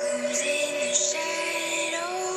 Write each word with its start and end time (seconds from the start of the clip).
Who's 0.00 0.40
in? 0.42 0.94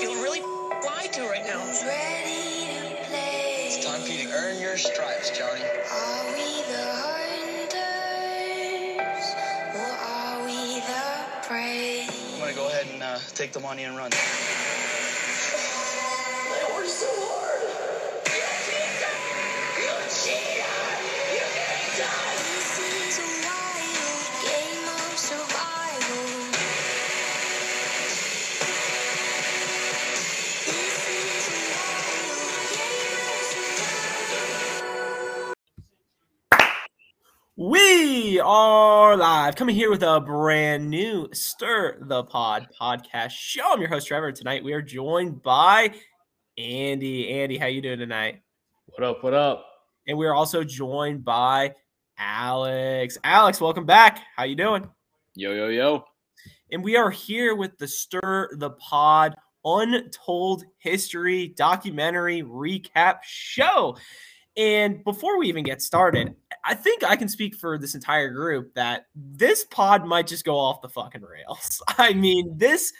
Feeling 0.02 0.22
really 0.22 0.42
lied 0.42 1.14
to 1.14 1.22
right 1.24 1.46
now. 1.46 1.64
Ready 1.86 2.68
to 2.68 2.96
play? 3.08 3.68
It's 3.68 3.86
time 3.86 4.02
for 4.02 4.12
you 4.12 4.28
to 4.28 4.34
earn 4.34 4.60
your 4.60 4.76
stripes, 4.76 5.30
Johnny. 5.30 5.62
Are 5.62 6.26
we 6.34 6.62
the 6.68 6.84
hunters 7.00 8.16
or 9.76 9.80
are 9.80 10.46
we 10.46 10.82
the 10.82 11.04
prey? 11.48 12.06
I'm 12.34 12.40
gonna 12.42 12.54
go 12.54 12.68
ahead 12.68 12.88
and 12.92 13.02
uh, 13.02 13.20
take 13.34 13.54
the 13.54 13.62
money 13.62 13.86
and 13.86 13.96
run. 13.96 14.12
This 14.12 14.24
We 38.34 38.40
are 38.40 39.16
live, 39.16 39.56
coming 39.56 39.76
here 39.76 39.92
with 39.92 40.02
a 40.02 40.20
brand 40.20 40.90
new 40.90 41.30
Stir 41.34 42.00
the 42.02 42.24
Pod 42.24 42.68
podcast 42.82 43.30
show. 43.30 43.74
I'm 43.74 43.80
your 43.80 43.90
host 43.90 44.08
Trevor. 44.08 44.32
Tonight 44.32 44.64
we 44.64 44.74
are 44.74 44.82
joined 44.82 45.44
by 45.44 45.94
Andy. 46.58 47.30
Andy, 47.30 47.60
how 47.60 47.68
you 47.68 47.80
doing 47.80 48.00
tonight? 48.00 48.42
What 48.88 49.04
up? 49.04 49.24
What 49.24 49.36
up? 49.36 49.68
And 50.08 50.18
we 50.18 50.26
are 50.26 50.34
also 50.34 50.64
joined 50.64 51.24
by 51.24 51.76
Alex. 52.18 53.20
Alex, 53.24 53.62
welcome 53.62 53.86
back. 53.86 54.24
How 54.36 54.46
you 54.46 54.56
doing? 54.56 54.90
Yo, 55.36 55.54
yo, 55.54 55.68
yo. 55.68 56.04
And 56.72 56.84
we 56.84 56.98
are 56.98 57.12
here 57.12 57.54
with 57.54 57.78
the 57.78 57.88
Stir 57.88 58.50
the 58.54 58.72
Pod 58.72 59.36
Untold 59.64 60.64
History 60.80 61.50
documentary 61.50 62.42
recap 62.42 63.18
show. 63.22 63.96
And 64.58 65.04
before 65.04 65.38
we 65.38 65.50
even 65.50 65.64
get 65.64 65.84
started, 65.84 66.36
I 66.64 66.74
think 66.74 67.04
I 67.04 67.16
can 67.16 67.28
speak 67.28 67.56
for 67.56 67.78
this 67.78 67.96
entire 67.96 68.30
group 68.30 68.74
that 68.76 69.08
this 69.16 69.66
pod 69.66 70.06
might 70.06 70.28
just 70.28 70.46
go 70.46 70.58
off 70.58 70.82
the 70.82 70.90
fucking 70.90 71.22
rails. 71.22 71.82
I 71.98 72.14
mean, 72.14 72.58
this 72.58 72.94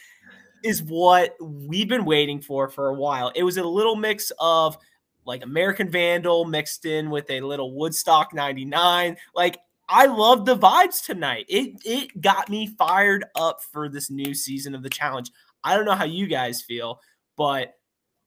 is 0.64 0.84
what 0.84 1.36
we've 1.42 1.88
been 1.88 2.06
waiting 2.06 2.42
for 2.42 2.70
for 2.70 2.90
a 2.90 2.94
while. 2.94 3.32
It 3.36 3.44
was 3.44 3.58
a 3.58 3.64
little 3.64 3.96
mix 3.96 4.32
of 4.40 4.78
like 5.26 5.44
American 5.44 5.90
Vandal 5.90 6.46
mixed 6.46 6.86
in 6.86 7.10
with 7.10 7.30
a 7.30 7.42
little 7.42 7.74
Woodstock 7.74 8.34
99. 8.34 9.18
Like 9.36 9.60
I 9.90 10.06
love 10.06 10.46
the 10.46 10.58
vibes 10.58 11.04
tonight. 11.04 11.46
It 11.48 11.82
it 11.86 12.22
got 12.22 12.50
me 12.50 12.68
fired 12.68 13.26
up 13.36 13.62
for 13.72 13.90
this 13.90 14.10
new 14.10 14.34
season 14.34 14.76
of 14.76 14.84
the 14.84 14.90
challenge. 14.90 15.32
I 15.64 15.76
don't 15.76 15.86
know 15.86 15.96
how 15.96 16.06
you 16.06 16.28
guys 16.28 16.62
feel, 16.62 17.00
but 17.38 17.74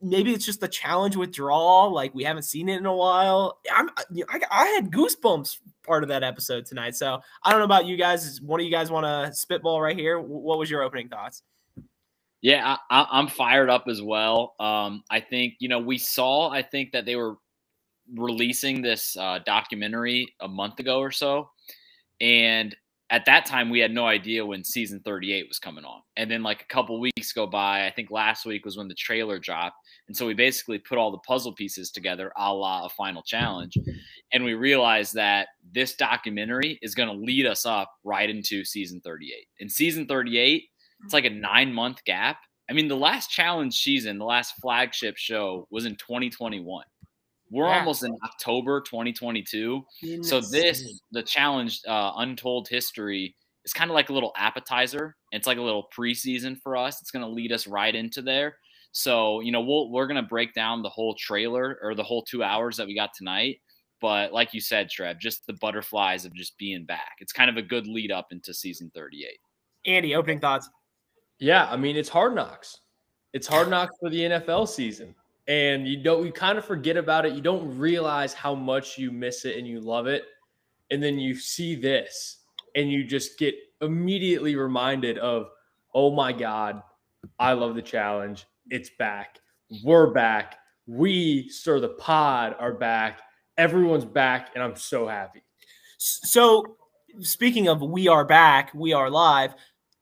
maybe 0.09 0.33
it's 0.33 0.47
just 0.47 0.61
the 0.61 0.69
challenge 0.69 1.17
withdrawal. 1.17 1.93
Like 1.93 2.15
we 2.15 2.25
haven't 2.25 2.45
seen 2.45 2.69
it 2.69 2.79
in 2.79 2.87
a 2.87 2.95
while. 2.95 3.59
I'm 3.73 3.91
I, 4.29 4.41
I 4.51 4.67
had 4.69 4.91
goosebumps 4.91 5.59
part 5.85 6.03
of 6.03 6.09
that 6.09 6.23
episode 6.23 6.67
tonight. 6.67 6.95
So 6.95 7.21
I 7.43 7.51
don't 7.51 7.61
know 7.61 7.65
about 7.65 7.87
you 7.87 7.97
guys. 7.97 8.41
One 8.41 8.61
of 8.61 8.65
you 8.65 8.73
guys 8.73 8.91
want 8.91 9.05
to 9.07 9.35
spitball 9.35 9.81
right 9.81 9.97
here? 9.97 10.21
What 10.21 10.59
was 10.59 10.71
your 10.71 10.83
opening 10.83 11.09
thoughts? 11.09 11.43
Yeah, 12.43 12.77
I, 12.91 13.07
I'm 13.11 13.29
fired 13.29 13.71
up 13.71 13.85
as 13.89 14.01
well. 14.03 14.55
Um, 14.61 15.03
I 15.11 15.21
think 15.21 15.55
you 15.59 15.69
know 15.69 15.79
we 15.79 15.99
saw. 15.99 16.51
I 16.51 16.63
think 16.63 16.93
that 16.93 17.05
they 17.05 17.17
were 17.17 17.37
releasing 18.15 18.83
this 18.83 19.17
uh, 19.17 19.41
documentary 19.45 20.35
a 20.41 20.47
month 20.47 20.79
ago 20.79 21.01
or 21.01 21.11
so, 21.11 21.51
and 22.21 22.77
at 23.11 23.25
that 23.27 23.47
time 23.47 23.71
we 23.71 23.79
had 23.79 23.93
no 23.93 24.07
idea 24.07 24.45
when 24.45 24.65
season 24.65 25.01
38 25.05 25.47
was 25.49 25.59
coming 25.59 25.85
on. 25.85 26.01
And 26.17 26.31
then 26.31 26.43
like 26.43 26.63
a 26.63 26.67
couple 26.67 26.99
weeks 27.01 27.33
go 27.33 27.47
by. 27.47 27.87
I 27.87 27.91
think 27.91 28.11
last 28.11 28.45
week 28.45 28.65
was 28.65 28.77
when 28.77 28.89
the 28.89 28.95
trailer 28.95 29.39
dropped, 29.39 29.77
and 30.09 30.17
so 30.17 30.27
we 30.27 30.35
basically 30.35 30.79
put 30.79 30.99
all 30.99 31.11
the 31.11 31.19
puzzle 31.19 31.53
pieces 31.53 31.91
together, 31.91 32.33
a 32.37 32.53
la 32.53 32.87
a 32.87 32.89
final 32.89 33.23
challenge, 33.23 33.77
and 34.33 34.45
we 34.45 34.55
realized 34.55 35.15
that 35.15 35.49
this 35.73 35.95
documentary 35.95 36.79
is 36.83 36.95
going 36.95 37.09
to 37.09 37.25
lead 37.25 37.47
us 37.47 37.65
up 37.67 37.91
right 38.05 38.29
into 38.29 38.65
season 38.65 39.01
38. 39.01 39.47
In 39.61 39.69
season 39.69 40.07
38 40.07 40.65
it's 41.05 41.15
like 41.15 41.25
a 41.25 41.31
mm-hmm. 41.31 41.41
nine 41.41 41.73
month 41.73 42.05
gap. 42.05 42.39
I 42.69 42.73
mean, 42.73 42.89
the 42.89 42.97
last 42.97 43.31
challenge 43.31 43.81
season, 43.81 44.19
the 44.19 44.25
last 44.25 44.55
flagship 44.61 45.17
show 45.17 45.69
was 45.71 45.87
in 45.87 45.95
2021. 45.97 46.85
We're 47.51 47.69
Yeah. 47.69 47.79
almost 47.79 48.03
in 48.03 48.17
October 48.25 48.81
2022. 48.81 49.85
So 50.23 50.41
this, 50.41 51.01
the 51.13 51.23
challenge, 51.23 51.81
uh, 51.87 52.13
Untold 52.17 52.69
History, 52.69 53.35
is 53.65 53.73
kind 53.73 53.91
of 53.91 53.95
like 53.95 54.11
a 54.11 54.13
little 54.13 54.33
appetizer. 54.37 55.17
It's 55.33 55.47
like 55.47 55.59
a 55.59 55.63
little 55.63 55.89
preseason 55.97 56.61
for 56.61 56.77
us. 56.77 57.01
It's 57.01 57.11
going 57.11 57.25
to 57.25 57.31
lead 57.31 57.53
us 57.53 57.67
right 57.67 57.95
into 57.95 58.23
there. 58.23 58.59
So 58.93 59.41
you 59.41 59.53
know, 59.53 59.61
we'll, 59.61 59.91
we're 59.91 60.07
going 60.07 60.23
to 60.23 60.29
break 60.29 60.55
down 60.55 60.83
the 60.83 60.89
whole 60.89 61.15
trailer 61.15 61.79
or 61.83 61.95
the 61.95 62.03
whole 62.03 62.23
two 62.23 62.43
hours 62.43 62.77
that 62.79 62.87
we 62.87 62.95
got 62.95 63.13
tonight. 63.15 63.61
But 64.01 64.33
like 64.33 64.53
you 64.53 64.61
said, 64.61 64.91
Trev, 64.91 65.19
just 65.19 65.47
the 65.47 65.55
butterflies 65.55 66.25
of 66.25 66.35
just 66.35 66.57
being 66.59 66.85
back. 66.85 67.17
It's 67.21 67.33
kind 67.33 67.49
of 67.51 67.57
a 67.57 67.63
good 67.63 67.87
lead 67.87 68.13
up 68.13 68.31
into 68.31 68.53
season 68.55 68.91
38. 68.95 69.39
Andy, 69.87 70.15
opening 70.15 70.41
thoughts. 70.41 70.69
Yeah, 71.39 71.67
I 71.71 71.77
mean 71.77 71.97
it's 71.97 72.09
hard 72.09 72.35
knocks. 72.35 72.81
It's 73.33 73.47
hard 73.47 73.69
knocks 73.69 73.95
for 74.01 74.09
the 74.11 74.21
NFL 74.21 74.69
season. 74.69 75.15
And 75.49 75.87
you 75.87 76.03
don't 76.03 76.25
you 76.27 76.33
kind 76.33 76.59
of 76.59 76.65
forget 76.65 76.97
about 76.97 77.25
it. 77.25 77.35
You 77.35 77.41
don't 77.41 77.79
realize 77.79 78.35
how 78.35 78.55
much 78.55 78.99
you 78.99 79.11
miss 79.11 79.45
it 79.45 79.57
and 79.57 79.67
you 79.67 79.81
love 79.81 80.07
it. 80.07 80.25
And 80.91 81.03
then 81.03 81.19
you 81.19 81.35
see 81.35 81.75
this 81.75 82.39
and 82.75 82.91
you 82.91 83.05
just 83.05 83.39
get 83.39 83.55
immediately 83.81 84.57
reminded 84.57 85.19
of, 85.19 85.49
oh 85.95 86.11
my 86.11 86.33
God, 86.33 86.83
I 87.39 87.53
love 87.53 87.75
the 87.75 87.83
challenge. 87.83 88.47
It's 88.71 88.91
back. 88.99 89.41
We're 89.83 90.13
back. 90.13 90.59
We, 90.87 91.49
Stir 91.49 91.81
the 91.81 91.89
Pod, 91.89 92.55
are 92.59 92.73
back. 92.73 93.21
Everyone's 93.59 94.05
back, 94.05 94.51
and 94.55 94.63
I'm 94.63 94.77
so 94.77 95.09
happy. 95.09 95.43
So, 95.99 96.77
speaking 97.21 97.69
of 97.69 97.81
we 97.81 98.07
are 98.07 98.25
back, 98.25 98.73
we 98.75 98.93
are 98.93 99.11
live. 99.11 99.55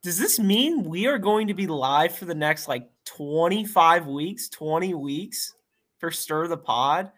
Does 0.03 0.19
this 0.19 0.39
mean 0.39 0.83
we 0.83 1.07
are 1.07 1.19
going 1.19 1.47
to 1.49 1.55
be 1.55 1.67
live 1.67 2.15
for 2.15 2.25
the 2.25 2.35
next 2.35 2.69
like 2.69 2.91
25 3.05 4.07
weeks, 4.07 4.49
20 4.49 4.95
weeks 4.95 5.55
for 5.99 6.11
Stir 6.11 6.49
the 6.49 6.57
Pod? 6.57 7.11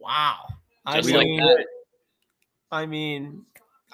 Wow. 0.00 0.46
I 0.86 1.00
Just 1.00 1.10
like 1.10 1.26
mean, 1.26 1.40
that. 1.40 1.66
I 2.70 2.86
mean, 2.86 3.44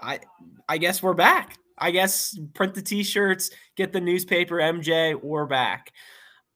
I 0.01 0.21
I 0.69 0.79
guess 0.79 1.03
we're 1.03 1.15
back. 1.15 1.59
I 1.79 1.91
guess 1.91 2.39
print 2.55 2.75
the 2.75 2.83
t-shirts, 2.83 3.51
get 3.77 3.93
the 3.93 4.01
newspaper, 4.01 4.57
MJ, 4.57 5.21
we're 5.21 5.47
back. 5.47 5.93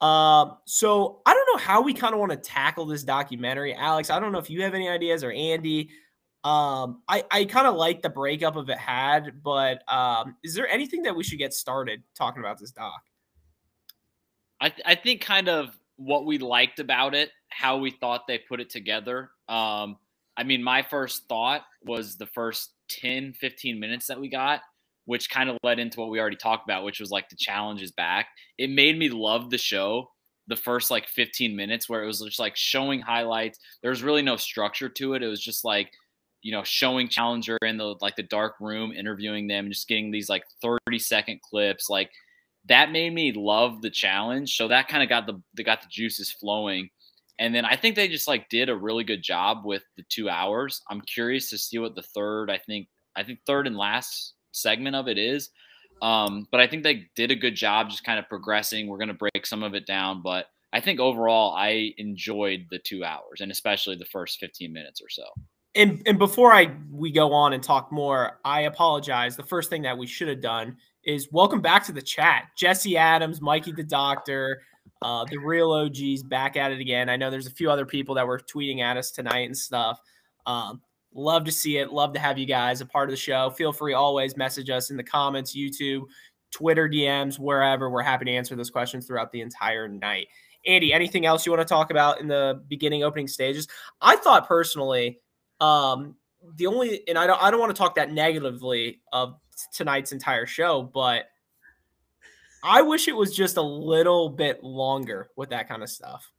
Um, 0.00 0.58
so 0.66 1.22
I 1.24 1.32
don't 1.32 1.48
know 1.54 1.64
how 1.64 1.80
we 1.80 1.94
kind 1.94 2.12
of 2.12 2.20
want 2.20 2.32
to 2.32 2.36
tackle 2.36 2.84
this 2.84 3.04
documentary. 3.04 3.74
Alex, 3.74 4.10
I 4.10 4.20
don't 4.20 4.32
know 4.32 4.38
if 4.38 4.50
you 4.50 4.62
have 4.62 4.74
any 4.74 4.88
ideas 4.88 5.24
or 5.24 5.32
Andy. 5.32 5.90
Um, 6.42 7.00
I, 7.08 7.24
I 7.30 7.44
kind 7.46 7.66
of 7.66 7.74
like 7.76 8.02
the 8.02 8.10
breakup 8.10 8.56
of 8.56 8.68
it 8.68 8.76
had, 8.76 9.42
but 9.42 9.82
um, 9.90 10.36
is 10.44 10.54
there 10.54 10.68
anything 10.68 11.02
that 11.04 11.16
we 11.16 11.24
should 11.24 11.38
get 11.38 11.54
started 11.54 12.02
talking 12.14 12.40
about 12.40 12.58
this 12.58 12.70
doc? 12.70 13.02
I, 14.60 14.68
th- 14.70 14.82
I 14.84 14.94
think 14.94 15.20
kind 15.20 15.48
of 15.48 15.76
what 15.96 16.26
we 16.26 16.38
liked 16.38 16.80
about 16.80 17.14
it, 17.14 17.30
how 17.48 17.78
we 17.78 17.90
thought 17.90 18.26
they 18.26 18.38
put 18.38 18.60
it 18.60 18.70
together. 18.70 19.30
Um, 19.48 19.96
I 20.36 20.42
mean, 20.44 20.62
my 20.62 20.82
first 20.82 21.28
thought 21.28 21.62
was 21.84 22.16
the 22.16 22.26
first 22.26 22.72
10, 22.88 23.34
15 23.34 23.78
minutes 23.78 24.06
that 24.08 24.20
we 24.20 24.28
got, 24.28 24.60
which 25.04 25.30
kind 25.30 25.48
of 25.48 25.58
led 25.62 25.78
into 25.78 26.00
what 26.00 26.10
we 26.10 26.18
already 26.18 26.36
talked 26.36 26.66
about, 26.66 26.84
which 26.84 27.00
was 27.00 27.10
like 27.10 27.28
the 27.28 27.36
challenge 27.36 27.82
is 27.82 27.92
back. 27.92 28.28
It 28.58 28.70
made 28.70 28.98
me 28.98 29.08
love 29.08 29.50
the 29.50 29.58
show 29.58 30.08
the 30.46 30.56
first 30.56 30.90
like 30.90 31.08
15 31.08 31.56
minutes 31.56 31.88
where 31.88 32.02
it 32.02 32.06
was 32.06 32.20
just 32.20 32.38
like 32.38 32.56
showing 32.56 33.00
highlights. 33.00 33.58
There 33.82 33.90
was 33.90 34.02
really 34.02 34.22
no 34.22 34.36
structure 34.36 34.88
to 34.88 35.14
it. 35.14 35.22
It 35.22 35.28
was 35.28 35.42
just 35.42 35.64
like, 35.64 35.90
you 36.42 36.52
know, 36.52 36.62
showing 36.62 37.08
Challenger 37.08 37.56
in 37.62 37.78
the 37.78 37.94
like 38.00 38.16
the 38.16 38.22
dark 38.22 38.56
room, 38.60 38.92
interviewing 38.92 39.46
them, 39.46 39.70
just 39.70 39.88
getting 39.88 40.10
these 40.10 40.28
like 40.28 40.44
30 40.60 40.98
second 40.98 41.40
clips. 41.40 41.88
Like 41.88 42.10
that 42.66 42.92
made 42.92 43.12
me 43.12 43.32
love 43.32 43.82
the 43.82 43.90
challenge. 43.90 44.56
So 44.56 44.68
that 44.68 44.88
kind 44.88 45.02
of 45.02 45.08
got 45.08 45.26
the 45.26 45.62
got 45.62 45.82
the 45.82 45.88
juices 45.90 46.32
flowing. 46.32 46.88
And 47.38 47.54
then 47.54 47.64
I 47.64 47.76
think 47.76 47.96
they 47.96 48.08
just 48.08 48.28
like 48.28 48.48
did 48.48 48.68
a 48.68 48.76
really 48.76 49.04
good 49.04 49.22
job 49.22 49.64
with 49.64 49.82
the 49.96 50.04
two 50.08 50.28
hours. 50.28 50.80
I'm 50.88 51.00
curious 51.00 51.50
to 51.50 51.58
see 51.58 51.78
what 51.78 51.96
the 51.96 52.02
third, 52.02 52.50
I 52.50 52.58
think, 52.58 52.88
I 53.16 53.24
think 53.24 53.40
third 53.44 53.66
and 53.66 53.76
last 53.76 54.34
segment 54.52 54.94
of 54.94 55.08
it 55.08 55.18
is. 55.18 55.50
Um, 56.00 56.46
but 56.50 56.60
I 56.60 56.66
think 56.66 56.84
they 56.84 57.06
did 57.16 57.30
a 57.30 57.36
good 57.36 57.56
job 57.56 57.90
just 57.90 58.04
kind 58.04 58.18
of 58.18 58.28
progressing. 58.28 58.86
We're 58.86 58.98
to 59.04 59.14
break 59.14 59.46
some 59.46 59.62
of 59.62 59.74
it 59.74 59.86
down, 59.86 60.22
but 60.22 60.46
I 60.72 60.80
think 60.80 61.00
overall 61.00 61.54
I 61.54 61.92
enjoyed 61.98 62.66
the 62.70 62.78
two 62.78 63.04
hours 63.04 63.40
and 63.40 63.50
especially 63.50 63.96
the 63.96 64.04
first 64.06 64.38
15 64.38 64.72
minutes 64.72 65.00
or 65.00 65.08
so. 65.08 65.24
and 65.74 66.02
and 66.06 66.18
before 66.18 66.52
I 66.52 66.74
we 66.90 67.10
go 67.10 67.32
on 67.32 67.52
and 67.52 67.62
talk 67.62 67.90
more, 67.90 68.38
I 68.44 68.62
apologize. 68.62 69.36
The 69.36 69.44
first 69.44 69.70
thing 69.70 69.82
that 69.82 69.98
we 69.98 70.06
should 70.06 70.28
have 70.28 70.40
done 70.40 70.76
is 71.06 71.28
welcome 71.32 71.60
back 71.60 71.84
to 71.86 71.92
the 71.92 72.02
chat. 72.02 72.48
Jesse 72.56 72.96
Adams, 72.96 73.40
Mikey 73.40 73.72
the 73.72 73.82
Doctor, 73.82 74.62
uh, 75.02 75.24
the 75.30 75.38
real 75.38 75.72
OGs 75.72 76.22
back 76.22 76.56
at 76.56 76.72
it 76.72 76.80
again. 76.80 77.08
I 77.08 77.16
know 77.16 77.30
there's 77.30 77.46
a 77.46 77.50
few 77.50 77.70
other 77.70 77.86
people 77.86 78.14
that 78.14 78.26
were 78.26 78.38
tweeting 78.38 78.80
at 78.80 78.96
us 78.96 79.10
tonight 79.10 79.46
and 79.46 79.56
stuff. 79.56 80.00
Um, 80.46 80.80
love 81.14 81.44
to 81.44 81.52
see 81.52 81.78
it. 81.78 81.92
Love 81.92 82.12
to 82.14 82.20
have 82.20 82.38
you 82.38 82.46
guys 82.46 82.80
a 82.80 82.86
part 82.86 83.08
of 83.08 83.12
the 83.12 83.16
show. 83.16 83.50
Feel 83.50 83.72
free 83.72 83.92
always 83.92 84.36
message 84.36 84.70
us 84.70 84.90
in 84.90 84.96
the 84.96 85.02
comments, 85.02 85.56
YouTube, 85.56 86.02
Twitter 86.50 86.88
DMs, 86.88 87.38
wherever. 87.38 87.90
We're 87.90 88.02
happy 88.02 88.24
to 88.26 88.30
answer 88.30 88.56
those 88.56 88.70
questions 88.70 89.06
throughout 89.06 89.32
the 89.32 89.40
entire 89.40 89.88
night. 89.88 90.28
Andy, 90.66 90.92
anything 90.92 91.26
else 91.26 91.44
you 91.44 91.52
want 91.52 91.60
to 91.60 91.72
talk 91.72 91.90
about 91.90 92.20
in 92.20 92.28
the 92.28 92.62
beginning 92.68 93.04
opening 93.04 93.28
stages? 93.28 93.68
I 94.00 94.16
thought 94.16 94.48
personally, 94.48 95.20
um, 95.60 96.16
the 96.56 96.66
only 96.66 97.06
and 97.08 97.18
I 97.18 97.26
don't 97.26 97.42
I 97.42 97.50
don't 97.50 97.60
want 97.60 97.74
to 97.74 97.78
talk 97.78 97.94
that 97.96 98.12
negatively 98.12 99.00
of 99.12 99.36
tonight's 99.72 100.12
entire 100.12 100.46
show, 100.46 100.82
but 100.82 101.24
I 102.62 102.82
wish 102.82 103.08
it 103.08 103.16
was 103.16 103.34
just 103.34 103.56
a 103.56 103.62
little 103.62 104.30
bit 104.30 104.62
longer 104.64 105.30
with 105.36 105.50
that 105.50 105.68
kind 105.68 105.82
of 105.82 105.90
stuff. 105.90 106.30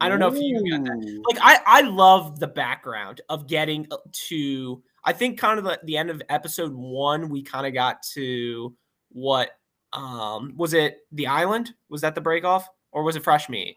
I 0.00 0.08
don't 0.08 0.18
know 0.18 0.28
if 0.28 0.38
you 0.38 0.70
got 0.70 0.84
that. 0.84 1.22
Like 1.26 1.38
I 1.40 1.60
I 1.66 1.80
love 1.82 2.38
the 2.38 2.48
background 2.48 3.20
of 3.28 3.46
getting 3.46 3.86
to 4.28 4.82
I 5.04 5.12
think 5.12 5.38
kind 5.38 5.58
of 5.58 5.64
the, 5.64 5.80
the 5.84 5.96
end 5.96 6.10
of 6.10 6.20
episode 6.28 6.72
1 6.72 7.28
we 7.28 7.42
kind 7.42 7.66
of 7.66 7.72
got 7.72 8.02
to 8.14 8.74
what 9.10 9.50
um 9.92 10.52
was 10.56 10.74
it 10.74 10.98
the 11.12 11.26
island? 11.26 11.72
Was 11.88 12.00
that 12.02 12.14
the 12.14 12.20
break 12.20 12.44
off 12.44 12.68
or 12.92 13.02
was 13.02 13.16
it 13.16 13.24
fresh 13.24 13.48
meat? 13.48 13.76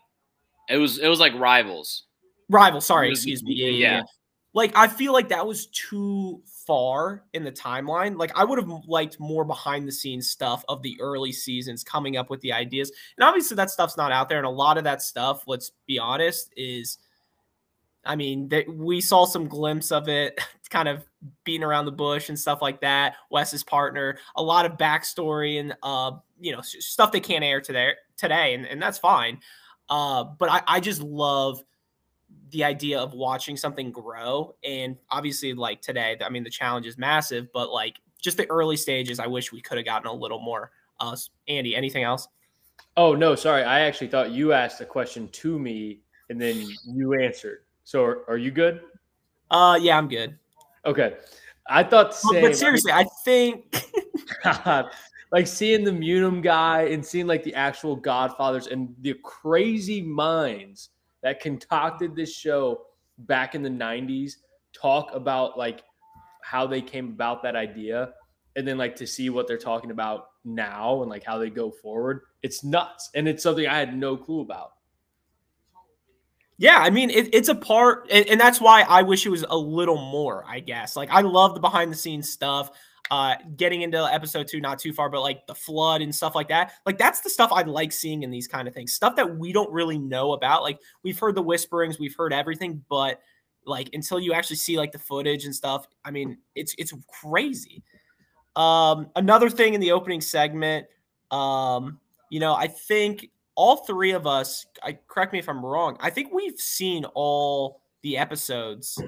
It 0.70 0.78
was 0.78 0.98
it 1.00 1.08
was 1.08 1.20
like 1.20 1.34
rivals. 1.36 2.04
Rivals, 2.50 2.86
sorry, 2.86 3.10
was- 3.10 3.20
excuse 3.20 3.44
me. 3.44 3.54
Yeah, 3.54 3.70
yeah, 3.70 3.96
yeah. 3.98 4.04
Like 4.58 4.76
I 4.76 4.88
feel 4.88 5.14
like 5.14 5.30
that 5.30 5.46
was 5.46 5.68
too 5.68 6.42
far 6.66 7.24
in 7.36 7.44
the 7.44 7.52
timeline. 7.52 8.18
Like 8.18 8.32
I 8.36 8.44
would 8.44 8.58
have 8.58 8.68
liked 8.88 9.20
more 9.20 9.46
behind 9.46 9.88
the 9.88 9.92
scenes 9.92 10.32
stuff 10.32 10.66
of 10.68 10.82
the 10.82 10.98
early 11.00 11.32
seasons 11.32 11.84
coming 11.84 12.18
up 12.18 12.32
with 12.32 12.42
the 12.42 12.52
ideas. 12.52 12.92
And 13.16 13.24
obviously 13.24 13.54
that 13.54 13.70
stuff's 13.70 13.98
not 13.98 14.12
out 14.12 14.30
there 14.30 14.40
and 14.40 14.48
a 14.48 14.50
lot 14.50 14.80
of 14.80 14.84
that 14.86 15.04
stuff, 15.04 15.44
let's 15.46 15.74
be 15.86 16.00
honest, 16.00 16.52
is 16.58 16.98
I 18.04 18.16
mean, 18.16 18.50
we 18.68 19.00
saw 19.00 19.26
some 19.26 19.48
glimpse 19.48 19.92
of 19.92 20.10
it 20.10 20.42
kind 20.72 20.88
of 20.88 21.06
beating 21.44 21.64
around 21.64 21.86
the 21.86 21.92
bush 21.92 22.30
and 22.30 22.40
stuff 22.40 22.60
like 22.60 22.82
that. 22.82 23.14
Wes's 23.30 23.64
partner, 23.64 24.18
a 24.36 24.42
lot 24.42 24.66
of 24.66 24.72
backstory 24.72 25.60
and 25.60 25.76
uh, 25.84 26.14
you 26.40 26.52
know, 26.52 26.62
stuff 26.64 27.12
they 27.12 27.20
can't 27.20 27.44
air 27.44 27.62
today 27.62 27.92
today, 28.18 28.56
and, 28.56 28.66
and 28.66 28.82
that's 28.82 28.98
fine. 28.98 29.40
Uh, 29.88 30.24
but 30.24 30.50
I, 30.50 30.64
I 30.66 30.80
just 30.80 31.04
love 31.04 31.62
the 32.52 32.64
idea 32.64 33.00
of 33.00 33.14
watching 33.14 33.58
something 33.58 33.92
grow. 33.92 34.56
And 34.64 34.98
obviously, 35.10 35.54
like 35.54 35.82
today, 35.82 36.18
I 36.24 36.30
mean, 36.30 36.44
the 36.44 36.50
challenge 36.50 36.86
is 36.86 36.98
massive, 36.98 37.48
but 37.54 37.72
like 37.72 37.98
just 38.22 38.38
the 38.38 38.50
early 38.50 38.78
stages, 38.78 39.20
I 39.20 39.28
wish 39.28 39.52
we 39.52 39.62
could 39.62 39.78
have 39.78 39.86
gotten 39.86 40.08
a 40.08 40.14
little 40.14 40.40
more. 40.40 40.72
Uh, 41.00 41.16
Andy, 41.48 41.76
anything 41.76 42.04
else? 42.04 42.28
Oh 42.96 43.14
no, 43.14 43.36
sorry. 43.36 43.64
I 43.64 43.82
actually 43.82 44.08
thought 44.08 44.32
you 44.32 44.54
asked 44.54 44.82
a 44.82 44.86
question 44.86 45.28
to 45.30 45.60
me 45.60 46.00
and 46.30 46.42
then 46.42 46.66
you 46.86 47.14
answered. 47.20 47.60
So 47.84 48.04
are, 48.04 48.30
are 48.30 48.38
you 48.38 48.52
good? 48.52 48.82
Uh, 49.52 49.78
yeah, 49.82 49.98
I'm 49.98 50.08
good. 50.08 50.38
Okay. 50.86 51.16
I 51.70 51.84
thought 51.84 52.12
the 52.12 52.18
But, 52.24 52.34
same. 52.34 52.42
but 52.44 52.56
seriously, 52.58 52.92
I 52.92 53.06
think 53.24 53.86
like 55.32 55.48
seeing 55.48 55.84
the 55.84 55.92
Munum 55.92 56.42
guy 56.42 56.84
and 56.84 57.06
seeing 57.06 57.28
like 57.28 57.44
the 57.44 57.54
actual 57.54 57.96
Godfathers 57.96 58.68
and 58.68 58.96
the 59.02 59.16
crazy 59.24 60.02
minds 60.02 60.90
that 61.24 61.40
concocted 61.40 62.16
this 62.16 62.34
show 62.34 62.82
back 63.20 63.56
in 63.56 63.64
the 63.64 63.70
90s 63.70 64.34
talk 64.74 65.10
about 65.14 65.58
like 65.58 65.84
how 66.44 66.68
they 66.68 66.82
came 66.82 67.10
about 67.10 67.44
that 67.44 67.56
idea 67.56 68.14
and 68.56 68.68
then 68.68 68.78
like 68.78 68.96
to 68.96 69.08
see 69.08 69.30
what 69.30 69.48
they're 69.48 69.58
talking 69.58 69.92
about 69.92 70.28
now 70.46 71.02
and 71.02 71.10
like 71.10 71.24
how 71.24 71.38
they 71.38 71.50
go 71.50 71.72
forward 71.72 72.22
it's 72.44 72.64
nuts 72.64 73.10
and 73.16 73.28
it's 73.28 73.44
something 73.44 73.68
i 73.68 73.78
had 73.78 73.98
no 73.98 74.16
clue 74.16 74.42
about 74.42 74.72
Yeah, 76.58 76.80
I 76.80 76.90
mean 76.90 77.10
it, 77.10 77.34
it's 77.34 77.50
a 77.50 77.56
part, 77.56 78.08
and, 78.10 78.28
and 78.28 78.40
that's 78.40 78.60
why 78.60 78.82
I 78.82 79.04
wish 79.04 79.26
it 79.26 79.30
was 79.30 79.46
a 79.48 79.58
little 79.58 79.98
more. 79.98 80.44
I 80.48 80.60
guess 80.60 80.96
like 80.96 81.10
I 81.12 81.22
love 81.22 81.54
the 81.54 81.60
behind 81.60 81.92
the 81.92 81.96
scenes 81.96 82.32
stuff. 82.32 82.72
Uh, 83.10 83.36
getting 83.56 83.84
into 83.84 83.98
episode 83.98 84.48
two, 84.48 84.60
not 84.60 84.80
too 84.80 84.92
far, 84.92 85.10
but 85.10 85.22
like 85.22 85.48
the 85.48 85.56
flood 85.56 86.02
and 86.02 86.14
stuff 86.14 86.36
like 86.36 86.50
that. 86.50 86.74
Like 86.86 86.98
that's 86.98 87.22
the 87.22 87.30
stuff 87.30 87.52
I 87.54 87.62
like 87.62 87.92
seeing 87.92 88.24
in 88.24 88.32
these 88.32 88.48
kind 88.48 88.68
of 88.68 88.74
things. 88.74 88.92
Stuff 88.92 89.16
that 89.16 89.38
we 89.38 89.54
don't 89.54 89.72
really 89.72 89.98
know 89.98 90.34
about. 90.34 90.64
Like 90.64 90.80
we've 91.04 91.18
heard 91.18 91.36
the 91.36 91.42
whisperings, 91.42 92.00
we've 92.00 92.16
heard 92.16 92.34
everything, 92.34 92.84
but 92.90 93.22
like 93.66 93.90
until 93.94 94.20
you 94.20 94.34
actually 94.34 94.58
see 94.58 94.78
like 94.78 94.92
the 94.92 95.00
footage 95.00 95.46
and 95.46 95.56
stuff, 95.56 95.88
I 96.04 96.12
mean 96.12 96.38
it's 96.56 96.76
it's 96.78 96.94
crazy. 97.08 97.84
Um, 98.56 99.10
another 99.16 99.50
thing 99.50 99.74
in 99.74 99.82
the 99.82 99.92
opening 99.92 100.20
segment, 100.20 100.88
um, 101.32 102.00
you 102.30 102.40
know, 102.40 102.56
I 102.56 102.68
think 102.68 103.30
all 103.56 103.78
three 103.78 104.12
of 104.12 104.28
us, 104.28 104.66
I 104.84 104.98
correct 105.08 105.32
me 105.32 105.40
if 105.40 105.48
I'm 105.48 105.66
wrong, 105.66 105.98
I 106.00 106.10
think 106.10 106.34
we've 106.34 106.60
seen 106.60 107.06
all 107.14 107.82
the 108.02 108.18
episodes 108.18 109.02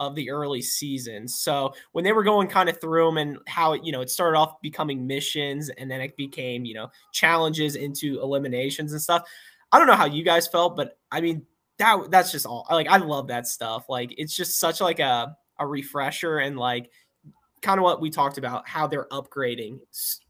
of 0.00 0.14
the 0.14 0.30
early 0.30 0.62
seasons. 0.62 1.40
So 1.40 1.74
when 1.92 2.04
they 2.04 2.12
were 2.12 2.24
going 2.24 2.48
kind 2.48 2.68
of 2.68 2.80
through 2.80 3.06
them 3.06 3.18
and 3.18 3.38
how 3.46 3.72
it, 3.72 3.84
you 3.84 3.92
know, 3.92 4.00
it 4.00 4.10
started 4.10 4.38
off 4.38 4.60
becoming 4.60 5.06
missions 5.06 5.68
and 5.70 5.90
then 5.90 6.00
it 6.00 6.16
became, 6.16 6.64
you 6.64 6.74
know, 6.74 6.88
challenges 7.12 7.76
into 7.76 8.20
eliminations 8.20 8.92
and 8.92 9.00
stuff. 9.00 9.28
I 9.72 9.78
don't 9.78 9.86
know 9.86 9.94
how 9.94 10.06
you 10.06 10.22
guys 10.22 10.46
felt, 10.46 10.76
but 10.76 10.98
I 11.10 11.20
mean, 11.20 11.46
that 11.78 12.10
that's 12.10 12.32
just 12.32 12.46
all 12.46 12.66
like 12.70 12.88
I 12.88 12.96
love 12.96 13.28
that 13.28 13.46
stuff. 13.46 13.88
Like 13.88 14.14
it's 14.16 14.34
just 14.34 14.58
such 14.58 14.80
like 14.80 14.98
a 14.98 15.36
a 15.58 15.66
refresher 15.66 16.38
and 16.38 16.58
like 16.58 16.90
kind 17.62 17.78
of 17.78 17.84
what 17.84 18.00
we 18.00 18.10
talked 18.10 18.38
about 18.38 18.68
how 18.68 18.86
they're 18.86 19.08
upgrading 19.10 19.78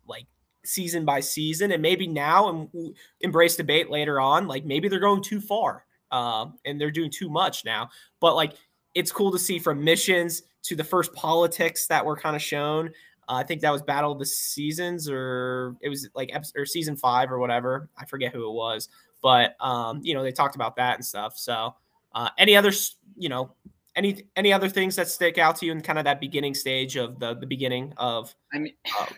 like 0.06 0.26
season 0.64 1.04
by 1.04 1.20
season 1.20 1.72
and 1.72 1.82
maybe 1.82 2.06
now 2.06 2.48
and 2.48 2.94
embrace 3.20 3.56
debate 3.56 3.90
later 3.90 4.20
on 4.20 4.46
like 4.48 4.64
maybe 4.64 4.88
they're 4.88 4.98
going 4.98 5.22
too 5.22 5.40
far 5.40 5.84
um, 6.12 6.58
and 6.64 6.80
they're 6.80 6.90
doing 6.90 7.10
too 7.10 7.28
much 7.28 7.64
now 7.64 7.88
but 8.20 8.34
like 8.34 8.54
it's 8.96 9.12
cool 9.12 9.30
to 9.30 9.38
see 9.38 9.58
from 9.58 9.82
missions 9.82 10.42
to 10.62 10.74
the 10.74 10.82
first 10.82 11.12
politics 11.12 11.86
that 11.86 12.04
were 12.04 12.16
kind 12.16 12.34
of 12.34 12.42
shown 12.42 12.88
uh, 13.28 13.34
i 13.34 13.42
think 13.42 13.60
that 13.60 13.70
was 13.70 13.82
battle 13.82 14.12
of 14.12 14.18
the 14.18 14.26
seasons 14.26 15.08
or 15.08 15.76
it 15.80 15.88
was 15.88 16.08
like 16.14 16.30
episode, 16.32 16.58
or 16.58 16.66
season 16.66 16.96
five 16.96 17.30
or 17.30 17.38
whatever 17.38 17.88
i 17.98 18.04
forget 18.04 18.32
who 18.32 18.48
it 18.48 18.52
was 18.52 18.88
but 19.22 19.56
um, 19.60 20.00
you 20.02 20.14
know 20.14 20.22
they 20.22 20.32
talked 20.32 20.56
about 20.56 20.76
that 20.76 20.96
and 20.96 21.04
stuff 21.04 21.36
so 21.36 21.74
uh, 22.14 22.28
any 22.38 22.56
other 22.56 22.72
you 23.16 23.28
know 23.28 23.52
any 23.94 24.24
any 24.36 24.52
other 24.52 24.68
things 24.68 24.96
that 24.96 25.08
stick 25.08 25.38
out 25.38 25.56
to 25.56 25.66
you 25.66 25.72
in 25.72 25.80
kind 25.80 25.98
of 25.98 26.04
that 26.04 26.20
beginning 26.20 26.54
stage 26.54 26.96
of 26.96 27.18
the 27.18 27.34
the 27.34 27.46
beginning 27.46 27.92
of 27.96 28.34
I 28.52 28.58
mean, 28.58 28.74
Oh. 28.98 29.08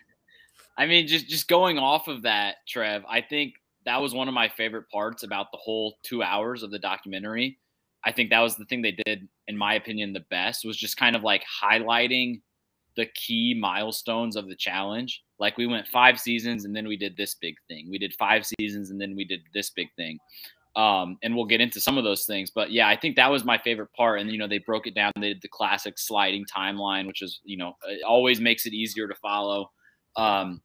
I 0.78 0.86
mean, 0.86 1.08
just 1.08 1.28
just 1.28 1.48
going 1.48 1.76
off 1.76 2.06
of 2.06 2.22
that, 2.22 2.56
Trev, 2.66 3.02
I 3.08 3.20
think 3.20 3.54
that 3.84 4.00
was 4.00 4.14
one 4.14 4.28
of 4.28 4.34
my 4.34 4.48
favorite 4.48 4.88
parts 4.90 5.24
about 5.24 5.50
the 5.50 5.58
whole 5.58 5.98
two 6.04 6.22
hours 6.22 6.62
of 6.62 6.70
the 6.70 6.78
documentary. 6.78 7.58
I 8.04 8.12
think 8.12 8.30
that 8.30 8.40
was 8.40 8.56
the 8.56 8.64
thing 8.64 8.82
they 8.82 8.96
did, 9.04 9.28
in 9.48 9.56
my 9.56 9.74
opinion, 9.74 10.12
the 10.12 10.24
best 10.30 10.64
was 10.64 10.76
just 10.76 10.96
kind 10.96 11.16
of 11.16 11.22
like 11.22 11.42
highlighting 11.62 12.40
the 12.96 13.06
key 13.14 13.54
milestones 13.58 14.36
of 14.36 14.48
the 14.48 14.56
challenge. 14.56 15.22
Like 15.38 15.56
we 15.56 15.66
went 15.66 15.86
five 15.86 16.18
seasons 16.18 16.64
and 16.64 16.74
then 16.74 16.86
we 16.86 16.96
did 16.96 17.16
this 17.16 17.34
big 17.34 17.54
thing. 17.68 17.88
We 17.90 17.98
did 17.98 18.14
five 18.14 18.44
seasons 18.44 18.90
and 18.90 19.00
then 19.00 19.14
we 19.14 19.24
did 19.24 19.40
this 19.55 19.70
big 19.70 19.88
thing. 19.96 20.19
Um, 20.76 21.17
and 21.22 21.34
we'll 21.34 21.44
get 21.44 21.60
into 21.60 21.81
some 21.81 21.98
of 21.98 22.05
those 22.05 22.24
things. 22.24 22.50
But 22.50 22.70
yeah, 22.70 22.88
I 22.88 22.96
think 22.96 23.17
that 23.17 23.31
was 23.31 23.44
my 23.44 23.58
favorite 23.58 23.93
part. 23.96 24.20
And 24.20 24.31
you 24.31 24.38
know, 24.38 24.48
they 24.48 24.58
broke 24.58 24.86
it 24.86 24.94
down. 24.94 25.12
They 25.17 25.28
did 25.28 25.43
the 25.43 25.48
classic 25.48 25.98
sliding 25.98 26.44
timeline, 26.44 27.06
which 27.06 27.22
is 27.22 27.40
you 27.44 27.56
know 27.56 27.76
always 28.06 28.40
makes 28.40 28.67
it 28.67 28.72
easier 28.72 29.08
to 29.08 29.14
follow. 29.14 29.70
Um, 30.17 30.60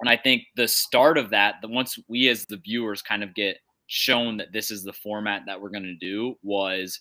and 0.00 0.08
I 0.08 0.16
think 0.16 0.44
the 0.54 0.68
start 0.68 1.18
of 1.18 1.30
that, 1.30 1.56
the 1.60 1.68
once 1.68 1.98
we 2.08 2.28
as 2.28 2.46
the 2.46 2.56
viewers 2.56 3.02
kind 3.02 3.24
of 3.24 3.34
get 3.34 3.58
shown 3.88 4.36
that 4.36 4.52
this 4.52 4.70
is 4.70 4.84
the 4.84 4.92
format 4.92 5.42
that 5.46 5.60
we're 5.60 5.70
going 5.70 5.82
to 5.82 5.96
do, 5.96 6.36
was 6.42 7.00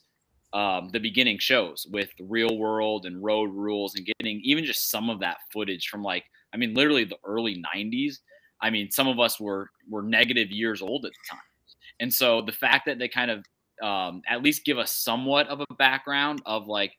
um, 0.54 0.90
the 0.92 1.00
beginning 1.00 1.38
shows 1.38 1.86
with 1.92 2.10
real 2.20 2.58
world 2.58 3.06
and 3.06 3.22
road 3.22 3.54
rules 3.54 3.96
and 3.96 4.08
getting 4.18 4.40
even 4.44 4.66
just 4.66 4.90
some 4.90 5.10
of 5.10 5.20
that 5.20 5.38
footage 5.52 5.88
from 5.90 6.02
like 6.02 6.24
I 6.54 6.58
mean 6.58 6.74
literally 6.74 7.04
the 7.04 7.20
early 7.26 7.62
90s. 7.76 8.16
I 8.62 8.70
mean 8.70 8.90
some 8.90 9.08
of 9.08 9.20
us 9.20 9.40
were 9.40 9.70
were 9.90 10.02
negative 10.02 10.50
years 10.50 10.82
old 10.82 11.06
at 11.06 11.12
the 11.12 11.30
time. 11.30 11.42
And 12.00 12.14
so 12.14 12.42
the 12.42 12.52
fact 12.54 12.86
that 12.86 12.98
they 12.98 13.08
kind 13.08 13.32
of 13.32 13.46
um, 13.84 14.22
at 14.28 14.42
least 14.42 14.66
give 14.66 14.78
us 14.78 14.92
somewhat 14.92 15.48
of 15.48 15.60
a 15.60 15.74
background 15.76 16.42
of 16.46 16.68
like 16.68 16.94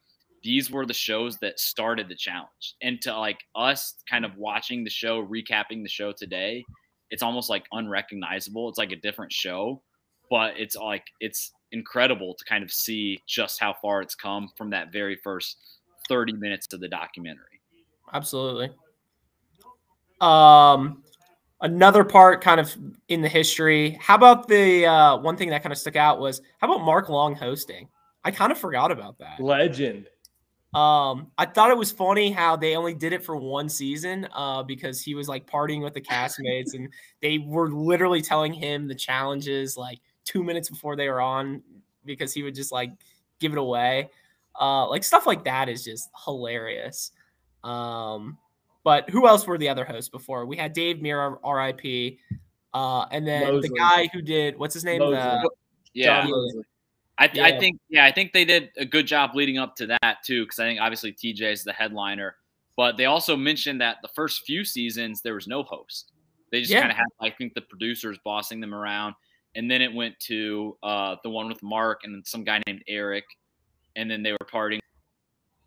these 0.44 0.70
were 0.70 0.86
the 0.86 0.94
shows 0.94 1.38
that 1.38 1.58
started 1.58 2.08
the 2.08 2.14
challenge 2.14 2.76
and 2.82 3.00
to 3.02 3.16
like 3.18 3.40
us 3.56 3.94
kind 4.08 4.24
of 4.24 4.36
watching 4.36 4.84
the 4.84 4.90
show 4.90 5.24
recapping 5.26 5.82
the 5.82 5.88
show 5.88 6.12
today 6.12 6.64
it's 7.10 7.22
almost 7.22 7.50
like 7.50 7.64
unrecognizable. 7.72 8.68
It's 8.68 8.78
like 8.78 8.92
a 8.92 8.96
different 8.96 9.32
show 9.32 9.82
but 10.30 10.54
it's 10.56 10.76
like 10.76 11.04
it's 11.20 11.52
incredible 11.72 12.34
to 12.34 12.44
kind 12.44 12.64
of 12.64 12.72
see 12.72 13.20
just 13.26 13.60
how 13.60 13.74
far 13.80 14.00
it's 14.00 14.14
come 14.14 14.48
from 14.56 14.70
that 14.70 14.92
very 14.92 15.16
first 15.16 15.58
30 16.08 16.32
minutes 16.34 16.72
of 16.72 16.80
the 16.80 16.88
documentary. 16.88 17.60
Absolutely. 18.12 18.70
Um 20.20 21.02
another 21.60 22.04
part 22.04 22.40
kind 22.40 22.60
of 22.60 22.74
in 23.08 23.20
the 23.20 23.28
history 23.28 23.98
how 24.00 24.14
about 24.14 24.46
the 24.46 24.86
uh 24.86 25.16
one 25.16 25.36
thing 25.36 25.50
that 25.50 25.60
kind 25.60 25.72
of 25.72 25.78
stuck 25.78 25.96
out 25.96 26.20
was 26.20 26.40
how 26.60 26.72
about 26.72 26.84
mark 26.84 27.08
long 27.08 27.34
hosting? 27.34 27.88
I 28.24 28.30
kind 28.30 28.52
of 28.52 28.58
forgot 28.58 28.90
about 28.90 29.18
that. 29.18 29.40
Legend 29.40 30.06
um 30.78 31.30
i 31.38 31.44
thought 31.46 31.70
it 31.70 31.76
was 31.76 31.90
funny 31.90 32.30
how 32.30 32.54
they 32.54 32.76
only 32.76 32.94
did 32.94 33.12
it 33.12 33.24
for 33.24 33.36
one 33.36 33.68
season 33.68 34.28
uh 34.34 34.62
because 34.62 35.00
he 35.00 35.14
was 35.14 35.28
like 35.28 35.46
partying 35.46 35.82
with 35.82 35.94
the 35.94 36.00
castmates 36.00 36.74
and 36.74 36.88
they 37.20 37.38
were 37.38 37.70
literally 37.70 38.22
telling 38.22 38.52
him 38.52 38.86
the 38.86 38.94
challenges 38.94 39.76
like 39.76 39.98
two 40.24 40.44
minutes 40.44 40.68
before 40.70 40.94
they 40.94 41.08
were 41.08 41.20
on 41.20 41.62
because 42.04 42.32
he 42.32 42.42
would 42.42 42.54
just 42.54 42.70
like 42.70 42.90
give 43.40 43.52
it 43.52 43.58
away 43.58 44.08
uh 44.60 44.86
like 44.88 45.02
stuff 45.02 45.26
like 45.26 45.44
that 45.44 45.68
is 45.68 45.84
just 45.84 46.08
hilarious 46.24 47.12
um 47.64 48.38
But 48.84 49.10
who 49.10 49.26
else 49.26 49.46
were 49.46 49.58
the 49.58 49.68
other 49.68 49.84
hosts 49.84 50.08
before? 50.08 50.46
We 50.46 50.56
had 50.56 50.72
Dave 50.72 50.98
Mirra, 51.02 51.36
RIP, 51.44 52.18
uh, 52.72 53.04
and 53.10 53.26
then 53.26 53.60
the 53.60 53.68
guy 53.68 54.08
who 54.14 54.22
did 54.22 54.56
what's 54.56 54.72
his 54.72 54.84
name? 54.84 55.00
Moseley. 55.00 55.16
The- 55.16 55.50
Yeah. 55.92 56.24
Moseley. 56.24 56.62
I, 57.18 57.30
Yeah. 57.32 57.44
I 57.46 57.58
think 57.58 57.80
yeah, 57.88 58.04
I 58.04 58.12
think 58.12 58.32
they 58.32 58.44
did 58.44 58.70
a 58.76 58.84
good 58.84 59.06
job 59.06 59.34
leading 59.34 59.58
up 59.58 59.74
to 59.76 59.86
that 59.86 60.18
too, 60.24 60.44
because 60.44 60.58
I 60.58 60.64
think 60.64 60.80
obviously 60.80 61.12
TJ 61.12 61.52
is 61.52 61.64
the 61.64 61.72
headliner, 61.72 62.36
but 62.76 62.96
they 62.96 63.06
also 63.06 63.36
mentioned 63.36 63.80
that 63.80 63.96
the 64.02 64.08
first 64.14 64.42
few 64.46 64.64
seasons 64.64 65.20
there 65.22 65.34
was 65.34 65.46
no 65.48 65.62
host. 65.62 66.12
They 66.52 66.60
just 66.60 66.72
Yeah. 66.72 66.80
kind 66.80 66.92
of 66.92 66.96
had 66.96 67.06
I 67.20 67.30
think 67.30 67.54
the 67.54 67.62
producers 67.62 68.18
bossing 68.24 68.60
them 68.60 68.74
around, 68.74 69.14
and 69.56 69.70
then 69.70 69.82
it 69.82 69.92
went 69.92 70.18
to 70.20 70.78
uh, 70.82 71.16
the 71.22 71.30
one 71.30 71.48
with 71.48 71.62
Mark 71.62 72.00
and 72.04 72.26
some 72.26 72.44
guy 72.44 72.62
named 72.66 72.82
Eric, 72.88 73.24
and 73.96 74.10
then 74.10 74.22
they 74.22 74.32
were 74.32 74.38
partying 74.50 74.80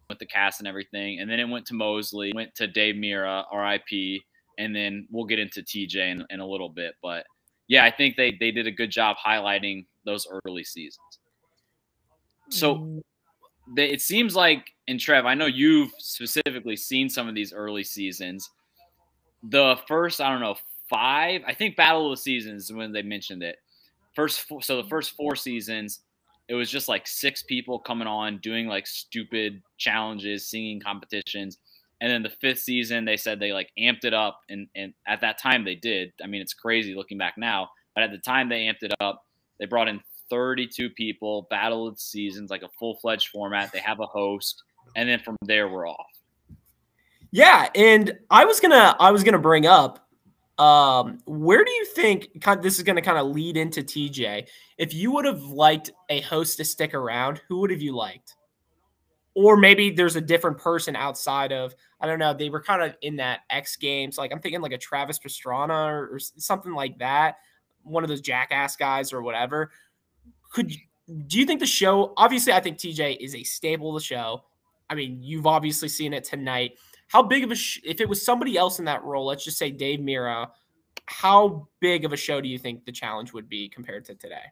with 0.09 0.19
the 0.19 0.25
cast 0.25 0.59
and 0.59 0.67
everything, 0.67 1.19
and 1.19 1.29
then 1.29 1.39
it 1.39 1.47
went 1.47 1.65
to 1.67 1.73
Moseley, 1.73 2.31
went 2.33 2.53
to 2.55 2.67
Dave 2.67 2.95
Mirra, 2.95 3.45
R.I.P., 3.51 4.21
and 4.57 4.75
then 4.75 5.07
we'll 5.09 5.25
get 5.25 5.39
into 5.39 5.61
TJ 5.61 5.95
in, 5.95 6.25
in 6.29 6.39
a 6.39 6.45
little 6.47 6.69
bit, 6.69 6.95
but 7.01 7.25
yeah, 7.67 7.85
I 7.85 7.91
think 7.91 8.15
they 8.17 8.35
they 8.39 8.51
did 8.51 8.67
a 8.67 8.71
good 8.71 8.91
job 8.91 9.15
highlighting 9.25 9.85
those 10.05 10.27
early 10.45 10.63
seasons. 10.63 11.19
So 12.51 13.01
it 13.77 14.01
seems 14.01 14.35
like, 14.35 14.71
and 14.87 14.99
Trev, 14.99 15.25
I 15.25 15.33
know 15.33 15.45
you've 15.45 15.91
specifically 15.97 16.75
seen 16.75 17.09
some 17.09 17.27
of 17.27 17.35
these 17.35 17.53
early 17.53 17.83
seasons. 17.83 18.49
The 19.43 19.77
first, 19.87 20.21
I 20.21 20.29
don't 20.29 20.41
know, 20.41 20.55
five, 20.89 21.41
I 21.47 21.53
think 21.53 21.77
Battle 21.77 22.11
of 22.11 22.17
the 22.17 22.21
Seasons 22.21 22.71
when 22.71 22.91
they 22.91 23.01
mentioned 23.01 23.43
it. 23.43 23.55
First, 24.15 24.41
four, 24.41 24.61
so 24.61 24.81
the 24.81 24.89
first 24.89 25.15
four 25.15 25.35
seasons, 25.35 26.01
it 26.49 26.53
was 26.53 26.69
just 26.69 26.89
like 26.89 27.07
six 27.07 27.43
people 27.43 27.79
coming 27.79 28.07
on 28.07 28.39
doing 28.39 28.67
like 28.67 28.85
stupid 28.85 29.61
challenges, 29.77 30.49
singing 30.49 30.81
competitions. 30.81 31.57
And 32.01 32.11
then 32.11 32.23
the 32.23 32.29
fifth 32.29 32.59
season, 32.59 33.05
they 33.05 33.15
said 33.15 33.39
they 33.39 33.53
like 33.53 33.69
amped 33.79 34.03
it 34.03 34.13
up. 34.13 34.41
And, 34.49 34.67
and 34.75 34.93
at 35.07 35.21
that 35.21 35.39
time, 35.39 35.63
they 35.63 35.75
did. 35.75 36.11
I 36.21 36.27
mean, 36.27 36.41
it's 36.41 36.53
crazy 36.53 36.93
looking 36.93 37.17
back 37.17 37.35
now, 37.37 37.69
but 37.95 38.03
at 38.03 38.11
the 38.11 38.17
time, 38.17 38.49
they 38.49 38.63
amped 38.63 38.83
it 38.83 38.93
up. 38.99 39.23
They 39.59 39.65
brought 39.65 39.87
in 39.87 40.01
32 40.31 40.89
people, 40.91 41.45
battle 41.51 41.87
of 41.87 41.99
seasons, 41.99 42.49
like 42.49 42.63
a 42.63 42.69
full 42.79 42.95
fledged 42.95 43.27
format. 43.27 43.71
They 43.71 43.79
have 43.79 43.99
a 43.99 44.07
host, 44.07 44.63
and 44.95 45.07
then 45.07 45.19
from 45.19 45.35
there 45.43 45.67
we're 45.67 45.87
off. 45.87 46.07
Yeah, 47.31 47.69
and 47.75 48.17
I 48.29 48.45
was 48.45 48.59
gonna 48.59 48.95
I 48.99 49.11
was 49.11 49.23
gonna 49.23 49.39
bring 49.39 49.67
up 49.67 50.07
um 50.57 51.19
where 51.25 51.63
do 51.63 51.71
you 51.71 51.85
think 51.85 52.29
this 52.61 52.77
is 52.77 52.83
gonna 52.83 53.01
kind 53.01 53.17
of 53.17 53.27
lead 53.27 53.57
into 53.57 53.81
TJ? 53.81 54.47
If 54.77 54.93
you 54.93 55.11
would 55.11 55.25
have 55.25 55.41
liked 55.43 55.91
a 56.09 56.21
host 56.21 56.57
to 56.57 56.65
stick 56.65 56.93
around, 56.93 57.41
who 57.47 57.59
would 57.59 57.71
have 57.71 57.81
you 57.81 57.95
liked? 57.95 58.35
Or 59.33 59.55
maybe 59.55 59.91
there's 59.91 60.17
a 60.17 60.21
different 60.21 60.57
person 60.57 60.95
outside 60.95 61.51
of 61.51 61.75
I 62.01 62.07
don't 62.07 62.19
know. 62.19 62.33
They 62.33 62.49
were 62.49 62.61
kind 62.61 62.81
of 62.81 62.95
in 63.01 63.17
that 63.17 63.41
X 63.49 63.75
Games, 63.75 64.17
like 64.17 64.31
I'm 64.31 64.39
thinking 64.39 64.61
like 64.61 64.73
a 64.73 64.77
Travis 64.77 65.19
Pastrana 65.19 65.89
or, 65.89 66.15
or 66.15 66.19
something 66.19 66.73
like 66.73 66.97
that, 66.99 67.37
one 67.83 68.03
of 68.03 68.09
those 68.09 68.21
jackass 68.21 68.75
guys 68.75 69.13
or 69.13 69.21
whatever. 69.21 69.71
Could 70.51 70.73
do 71.27 71.39
you 71.39 71.45
think 71.45 71.59
the 71.59 71.65
show? 71.65 72.13
Obviously, 72.17 72.53
I 72.53 72.59
think 72.59 72.77
TJ 72.77 73.17
is 73.19 73.35
a 73.35 73.43
staple 73.43 73.89
of 73.89 74.01
the 74.01 74.05
show. 74.05 74.43
I 74.89 74.95
mean, 74.95 75.19
you've 75.21 75.47
obviously 75.47 75.89
seen 75.89 76.13
it 76.13 76.23
tonight. 76.23 76.73
How 77.07 77.23
big 77.23 77.43
of 77.43 77.51
a 77.51 77.55
sh- 77.55 77.81
if 77.83 77.99
it 77.99 78.07
was 78.07 78.23
somebody 78.23 78.57
else 78.57 78.79
in 78.79 78.85
that 78.85 79.03
role? 79.03 79.25
Let's 79.25 79.43
just 79.43 79.57
say 79.57 79.71
Dave 79.71 79.99
Mirra. 79.99 80.47
How 81.05 81.67
big 81.79 82.05
of 82.05 82.13
a 82.13 82.17
show 82.17 82.39
do 82.39 82.47
you 82.47 82.57
think 82.57 82.85
the 82.85 82.91
challenge 82.91 83.33
would 83.33 83.49
be 83.49 83.67
compared 83.67 84.05
to 84.05 84.15
today? 84.15 84.43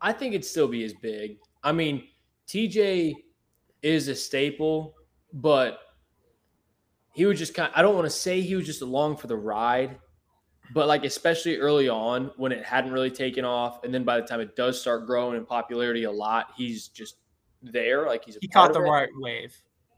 I 0.00 0.12
think 0.12 0.34
it'd 0.34 0.44
still 0.44 0.68
be 0.68 0.84
as 0.84 0.94
big. 0.94 1.38
I 1.62 1.72
mean, 1.72 2.04
TJ 2.48 3.14
is 3.82 4.08
a 4.08 4.14
staple, 4.14 4.94
but 5.32 5.78
he 7.12 7.24
was 7.26 7.38
just 7.38 7.54
kind 7.54 7.70
I 7.74 7.82
don't 7.82 7.94
want 7.94 8.06
to 8.06 8.10
say 8.10 8.40
he 8.40 8.54
was 8.54 8.66
just 8.66 8.82
along 8.82 9.16
for 9.16 9.26
the 9.26 9.36
ride, 9.36 9.98
but 10.74 10.86
like 10.88 11.04
especially 11.04 11.56
early 11.58 11.88
on 11.88 12.30
when 12.36 12.52
it 12.52 12.64
hadn't 12.64 12.92
really 12.92 13.10
taken 13.10 13.44
off, 13.44 13.84
and 13.84 13.92
then 13.92 14.04
by 14.04 14.20
the 14.20 14.26
time 14.26 14.40
it 14.40 14.56
does 14.56 14.80
start 14.80 15.06
growing 15.06 15.36
in 15.36 15.44
popularity 15.44 16.04
a 16.04 16.10
lot, 16.10 16.48
he's 16.56 16.88
just 16.88 17.16
there. 17.62 18.06
Like 18.06 18.24
he's 18.24 18.36
a 18.36 18.38
He 18.40 18.48
part 18.48 18.72
caught 18.72 18.74
the 18.80 18.84
it. 18.86 18.90
right 18.90 19.08
wave. 19.16 19.54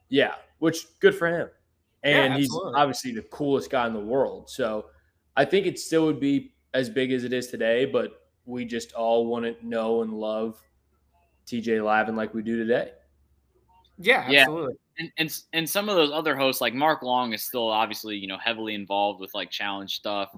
Yeah, 0.08 0.34
which 0.58 0.86
good 1.00 1.14
for 1.14 1.28
him. 1.28 1.48
And 2.02 2.34
he's 2.34 2.50
obviously 2.74 3.12
the 3.12 3.22
coolest 3.22 3.70
guy 3.70 3.86
in 3.86 3.94
the 3.94 4.00
world. 4.00 4.50
So 4.50 4.86
I 5.36 5.44
think 5.46 5.66
it 5.66 5.78
still 5.78 6.04
would 6.04 6.20
be 6.20 6.54
as 6.74 6.90
big 6.90 7.12
as 7.12 7.24
it 7.24 7.32
is 7.32 7.46
today, 7.46 7.86
but 7.86 8.26
we 8.44 8.66
just 8.66 8.92
all 8.92 9.26
want 9.26 9.46
to 9.46 9.56
know 9.66 10.02
and 10.02 10.12
love 10.12 10.60
TJ 11.46 11.82
Lavin 11.82 12.14
like 12.14 12.34
we 12.34 12.42
do 12.42 12.58
today. 12.58 12.90
Yeah, 13.98 14.28
Yeah. 14.28 14.40
absolutely. 14.40 14.74
And, 14.98 15.12
and 15.18 15.38
and 15.54 15.68
some 15.70 15.88
of 15.88 15.96
those 15.96 16.12
other 16.12 16.36
hosts, 16.36 16.60
like 16.60 16.74
Mark 16.74 17.02
Long, 17.02 17.32
is 17.32 17.42
still 17.42 17.68
obviously 17.68 18.16
you 18.16 18.28
know 18.28 18.38
heavily 18.38 18.74
involved 18.74 19.18
with 19.20 19.34
like 19.34 19.50
challenge 19.50 19.96
stuff, 19.96 20.36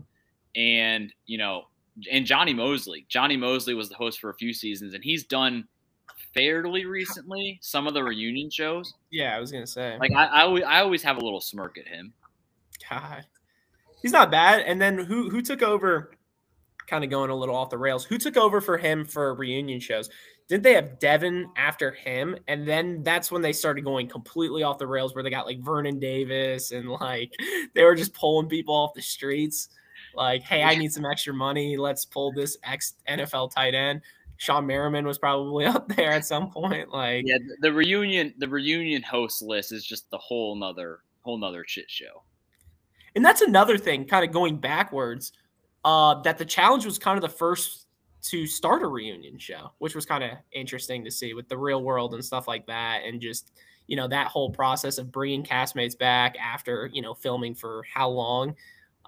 and 0.56 1.12
you 1.26 1.38
know, 1.38 1.64
and 2.10 2.26
Jonny 2.26 2.54
Moseley. 2.54 3.06
Jonny 3.08 3.36
Moseley 3.36 3.74
was 3.74 3.88
the 3.88 3.94
host 3.94 4.20
for 4.20 4.30
a 4.30 4.34
few 4.34 4.52
seasons, 4.52 4.94
and 4.94 5.04
he's 5.04 5.24
done 5.24 5.66
fairly 6.34 6.84
recently 6.84 7.58
some 7.62 7.86
of 7.86 7.94
the 7.94 8.02
reunion 8.02 8.50
shows. 8.50 8.94
Yeah, 9.10 9.36
I 9.36 9.40
was 9.40 9.52
gonna 9.52 9.66
say. 9.66 9.96
Like 9.98 10.12
I, 10.12 10.26
I 10.26 10.42
always, 10.42 10.64
I 10.64 10.80
always 10.80 11.02
have 11.02 11.16
a 11.16 11.24
little 11.24 11.40
smirk 11.40 11.78
at 11.78 11.86
him. 11.86 12.12
God, 12.90 13.26
he's 14.02 14.12
not 14.12 14.30
bad. 14.30 14.62
And 14.66 14.80
then 14.80 14.98
who 14.98 15.30
who 15.30 15.42
took 15.42 15.62
over? 15.62 16.12
Kind 16.86 17.02
of 17.02 17.10
going 17.10 17.30
a 17.30 17.34
little 17.34 17.56
off 17.56 17.70
the 17.70 17.78
rails. 17.78 18.04
Who 18.04 18.16
took 18.16 18.36
over 18.36 18.60
for 18.60 18.78
him 18.78 19.04
for 19.04 19.34
reunion 19.34 19.80
shows? 19.80 20.08
Didn't 20.48 20.62
they 20.62 20.74
have 20.74 21.00
Devin 21.00 21.48
after 21.56 21.90
him? 21.90 22.36
And 22.46 22.68
then 22.68 23.02
that's 23.02 23.32
when 23.32 23.42
they 23.42 23.52
started 23.52 23.82
going 23.82 24.08
completely 24.08 24.62
off 24.62 24.78
the 24.78 24.86
rails, 24.86 25.12
where 25.12 25.24
they 25.24 25.30
got 25.30 25.46
like 25.46 25.58
Vernon 25.58 25.98
Davis 25.98 26.70
and 26.70 26.88
like 26.88 27.32
they 27.74 27.82
were 27.82 27.96
just 27.96 28.14
pulling 28.14 28.48
people 28.48 28.74
off 28.74 28.94
the 28.94 29.02
streets. 29.02 29.70
Like, 30.16 30.42
hey, 30.42 30.62
I 30.62 30.74
need 30.74 30.92
some 30.92 31.04
extra 31.04 31.34
money. 31.34 31.76
Let's 31.76 32.04
pull 32.04 32.32
this 32.32 32.56
ex 32.64 32.94
NFL 33.08 33.54
tight 33.54 33.74
end. 33.74 34.00
Shawne 34.38 34.66
Merriman 34.66 35.06
was 35.06 35.18
probably 35.18 35.64
up 35.66 35.88
there 35.88 36.12
at 36.12 36.24
some 36.24 36.50
point. 36.50 36.90
Like, 36.90 37.24
Yeah, 37.26 37.38
the, 37.60 37.72
reunion, 37.72 38.34
the 38.38 38.48
reunion 38.48 39.02
host 39.02 39.42
list 39.42 39.72
is 39.72 39.84
just 39.84 40.10
the 40.10 40.18
whole 40.18 40.56
nother, 40.56 41.00
whole 41.22 41.38
nother 41.38 41.64
shit 41.66 41.90
show. 41.90 42.22
And 43.14 43.24
that's 43.24 43.40
another 43.40 43.78
thing, 43.78 44.04
kind 44.04 44.24
of 44.24 44.32
going 44.32 44.58
backwards, 44.58 45.32
uh, 45.84 46.20
that 46.22 46.36
the 46.38 46.44
challenge 46.44 46.84
was 46.84 46.98
kind 46.98 47.16
of 47.16 47.22
the 47.22 47.34
first 47.34 47.86
to 48.22 48.46
start 48.46 48.82
a 48.82 48.86
reunion 48.86 49.38
show, 49.38 49.70
which 49.78 49.94
was 49.94 50.04
kind 50.04 50.24
of 50.24 50.32
interesting 50.52 51.04
to 51.04 51.10
see 51.10 51.32
with 51.32 51.48
the 51.48 51.56
real 51.56 51.82
world 51.82 52.12
and 52.12 52.24
stuff 52.24 52.48
like 52.48 52.66
that. 52.66 53.02
And 53.04 53.20
just, 53.20 53.52
you 53.86 53.96
know, 53.96 54.08
that 54.08 54.26
whole 54.26 54.50
process 54.50 54.98
of 54.98 55.12
bringing 55.12 55.44
castmates 55.44 55.96
back 55.96 56.36
after, 56.38 56.90
you 56.92 57.02
know, 57.02 57.14
filming 57.14 57.54
for 57.54 57.84
how 57.92 58.08
long. 58.08 58.54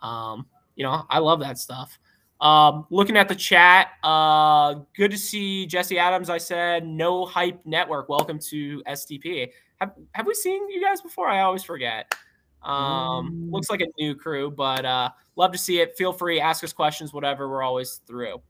Um, 0.02 0.46
you 0.78 0.84
know, 0.84 1.04
I 1.10 1.18
love 1.18 1.40
that 1.40 1.58
stuff. 1.58 1.98
Um, 2.40 2.86
looking 2.90 3.16
at 3.16 3.28
the 3.28 3.34
chat, 3.34 3.88
uh, 4.04 4.76
good 4.96 5.10
to 5.10 5.18
see 5.18 5.66
Jesse 5.66 5.98
Adams. 5.98 6.30
I 6.30 6.38
said, 6.38 6.86
no 6.86 7.26
hype 7.26 7.60
network. 7.66 8.08
Welcome 8.08 8.38
to 8.50 8.80
SDP. 8.86 9.50
Have, 9.80 9.90
have 10.12 10.26
we 10.26 10.34
seen 10.34 10.70
you 10.70 10.80
guys 10.80 11.00
before? 11.00 11.28
I 11.28 11.40
always 11.40 11.64
forget. 11.64 12.14
Um, 12.62 13.48
looks 13.50 13.70
like 13.70 13.80
a 13.80 13.88
new 13.98 14.14
crew, 14.14 14.52
but 14.52 14.84
uh, 14.84 15.10
love 15.34 15.50
to 15.50 15.58
see 15.58 15.80
it. 15.80 15.96
Feel 15.98 16.12
free, 16.12 16.40
ask 16.40 16.62
us 16.62 16.72
questions, 16.72 17.12
whatever. 17.12 17.48
We're 17.48 17.64
always 17.64 18.00
through. 18.06 18.40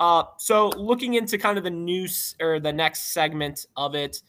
Uh, 0.00 0.24
so 0.38 0.70
looking 0.70 1.14
into 1.14 1.38
kind 1.38 1.56
of 1.56 1.62
the 1.62 1.70
news 1.70 2.34
or 2.40 2.58
the 2.58 2.72
next 2.72 3.12
segment 3.12 3.66
of 3.76 3.94
it, 3.94 4.22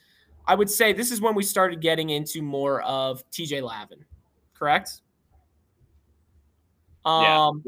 I 0.45 0.53
would 0.53 0.69
say 0.69 0.93
this 0.93 1.11
is 1.11 1.21
when 1.21 1.33
we 1.33 1.41
started 1.41 1.81
getting 1.81 2.11
into 2.11 2.43
more 2.43 2.83
of 2.83 3.27
TJ 3.31 3.63
Lavin, 3.63 4.05
correct? 4.53 5.01
Yeah. 7.05 7.47
Um, 7.47 7.63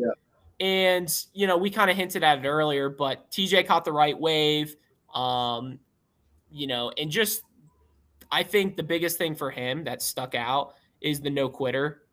and 0.60 1.26
you 1.34 1.48
know 1.48 1.58
we 1.58 1.70
kind 1.70 1.90
of 1.90 1.98
hinted 1.98 2.24
at 2.24 2.44
it 2.44 2.48
earlier, 2.48 2.90
but 2.90 3.30
TJ 3.32 3.68
caught 3.68 3.86
the 3.86 3.92
right 3.92 4.18
wave. 4.18 4.76
Um, 5.14 5.80
you 6.52 6.68
know, 6.68 6.92
and 6.98 7.10
just 7.10 7.44
I 8.32 8.44
think 8.44 8.78
the 8.78 8.84
biggest 8.84 9.18
thing 9.18 9.36
for 9.36 9.52
him 9.52 9.84
that 9.84 10.02
stuck 10.02 10.36
out 10.36 10.76
is 11.02 11.20
the 11.20 11.30
no 11.30 11.50
quitter 11.50 12.04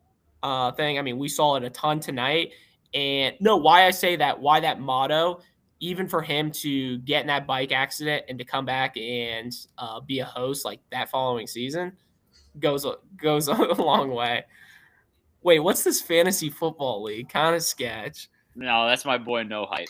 uh, 0.43 0.73
thing. 0.73 0.99
I 0.99 1.03
mean, 1.03 1.19
we 1.19 1.29
saw 1.29 1.57
it 1.57 1.65
a 1.65 1.71
ton 1.71 2.01
tonight. 2.01 2.53
And 2.93 3.37
no, 3.41 3.57
why 3.57 3.87
I 3.87 3.91
say 3.91 4.17
that, 4.17 4.41
why 4.41 4.61
that 4.61 4.81
motto, 4.81 5.41
even 5.79 6.09
for 6.09 6.23
him 6.23 6.51
to 6.51 6.99
get 6.99 7.21
in 7.23 7.29
that 7.29 7.47
bike 7.47 7.73
accident 7.73 8.25
and 8.29 8.39
to 8.39 8.45
come 8.45 8.65
back 8.65 8.97
and 8.97 9.55
uh, 9.79 10.01
be 10.01 10.19
a 10.19 10.25
host 10.25 10.65
like 10.65 10.81
that 10.91 11.09
following 11.09 11.47
season 11.47 11.93
goes 12.59 12.85
goes 13.17 13.49
a 13.49 13.55
long 13.55 14.11
way. 14.11 14.45
Wait, 15.43 15.61
what's 15.61 15.83
this 15.85 16.01
fantasy 16.03 16.51
football 16.51 17.03
league? 17.03 17.29
Kind 17.29 17.57
of 17.57 17.63
sketch. 17.63 18.29
No, 18.55 18.87
that's 18.87 19.05
my 19.05 19.17
boy 19.17 19.43
No 19.43 19.67
Hype. 19.67 19.89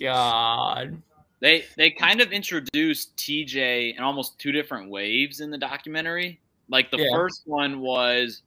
God. 0.00 1.02
They 1.40 1.64
they 1.76 1.90
kind 1.90 2.20
of 2.20 2.32
introduced 2.32 3.16
TJ 3.16 3.96
in 3.96 4.02
almost 4.02 4.38
two 4.38 4.52
different 4.52 4.90
waves 4.90 5.40
in 5.40 5.50
the 5.50 5.58
documentary. 5.58 6.40
Like 6.68 6.90
the 6.90 6.98
Yeah. 6.98 7.10
first 7.12 7.42
one 7.44 7.80
was 7.80 8.42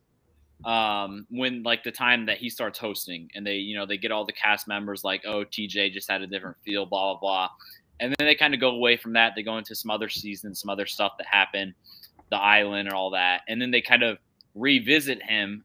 um 0.65 1.25
when 1.29 1.63
like 1.63 1.83
the 1.83 1.91
time 1.91 2.25
that 2.25 2.38
he 2.38 2.49
starts 2.49 2.77
hosting 2.77 3.29
and 3.33 3.47
they 3.47 3.55
you 3.55 3.77
know 3.77 3.85
they 3.85 3.97
get 3.97 4.11
all 4.11 4.25
the 4.25 4.33
cast 4.33 4.67
members 4.67 5.05
like 5.05 5.21
oh 5.25 5.45
TJ 5.45 5.93
just 5.93 6.09
had 6.09 6.21
a 6.21 6.27
different 6.27 6.57
feel 6.65 6.85
blah 6.85 7.13
blah 7.13 7.19
blah 7.19 7.49
and 8.01 8.13
then 8.17 8.27
they 8.27 8.35
kind 8.35 8.53
of 8.53 8.59
go 8.59 8.71
away 8.71 8.97
from 8.97 9.13
that 9.13 9.33
they 9.35 9.43
go 9.43 9.57
into 9.57 9.73
some 9.73 9.89
other 9.89 10.09
seasons 10.09 10.59
some 10.59 10.69
other 10.69 10.85
stuff 10.85 11.13
that 11.17 11.27
happened 11.27 11.73
the 12.29 12.35
island 12.35 12.89
and 12.89 12.93
all 12.93 13.09
that 13.11 13.41
and 13.47 13.61
then 13.61 13.71
they 13.71 13.79
kind 13.81 14.03
of 14.03 14.17
revisit 14.56 15.22
him 15.22 15.63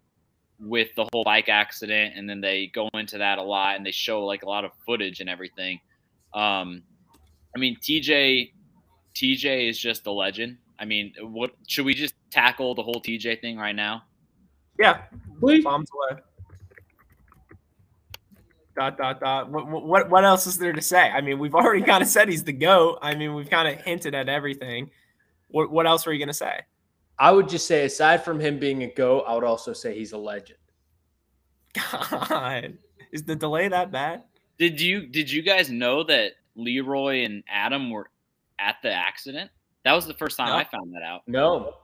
with 0.60 0.88
the 0.96 1.06
whole 1.12 1.24
bike 1.24 1.48
accident, 1.48 2.14
and 2.16 2.28
then 2.28 2.40
they 2.40 2.68
go 2.68 2.88
into 2.94 3.18
that 3.18 3.38
a 3.38 3.42
lot, 3.42 3.76
and 3.76 3.84
they 3.84 3.90
show 3.90 4.24
like 4.24 4.42
a 4.42 4.46
lot 4.46 4.64
of 4.64 4.72
footage 4.86 5.20
and 5.20 5.28
everything. 5.28 5.80
Um, 6.32 6.82
I 7.54 7.58
mean, 7.58 7.76
TJ, 7.80 8.52
TJ 9.14 9.68
is 9.68 9.78
just 9.78 10.06
a 10.06 10.10
legend. 10.10 10.58
I 10.78 10.84
mean, 10.84 11.14
what 11.20 11.52
should 11.68 11.84
we 11.84 11.94
just 11.94 12.14
tackle 12.30 12.74
the 12.74 12.82
whole 12.82 13.00
TJ 13.00 13.40
thing 13.40 13.56
right 13.56 13.74
now? 13.74 14.02
Yeah, 14.78 15.02
Please. 15.38 15.62
bombs 15.62 15.88
away. 15.94 16.20
Dot 18.76 18.98
dot 18.98 19.20
dot. 19.20 19.50
What, 19.50 19.68
what 19.68 20.10
what 20.10 20.24
else 20.24 20.48
is 20.48 20.58
there 20.58 20.72
to 20.72 20.82
say? 20.82 21.08
I 21.08 21.20
mean, 21.20 21.38
we've 21.38 21.54
already 21.54 21.82
kind 21.82 22.02
of 22.02 22.08
said 22.08 22.28
he's 22.28 22.42
the 22.42 22.52
goat. 22.52 22.98
I 23.02 23.14
mean, 23.14 23.34
we've 23.34 23.48
kind 23.48 23.68
of 23.68 23.80
hinted 23.84 24.16
at 24.16 24.28
everything. 24.28 24.90
What 25.48 25.70
what 25.70 25.86
else 25.86 26.04
were 26.04 26.12
you 26.12 26.18
gonna 26.18 26.34
say? 26.34 26.60
I 27.18 27.30
would 27.30 27.48
just 27.48 27.66
say, 27.66 27.84
aside 27.84 28.24
from 28.24 28.40
him 28.40 28.58
being 28.58 28.82
a 28.82 28.92
GOAT, 28.92 29.24
I 29.26 29.34
would 29.34 29.44
also 29.44 29.72
say 29.72 29.96
he's 29.96 30.12
a 30.12 30.18
legend. 30.18 30.58
God, 31.74 32.78
is 33.12 33.22
the 33.22 33.36
delay 33.36 33.68
that 33.68 33.90
bad? 33.90 34.24
Did 34.58 34.80
you 34.80 35.06
did 35.06 35.30
you 35.30 35.42
guys 35.42 35.70
know 35.70 36.04
that 36.04 36.32
Leroy 36.54 37.24
and 37.24 37.42
Adam 37.48 37.90
were 37.90 38.10
at 38.58 38.76
the 38.82 38.92
accident? 38.92 39.50
That 39.84 39.92
was 39.92 40.06
the 40.06 40.14
first 40.14 40.36
time 40.36 40.48
No. 40.48 40.54
I 40.54 40.64
found 40.64 40.94
that 40.94 41.02
out. 41.02 41.22
No. 41.26 41.74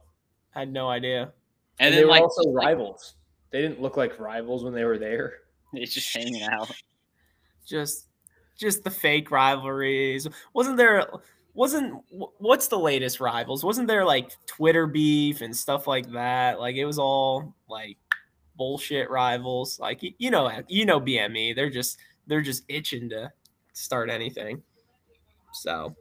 I 0.55 0.61
had 0.61 0.73
no 0.73 0.89
idea. 0.89 1.33
And, 1.79 1.93
And, 1.93 1.95
they 1.95 2.05
were 2.05 2.11
like, 2.11 2.23
also 2.23 2.43
like, 2.51 2.67
rivals. 2.67 3.15
They 3.51 3.61
didn't 3.61 3.81
look 3.81 3.97
like 3.97 4.19
rivals 4.19 4.65
when 4.65 4.73
they 4.73 4.85
were 4.85 4.99
there. 4.99 5.35
it's 5.73 5.95
just 5.95 6.15
hanging 6.15 6.43
out. 6.43 6.71
Just 7.67 8.07
just 8.59 8.85
the 8.85 8.91
fake 8.91 9.31
rivalries. 9.31 10.29
Wasn't 10.55 10.77
there? 10.77 11.07
Wasn't 11.55 12.03
what's 12.11 12.69
the 12.69 12.79
latest 12.79 13.21
rivals? 13.21 13.65
Wasn't 13.65 13.89
there 13.89 14.05
like 14.05 14.31
Twitter 14.47 14.87
beef 14.87 15.41
and 15.41 15.55
stuff 15.55 15.87
like 15.87 16.11
that? 16.13 16.61
Like 16.61 16.77
it 16.77 16.85
was 16.85 16.99
all 16.99 17.55
like 17.69 17.97
bullshit 18.57 19.11
rivals. 19.11 19.81
Like 19.81 20.01
you 20.03 20.31
know, 20.31 20.51
you 20.69 20.85
know 20.85 21.01
BME. 21.01 21.57
They're 21.57 21.71
just 21.71 21.99
they're 22.27 22.41
just 22.41 22.65
itching 22.69 23.09
to 23.11 23.33
start 23.73 24.11
anything. 24.11 24.63
So, 25.53 25.97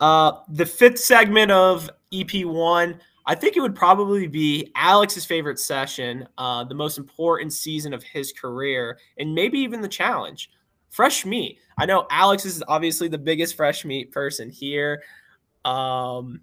uh, 0.00 0.32
the 0.48 0.64
fifth 0.64 0.98
segment 0.98 1.50
of 1.50 1.90
EP 2.12 2.44
one, 2.44 3.00
I 3.26 3.34
think 3.34 3.56
it 3.56 3.60
would 3.60 3.74
probably 3.74 4.26
be 4.26 4.72
Alex's 4.74 5.24
favorite 5.24 5.58
session, 5.58 6.26
uh, 6.38 6.64
the 6.64 6.74
most 6.74 6.98
important 6.98 7.52
season 7.52 7.92
of 7.92 8.02
his 8.02 8.32
career, 8.32 8.98
and 9.18 9.34
maybe 9.34 9.58
even 9.58 9.80
the 9.80 9.88
challenge. 9.88 10.50
Fresh 10.92 11.24
meat. 11.24 11.58
I 11.78 11.86
know 11.86 12.06
Alex 12.10 12.44
is 12.44 12.62
obviously 12.68 13.08
the 13.08 13.16
biggest 13.16 13.56
fresh 13.56 13.82
meat 13.82 14.12
person 14.12 14.50
here. 14.50 15.02
Um, 15.64 16.42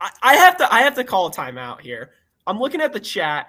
I, 0.00 0.10
I 0.22 0.34
have 0.36 0.56
to 0.58 0.72
I 0.72 0.82
have 0.82 0.94
to 0.94 1.02
call 1.02 1.26
a 1.26 1.32
timeout 1.32 1.80
here. 1.80 2.12
I'm 2.46 2.60
looking 2.60 2.80
at 2.80 2.92
the 2.92 3.00
chat, 3.00 3.48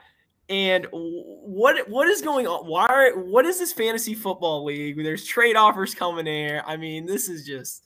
and 0.50 0.88
what 0.92 1.88
what 1.88 2.08
is 2.08 2.24
going 2.24 2.48
on? 2.48 2.66
Why? 2.66 2.88
Are, 2.88 3.20
what 3.20 3.46
is 3.46 3.60
this 3.60 3.72
fantasy 3.72 4.16
football 4.16 4.66
league? 4.66 4.98
There's 4.98 5.26
trade 5.26 5.56
offers 5.56 5.94
coming 5.94 6.26
in. 6.26 6.60
I 6.66 6.76
mean, 6.76 7.06
this 7.06 7.30
is 7.30 7.46
just. 7.46 7.84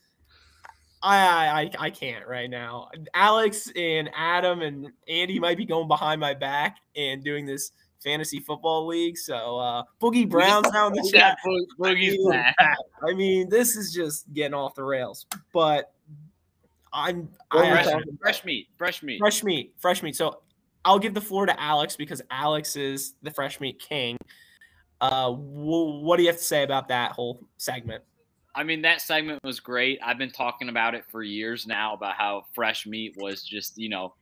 I, 1.03 1.71
I 1.79 1.87
I 1.87 1.89
can't 1.89 2.25
right 2.25 2.49
now. 2.49 2.89
Alex 3.13 3.69
and 3.75 4.09
Adam 4.15 4.61
and 4.61 4.91
Andy 5.09 5.39
might 5.39 5.57
be 5.57 5.65
going 5.65 5.89
behind 5.89 6.21
my 6.21 6.35
back 6.35 6.77
and 6.95 7.21
doing 7.21 7.45
this 7.45 7.71
fantasy 8.03 8.39
football 8.39 8.87
league. 8.87 9.17
So 9.17 9.57
uh 9.59 9.83
Boogie 10.01 10.29
Brown's 10.29 10.71
now 10.71 10.87
in 10.87 10.93
the 10.93 11.09
chat. 11.11 11.37
got 11.43 11.51
Bo- 11.77 11.89
Boogie's 11.89 12.17
mean. 12.25 12.43
I 13.09 13.13
mean, 13.13 13.49
this 13.49 13.75
is 13.75 13.93
just 13.93 14.31
getting 14.33 14.53
off 14.53 14.75
the 14.75 14.83
rails. 14.83 15.25
But 15.53 15.91
I'm 16.93 17.29
What 17.51 17.65
I'm 17.65 18.03
fresh 18.21 18.43
meat, 18.43 18.67
fresh 18.77 19.01
meat. 19.03 19.19
fresh 19.19 19.43
meat, 19.43 19.73
fresh 19.79 20.03
meat. 20.03 20.15
So 20.15 20.41
I'll 20.83 20.99
give 20.99 21.13
the 21.13 21.21
floor 21.21 21.45
to 21.45 21.61
Alex 21.61 21.95
because 21.95 22.21
Alex 22.31 22.75
is 22.75 23.13
the 23.21 23.31
fresh 23.31 23.59
meat 23.59 23.79
king. 23.79 24.17
Uh, 24.99 25.31
wh- 25.31 26.01
what 26.03 26.17
do 26.17 26.23
you 26.23 26.29
have 26.29 26.37
to 26.37 26.43
say 26.43 26.63
about 26.63 26.87
that 26.89 27.11
whole 27.11 27.39
segment? 27.57 28.03
I 28.53 28.63
mean, 28.63 28.81
that 28.81 28.99
segment 29.01 29.39
was 29.43 29.59
great. 29.61 29.99
I've 30.03 30.17
been 30.17 30.31
talking 30.31 30.67
about 30.69 30.93
it 30.93 31.05
for 31.09 31.23
years 31.23 31.65
now 31.65 31.93
about 31.93 32.15
how 32.15 32.43
fresh 32.53 32.85
meat 32.85 33.15
was 33.17 33.43
just, 33.43 33.77
you 33.77 33.87
know, 33.87 34.13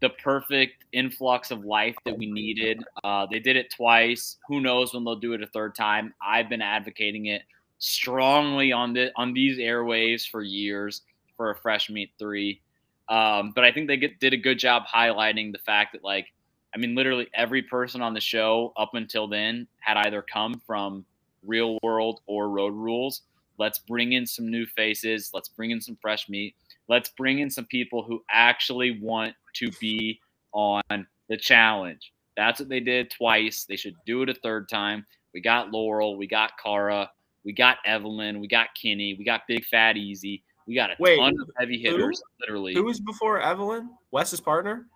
the 0.00 0.10
perfect 0.10 0.84
influx 0.92 1.50
of 1.50 1.64
life 1.64 1.96
that 2.04 2.16
we 2.16 2.30
needed. 2.30 2.82
Uh, 3.04 3.26
they 3.30 3.38
did 3.38 3.56
it 3.56 3.70
twice. 3.70 4.38
Who 4.48 4.60
knows 4.60 4.94
when 4.94 5.04
they'll 5.04 5.16
do 5.16 5.34
it 5.34 5.42
a 5.42 5.46
third 5.46 5.74
time? 5.74 6.14
I've 6.22 6.48
been 6.48 6.62
advocating 6.62 7.26
it 7.26 7.42
strongly 7.78 8.72
on 8.72 8.92
the 8.92 9.10
on 9.16 9.32
these 9.32 9.58
airwaves 9.58 10.28
for 10.28 10.42
years 10.42 11.02
for 11.36 11.50
a 11.50 11.56
fresh 11.56 11.90
meat 11.90 12.10
three. 12.18 12.60
Um, 13.08 13.52
but 13.54 13.64
I 13.64 13.72
think 13.72 13.88
they 13.88 13.96
get, 13.96 14.20
did 14.20 14.32
a 14.32 14.36
good 14.36 14.58
job 14.58 14.84
highlighting 14.86 15.50
the 15.50 15.58
fact 15.58 15.94
that, 15.94 16.04
like, 16.04 16.26
I 16.72 16.78
mean, 16.78 16.94
literally 16.94 17.28
every 17.34 17.62
person 17.62 18.02
on 18.02 18.14
the 18.14 18.20
show 18.20 18.72
up 18.76 18.94
until 18.94 19.26
then 19.26 19.66
had 19.80 19.96
either 19.96 20.22
come 20.22 20.62
from 20.64 21.04
real 21.44 21.78
world 21.82 22.20
or 22.26 22.48
road 22.48 22.72
rules. 22.72 23.22
Let's 23.60 23.78
bring 23.78 24.14
in 24.14 24.26
some 24.26 24.50
new 24.50 24.64
faces. 24.64 25.32
Let's 25.34 25.50
bring 25.50 25.70
in 25.70 25.82
some 25.82 25.98
fresh 26.00 26.30
meat. 26.30 26.56
Let's 26.88 27.10
bring 27.10 27.40
in 27.40 27.50
some 27.50 27.66
people 27.66 28.02
who 28.02 28.24
actually 28.30 28.98
want 29.02 29.34
to 29.56 29.70
be 29.72 30.18
on 30.52 30.82
the 31.28 31.36
challenge. 31.36 32.14
That's 32.38 32.58
what 32.58 32.70
they 32.70 32.80
did 32.80 33.10
twice. 33.10 33.66
They 33.68 33.76
should 33.76 33.96
do 34.06 34.22
it 34.22 34.30
a 34.30 34.34
third 34.34 34.70
time. 34.70 35.04
We 35.34 35.42
got 35.42 35.70
Laurel, 35.72 36.16
we 36.16 36.26
got 36.26 36.52
Cara, 36.58 37.10
we 37.44 37.52
got 37.52 37.76
Evelyn, 37.84 38.40
we 38.40 38.48
got 38.48 38.68
Kenny, 38.80 39.12
we 39.12 39.26
got 39.26 39.42
Big 39.46 39.66
Fat 39.66 39.98
Easy. 39.98 40.42
We 40.66 40.74
got 40.74 40.90
a 40.90 40.94
Wait, 40.98 41.18
ton 41.18 41.34
of 41.38 41.50
heavy 41.58 41.82
who? 41.82 41.90
hitters, 41.90 42.22
literally. 42.40 42.72
Who 42.72 42.84
was 42.84 42.98
before 42.98 43.42
Evelyn? 43.42 43.90
Wes's 44.10 44.40
partner? 44.40 44.86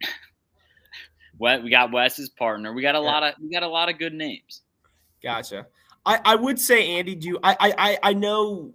We 1.38 1.58
we 1.58 1.70
got 1.70 1.92
Wes's 1.92 2.30
partner. 2.30 2.72
We 2.72 2.80
got 2.80 2.94
a 2.94 2.98
Yeah. 2.98 3.04
lot 3.04 3.22
of 3.22 3.34
we 3.42 3.50
got 3.50 3.62
a 3.62 3.68
lot 3.68 3.90
of 3.90 3.98
good 3.98 4.14
names. 4.14 4.62
Gotcha. 5.22 5.66
I, 6.06 6.20
I 6.24 6.34
would 6.36 6.58
say, 6.58 6.96
Andy, 6.98 7.16
do 7.16 7.28
you, 7.28 7.38
I, 7.42 7.74
I 7.76 7.98
I 8.10 8.12
know 8.14 8.72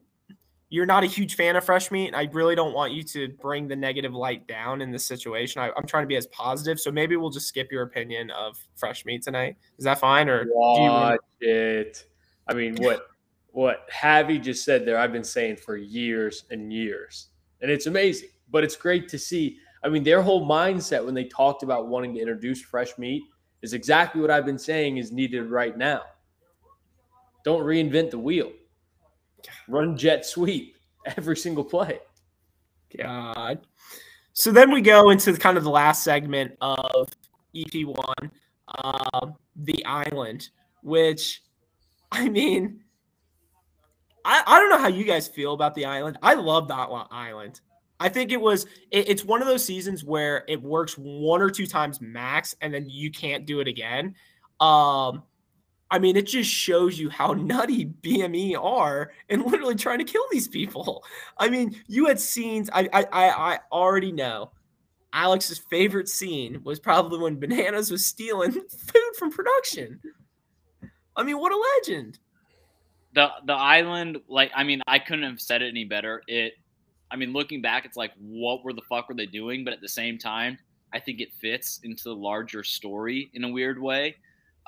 you're 0.71 0.85
not 0.85 1.03
a 1.03 1.07
huge 1.07 1.35
fan 1.35 1.57
of 1.57 1.65
fresh 1.65 1.91
meat. 1.91 2.13
I 2.13 2.29
really 2.31 2.55
don't 2.55 2.73
want 2.73 2.93
you 2.93 3.03
to 3.03 3.27
bring 3.41 3.67
the 3.67 3.75
negative 3.75 4.13
light 4.13 4.47
down 4.47 4.81
in 4.81 4.89
this 4.89 5.05
situation. 5.05 5.61
I, 5.61 5.69
I'm 5.75 5.85
trying 5.85 6.03
to 6.03 6.07
be 6.07 6.15
as 6.15 6.27
positive, 6.27 6.79
so 6.79 6.91
maybe 6.91 7.17
we'll 7.17 7.29
just 7.29 7.47
skip 7.47 7.71
your 7.71 7.83
opinion 7.83 8.31
of 8.31 8.57
fresh 8.75 9.05
meat 9.05 9.21
tonight. 9.23 9.57
Is 9.77 9.83
that 9.83 9.99
fine, 9.99 10.29
or 10.29 10.45
do 10.45 10.49
you? 10.49 10.55
Watch 10.55 11.19
it. 11.41 12.05
I 12.47 12.53
mean, 12.53 12.75
what 12.77 13.07
what 13.51 13.89
Javi 13.89 14.41
just 14.41 14.63
said 14.63 14.85
there, 14.85 14.97
I've 14.97 15.11
been 15.11 15.25
saying 15.25 15.57
for 15.57 15.75
years 15.75 16.45
and 16.51 16.71
years, 16.71 17.27
and 17.61 17.69
it's 17.69 17.85
amazing. 17.85 18.29
But 18.49 18.63
it's 18.63 18.75
great 18.75 19.09
to 19.09 19.19
see. 19.19 19.57
I 19.83 19.89
mean, 19.89 20.03
their 20.03 20.21
whole 20.21 20.47
mindset 20.47 21.03
when 21.03 21.13
they 21.13 21.25
talked 21.25 21.63
about 21.63 21.87
wanting 21.87 22.13
to 22.15 22.19
introduce 22.21 22.61
fresh 22.61 22.97
meat 22.97 23.23
is 23.61 23.73
exactly 23.73 24.21
what 24.21 24.31
I've 24.31 24.45
been 24.45 24.59
saying 24.59 24.97
is 24.97 25.11
needed 25.11 25.49
right 25.49 25.77
now. 25.77 26.01
Don't 27.43 27.63
reinvent 27.63 28.11
the 28.11 28.19
wheel. 28.19 28.51
Run 29.67 29.97
jet 29.97 30.25
sweep 30.25 30.77
every 31.05 31.37
single 31.37 31.63
play. 31.63 31.99
God. 32.97 33.65
So 34.33 34.51
then 34.51 34.71
we 34.71 34.81
go 34.81 35.09
into 35.09 35.33
kind 35.33 35.57
of 35.57 35.63
the 35.63 35.69
last 35.69 36.03
segment 36.03 36.55
of 36.61 37.09
EP1, 37.55 38.29
um, 38.83 39.35
the 39.55 39.83
island, 39.85 40.49
which, 40.83 41.43
I 42.11 42.29
mean, 42.29 42.81
I, 44.23 44.43
I 44.45 44.59
don't 44.59 44.69
know 44.69 44.79
how 44.79 44.87
you 44.87 45.03
guys 45.03 45.27
feel 45.27 45.53
about 45.53 45.75
the 45.75 45.85
island. 45.85 46.17
I 46.21 46.35
love 46.35 46.67
that 46.69 46.89
island. 47.11 47.61
I 47.99 48.09
think 48.09 48.31
it 48.31 48.41
was 48.41 48.65
it, 48.89 49.09
it's 49.09 49.23
one 49.23 49.41
of 49.41 49.47
those 49.47 49.63
seasons 49.63 50.03
where 50.03 50.43
it 50.47 50.61
works 50.61 50.95
one 50.95 51.41
or 51.41 51.49
two 51.49 51.67
times 51.67 52.01
max, 52.01 52.55
and 52.61 52.73
then 52.73 52.89
you 52.89 53.11
can't 53.11 53.45
do 53.45 53.59
it 53.59 53.67
again. 53.67 54.15
Um, 54.59 55.23
I 55.91 55.99
mean, 55.99 56.15
it 56.15 56.25
just 56.25 56.49
shows 56.49 56.97
you 56.97 57.09
how 57.09 57.33
nutty 57.33 57.85
BME 58.01 58.55
are 58.59 59.11
and 59.29 59.45
literally 59.45 59.75
trying 59.75 59.99
to 59.99 60.05
kill 60.05 60.25
these 60.31 60.47
people. 60.47 61.03
I 61.37 61.49
mean, 61.49 61.75
you 61.87 62.07
had 62.07 62.19
scenes. 62.19 62.69
I 62.73 62.89
I 62.93 63.05
I, 63.11 63.59
already 63.71 64.11
know. 64.11 64.51
Alex's 65.13 65.59
favorite 65.59 66.07
scene 66.07 66.61
was 66.63 66.79
probably 66.79 67.19
when 67.19 67.39
Bananas 67.39 67.91
was 67.91 68.05
stealing 68.05 68.51
food 68.69 69.15
from 69.19 69.29
production. 69.29 69.99
I 71.17 71.23
mean, 71.23 71.37
what 71.37 71.51
a 71.51 71.61
legend! 71.77 72.17
the 73.13 73.29
the 73.45 73.53
island 73.53 74.17
like 74.27 74.51
i 74.55 74.63
mean 74.63 74.81
i 74.87 74.97
couldn't 74.97 75.23
have 75.23 75.39
said 75.39 75.61
it 75.61 75.67
any 75.67 75.83
better 75.83 76.21
it 76.27 76.53
i 77.09 77.15
mean 77.15 77.33
looking 77.33 77.61
back 77.61 77.85
it's 77.85 77.97
like 77.97 78.11
what 78.19 78.63
were 78.63 78.73
the 78.73 78.81
fuck 78.89 79.09
were 79.09 79.15
they 79.15 79.25
doing 79.25 79.63
but 79.63 79.73
at 79.73 79.81
the 79.81 79.89
same 79.89 80.17
time 80.17 80.57
i 80.93 80.99
think 80.99 81.19
it 81.19 81.33
fits 81.33 81.79
into 81.83 82.03
the 82.05 82.15
larger 82.15 82.63
story 82.63 83.29
in 83.33 83.43
a 83.43 83.49
weird 83.49 83.79
way 83.79 84.15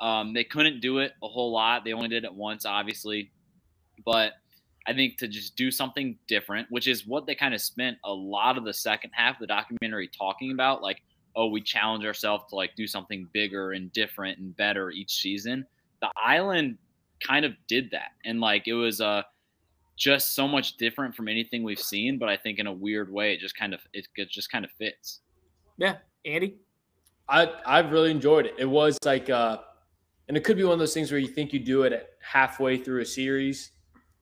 um, 0.00 0.34
they 0.34 0.44
couldn't 0.44 0.80
do 0.80 0.98
it 0.98 1.12
a 1.22 1.28
whole 1.28 1.52
lot. 1.52 1.84
They 1.84 1.92
only 1.92 2.08
did 2.08 2.24
it 2.24 2.34
once 2.34 2.66
obviously. 2.66 3.30
But 4.04 4.32
i 4.86 4.92
think 4.92 5.16
to 5.16 5.28
just 5.28 5.56
do 5.56 5.70
something 5.70 6.16
different 6.28 6.66
which 6.70 6.86
is 6.86 7.06
what 7.06 7.26
they 7.26 7.34
kind 7.34 7.54
of 7.54 7.60
spent 7.60 7.96
a 8.04 8.12
lot 8.12 8.58
of 8.58 8.64
the 8.64 8.72
second 8.72 9.10
half 9.14 9.36
of 9.36 9.40
the 9.40 9.46
documentary 9.46 10.08
talking 10.08 10.52
about 10.52 10.82
like 10.82 11.00
oh 11.36 11.46
we 11.46 11.60
challenge 11.60 12.04
ourselves 12.04 12.44
to 12.48 12.54
like 12.54 12.74
do 12.76 12.86
something 12.86 13.28
bigger 13.32 13.72
and 13.72 13.92
different 13.92 14.38
and 14.38 14.56
better 14.56 14.90
each 14.90 15.14
season. 15.20 15.66
The 16.00 16.10
island 16.16 16.78
kind 17.26 17.44
of 17.44 17.54
did 17.66 17.90
that. 17.90 18.10
And 18.24 18.40
like 18.40 18.68
it 18.68 18.74
was 18.74 19.00
uh 19.00 19.22
just 19.96 20.34
so 20.34 20.46
much 20.46 20.76
different 20.76 21.14
from 21.14 21.28
anything 21.28 21.62
we've 21.62 21.78
seen 21.78 22.18
but 22.18 22.28
i 22.28 22.36
think 22.36 22.58
in 22.58 22.66
a 22.66 22.72
weird 22.72 23.12
way 23.12 23.32
it 23.32 23.38
just 23.38 23.56
kind 23.56 23.72
of 23.72 23.80
it, 23.92 24.08
it 24.16 24.28
just 24.28 24.50
kind 24.50 24.64
of 24.64 24.70
fits. 24.72 25.20
Yeah, 25.76 25.96
Andy? 26.24 26.56
I 27.28 27.50
I've 27.66 27.90
really 27.90 28.10
enjoyed 28.10 28.46
it. 28.46 28.54
It 28.58 28.66
was 28.66 28.98
like 29.04 29.30
uh 29.30 29.58
and 30.28 30.36
it 30.36 30.44
could 30.44 30.56
be 30.56 30.64
one 30.64 30.72
of 30.72 30.78
those 30.78 30.94
things 30.94 31.10
where 31.10 31.20
you 31.20 31.28
think 31.28 31.52
you 31.52 31.58
do 31.58 31.82
it 31.82 31.92
at 31.92 32.10
halfway 32.20 32.76
through 32.76 33.02
a 33.02 33.06
series. 33.06 33.72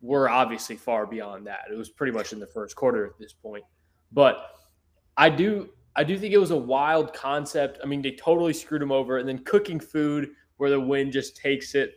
We're 0.01 0.29
obviously 0.29 0.77
far 0.77 1.07
beyond 1.07 1.47
that. 1.47 1.61
It 1.71 1.77
was 1.77 1.89
pretty 1.89 2.13
much 2.13 2.33
in 2.33 2.41
the 2.41 2.47
first 2.47 2.75
quarter 2.75 3.07
at 3.07 3.19
this 3.19 3.33
point. 3.33 3.65
But 4.11 4.57
I 5.17 5.31
do 5.31 5.71
I 5.95 6.05
do 6.05 6.19
think 6.19 6.33
it 6.33 6.39
was 6.39 6.51
a 6.51 6.57
wild 6.57 7.13
concept. 7.13 7.79
I 7.83 7.87
mean, 7.87 8.01
they 8.01 8.13
totally 8.13 8.55
screwed 8.55 8.83
him 8.83 8.93
over 8.93 9.19
and 9.19 9.29
then 9.29 9.39
cooking 9.45 9.79
food 9.79 10.31
where 10.57 10.71
the 10.71 10.81
wind 10.81 11.13
just 11.13 11.37
takes 11.37 11.75
it 11.75 11.95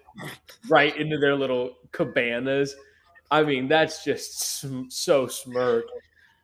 right 0.69 0.95
into 0.97 1.17
their 1.17 1.35
little 1.35 1.75
cabanas. 1.91 2.75
I 3.31 3.43
mean, 3.43 3.67
that's 3.67 4.03
just 4.03 4.65
so 4.89 5.27
smart. 5.27 5.85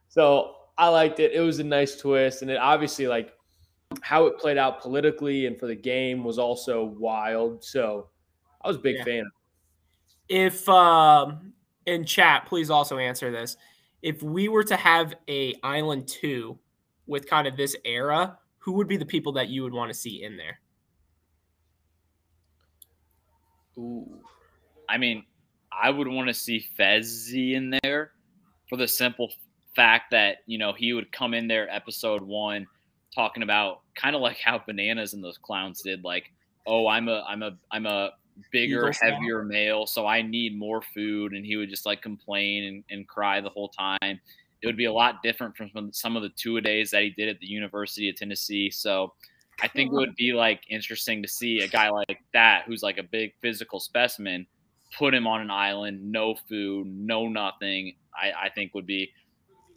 So 0.07 0.55
I 0.77 0.87
liked 0.87 1.19
it. 1.19 1.33
It 1.33 1.41
was 1.41 1.59
a 1.59 1.63
nice 1.63 1.95
twist, 1.95 2.41
and 2.41 2.49
it 2.49 2.57
obviously 2.57 3.07
like 3.07 3.33
how 4.01 4.25
it 4.25 4.37
played 4.37 4.57
out 4.57 4.81
politically 4.81 5.45
and 5.45 5.59
for 5.59 5.67
the 5.67 5.75
game 5.75 6.23
was 6.23 6.39
also 6.39 6.83
wild. 6.83 7.63
So 7.63 8.07
I 8.61 8.67
was 8.67 8.77
a 8.77 8.79
big 8.79 8.97
Yeah. 8.97 9.03
fan. 9.03 9.31
If 10.29 10.67
um, 10.69 11.53
in 11.85 12.05
chat, 12.05 12.45
please 12.45 12.69
also 12.69 12.97
answer 12.97 13.31
this. 13.31 13.57
If 14.01 14.23
we 14.23 14.47
were 14.47 14.63
to 14.63 14.75
have 14.75 15.15
a 15.27 15.55
Island 15.63 16.07
two 16.07 16.57
with 17.05 17.27
kind 17.27 17.47
of 17.47 17.57
this 17.57 17.75
era, 17.83 18.37
who 18.59 18.73
would 18.73 18.87
be 18.87 18.97
the 18.97 19.05
people 19.05 19.33
that 19.33 19.49
you 19.49 19.63
would 19.63 19.73
want 19.73 19.91
to 19.91 19.97
see 19.97 20.23
in 20.23 20.37
there? 20.37 20.59
Ooh. 23.77 24.19
I 24.87 24.97
mean, 24.97 25.25
I 25.71 25.89
would 25.89 26.07
want 26.07 26.27
to 26.27 26.33
see 26.33 26.65
Fessy 26.77 27.53
in 27.53 27.77
there 27.83 28.11
for 28.69 28.77
the 28.77 28.87
simple 28.87 29.31
fact 29.75 30.11
that 30.11 30.37
you 30.45 30.57
know 30.57 30.73
he 30.73 30.93
would 30.93 31.11
come 31.11 31.33
in 31.33 31.47
there 31.47 31.69
episode 31.69 32.21
one 32.21 32.67
talking 33.13 33.43
about 33.43 33.81
kind 33.95 34.15
of 34.15 34.21
like 34.21 34.37
how 34.37 34.61
bananas 34.65 35.13
and 35.13 35.23
those 35.23 35.37
clowns 35.37 35.81
did 35.81 36.03
like 36.03 36.31
oh 36.67 36.87
i'm 36.87 37.07
a 37.07 37.23
i'm 37.27 37.43
a 37.43 37.57
i'm 37.71 37.85
a 37.85 38.11
bigger 38.51 38.91
heavier 39.01 39.43
male 39.43 39.85
so 39.85 40.07
i 40.07 40.21
need 40.21 40.57
more 40.57 40.81
food 40.81 41.33
and 41.33 41.45
he 41.45 41.57
would 41.57 41.69
just 41.69 41.85
like 41.85 42.01
complain 42.01 42.63
and, 42.63 42.83
and 42.89 43.07
cry 43.07 43.41
the 43.41 43.49
whole 43.49 43.69
time. 43.69 44.19
It 44.61 44.67
would 44.67 44.77
be 44.77 44.85
a 44.85 44.93
lot 44.93 45.23
different 45.23 45.57
from 45.57 45.71
some- 45.73 45.91
some 45.91 46.15
of 46.15 46.21
the 46.21 46.29
two 46.29 46.57
a 46.57 46.61
days 46.61 46.91
that 46.91 47.01
he 47.01 47.09
did 47.09 47.27
at 47.27 47.39
the 47.39 47.47
university 47.47 48.09
of 48.09 48.15
tennessee 48.15 48.69
so 48.69 49.13
i 49.61 49.67
think 49.67 49.91
it 49.91 49.95
would 49.95 50.15
be 50.15 50.33
like 50.33 50.61
interesting 50.69 51.21
to 51.21 51.27
see 51.27 51.61
a 51.61 51.67
guy 51.67 51.89
like 51.89 52.19
that 52.33 52.63
who's 52.65 52.83
like 52.83 52.97
a 52.97 53.03
big 53.03 53.33
physical 53.41 53.79
specimen 53.79 54.45
put 54.97 55.13
him 55.13 55.25
on 55.27 55.41
an 55.41 55.51
island 55.51 55.99
no 56.11 56.35
food 56.47 56.87
no 56.87 57.27
nothing 57.27 57.95
i, 58.15 58.45
I 58.45 58.49
think 58.49 58.73
would 58.73 58.85
be 58.85 59.11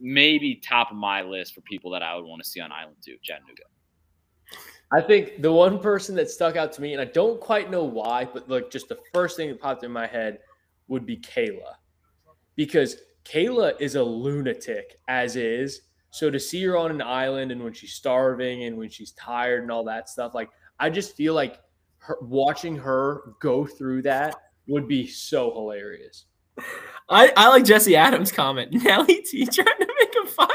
maybe 0.05 0.57
top 0.57 0.91
of 0.91 0.99
my 0.99 1.23
list 1.23 1.55
for 1.55 1.63
people 1.63 1.91
that 1.91 2.03
I 2.03 2.15
would 2.15 2.27
want 2.27 2.43
to 2.43 2.49
see 2.49 2.61
on 2.61 2.71
Island 2.71 2.97
too, 3.03 3.17
Chattanooga. 3.23 3.63
I 4.93 5.01
think 5.01 5.41
the 5.41 5.51
one 5.51 5.81
person 5.81 6.15
that 6.17 6.29
stuck 6.31 6.57
out 6.57 6.73
to 6.75 6.83
me, 6.83 6.93
and 6.93 7.01
I 7.01 7.07
don't 7.07 7.41
quite 7.41 7.71
know 7.71 7.85
why, 7.85 8.27
but 8.27 8.49
like 8.49 8.71
just 8.71 8.89
the 8.89 8.99
first 9.15 9.37
thing 9.37 9.49
that 9.49 9.61
popped 9.61 9.83
in 9.83 9.91
my 9.91 10.07
head 10.07 10.41
would 10.89 11.07
be 11.07 11.17
Kayla. 11.17 11.77
Because 12.55 12.99
Kayla 13.25 13.81
is 13.81 13.95
a 13.95 14.03
lunatic 14.03 15.01
as 15.09 15.37
is. 15.37 15.81
So 16.11 16.31
to 16.31 16.39
see 16.39 16.63
her 16.65 16.77
on 16.77 16.91
an 16.91 17.03
island 17.03 17.51
and 17.51 17.65
when 17.65 17.73
she's 17.73 17.95
starving 17.95 18.65
and 18.65 18.77
when 18.77 18.91
she's 18.91 19.13
tired 19.13 19.63
and 19.63 19.73
all 19.73 19.85
that 19.85 20.11
stuff, 20.11 20.35
like 20.35 20.51
I 20.79 20.91
just 20.91 21.17
feel 21.17 21.33
like 21.33 21.61
her, 21.99 22.19
watching 22.21 22.77
her 22.77 23.33
go 23.41 23.65
through 23.65 24.03
that 24.03 24.37
would 24.69 24.87
be 24.87 25.07
so 25.07 25.51
hilarious. 25.55 26.27
I, 27.09 27.33
I 27.37 27.49
like 27.49 27.65
Jesse 27.65 27.97
Adams' 27.97 28.33
comment. 28.33 28.73
Nelly 28.85 29.23
T 29.23 29.47
trying 29.47 29.67
to 29.67 29.89
make 30.01 30.15
a 30.25 30.27
fire. 30.29 30.49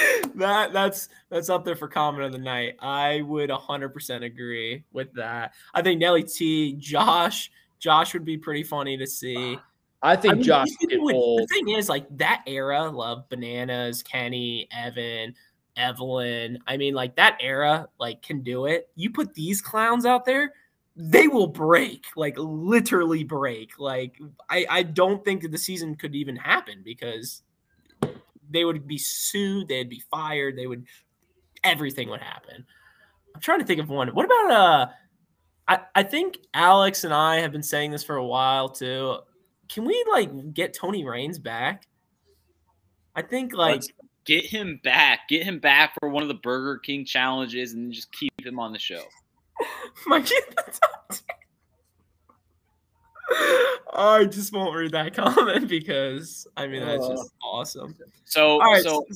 that 0.36 0.72
that's 0.72 1.08
that's 1.30 1.48
up 1.50 1.64
there 1.64 1.76
for 1.76 1.88
comment 1.88 2.24
of 2.24 2.32
the 2.32 2.38
night. 2.38 2.76
I 2.80 3.22
would 3.22 3.50
100% 3.50 4.24
agree 4.24 4.84
with 4.92 5.12
that. 5.14 5.54
I 5.74 5.82
think 5.82 6.00
Nelly 6.00 6.22
T, 6.22 6.74
Josh, 6.74 7.50
Josh 7.78 8.12
would 8.14 8.24
be 8.24 8.38
pretty 8.38 8.62
funny 8.62 8.96
to 8.96 9.06
see. 9.06 9.58
I 10.04 10.16
think 10.16 10.32
I 10.32 10.34
mean, 10.34 10.44
Josh 10.44 10.66
would 10.68 10.78
get 10.80 10.90
people 10.90 11.04
would- 11.06 11.14
old. 11.14 11.42
The 11.42 11.46
thing 11.46 11.68
is, 11.70 11.88
like 11.88 12.06
that 12.18 12.42
era, 12.46 12.90
love 12.90 13.28
bananas, 13.28 14.02
Kenny, 14.02 14.68
Evan, 14.72 15.34
Evelyn. 15.76 16.58
I 16.66 16.76
mean, 16.76 16.94
like 16.94 17.14
that 17.16 17.38
era, 17.40 17.88
like 18.00 18.20
can 18.22 18.42
do 18.42 18.66
it. 18.66 18.88
You 18.96 19.10
put 19.10 19.34
these 19.34 19.60
clowns 19.60 20.04
out 20.04 20.24
there, 20.24 20.54
they 20.96 21.26
will 21.28 21.46
break, 21.46 22.04
like 22.16 22.34
literally 22.36 23.24
break. 23.24 23.78
Like 23.78 24.18
I, 24.50 24.66
I 24.68 24.82
don't 24.82 25.24
think 25.24 25.42
that 25.42 25.50
the 25.50 25.58
season 25.58 25.94
could 25.94 26.14
even 26.14 26.36
happen 26.36 26.82
because 26.84 27.42
they 28.50 28.64
would 28.64 28.86
be 28.86 28.98
sued, 28.98 29.68
they'd 29.68 29.88
be 29.88 30.02
fired, 30.10 30.56
they 30.56 30.66
would 30.66 30.86
everything 31.64 32.08
would 32.10 32.20
happen. 32.20 32.66
I'm 33.34 33.40
trying 33.40 33.60
to 33.60 33.64
think 33.64 33.80
of 33.80 33.88
one. 33.88 34.08
What 34.08 34.26
about 34.26 34.50
uh 34.50 34.86
I, 35.68 35.78
I 35.94 36.02
think 36.02 36.38
Alex 36.52 37.04
and 37.04 37.14
I 37.14 37.36
have 37.40 37.52
been 37.52 37.62
saying 37.62 37.92
this 37.92 38.04
for 38.04 38.16
a 38.16 38.26
while 38.26 38.68
too. 38.68 39.18
Can 39.68 39.84
we 39.84 40.04
like 40.10 40.52
get 40.52 40.74
Tony 40.74 41.04
Raines 41.04 41.38
back? 41.38 41.86
I 43.14 43.22
think 43.22 43.54
like 43.54 43.76
Let's 43.76 43.88
get 44.26 44.44
him 44.44 44.80
back. 44.84 45.28
Get 45.28 45.44
him 45.44 45.58
back 45.58 45.94
for 45.98 46.08
one 46.10 46.22
of 46.22 46.28
the 46.28 46.34
Burger 46.34 46.78
King 46.78 47.06
challenges 47.06 47.72
and 47.72 47.92
just 47.92 48.12
keep 48.12 48.32
him 48.44 48.58
on 48.58 48.72
the 48.72 48.78
show. 48.78 49.02
My 50.06 50.20
kid. 50.20 50.44
I 53.94 54.24
just 54.24 54.52
won't 54.52 54.74
read 54.74 54.92
that 54.92 55.14
comment 55.16 55.68
because 55.68 56.46
I 56.56 56.66
mean 56.66 56.84
that's 56.84 57.06
just 57.06 57.30
uh, 57.42 57.46
awesome. 57.46 57.96
So 58.24 58.58
right, 58.58 58.82
so 58.82 59.06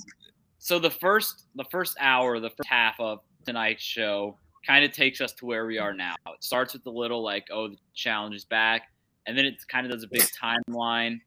so 0.58 0.78
the 0.78 0.90
first 0.90 1.46
the 1.54 1.64
first 1.70 1.96
hour, 2.00 2.38
the 2.40 2.50
first 2.50 2.68
half 2.68 2.98
of 3.00 3.20
tonight's 3.44 3.82
show 3.82 4.38
kind 4.66 4.84
of 4.84 4.92
takes 4.92 5.20
us 5.20 5.32
to 5.34 5.46
where 5.46 5.66
we 5.66 5.78
are 5.78 5.94
now. 5.94 6.14
It 6.26 6.42
starts 6.42 6.72
with 6.72 6.84
the 6.84 6.90
little 6.90 7.22
like, 7.22 7.46
oh, 7.52 7.68
the 7.68 7.76
challenge 7.94 8.34
is 8.34 8.44
back, 8.44 8.82
and 9.26 9.36
then 9.36 9.44
it 9.44 9.54
kind 9.68 9.86
of 9.86 9.92
does 9.92 10.02
a 10.02 10.08
big 10.08 10.24
timeline. 10.40 11.20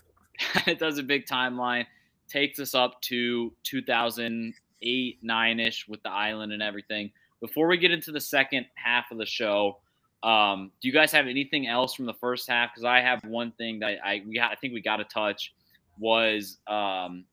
it 0.66 0.78
does 0.78 0.98
a 0.98 1.02
big 1.02 1.26
timeline, 1.26 1.84
takes 2.28 2.58
us 2.58 2.74
up 2.74 3.00
to 3.02 3.52
2008, 3.64 5.18
nine 5.22 5.60
ish 5.60 5.86
with 5.88 6.02
the 6.02 6.10
island 6.10 6.52
and 6.52 6.62
everything. 6.62 7.10
Before 7.40 7.68
we 7.68 7.78
get 7.78 7.90
into 7.90 8.10
the 8.10 8.20
second 8.20 8.66
half 8.74 9.10
of 9.10 9.18
the 9.18 9.26
show, 9.26 9.78
um, 10.22 10.72
do 10.80 10.88
you 10.88 10.94
guys 10.94 11.12
have 11.12 11.26
anything 11.26 11.68
else 11.68 11.94
from 11.94 12.06
the 12.06 12.14
first 12.14 12.48
half? 12.48 12.70
Because 12.72 12.84
I 12.84 13.00
have 13.00 13.22
one 13.24 13.52
thing 13.52 13.78
that 13.80 13.98
I 14.04 14.22
we 14.26 14.34
got, 14.34 14.50
I 14.50 14.56
think 14.56 14.74
we 14.74 14.80
got 14.80 14.96
to 14.96 15.04
touch 15.04 15.54
was 15.98 16.58
um, 16.66 17.24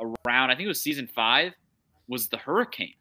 around 0.00 0.50
I 0.50 0.54
think 0.54 0.64
it 0.64 0.68
was 0.68 0.80
season 0.80 1.08
five 1.14 1.52
was 2.08 2.28
the 2.28 2.36
hurricane 2.36 2.94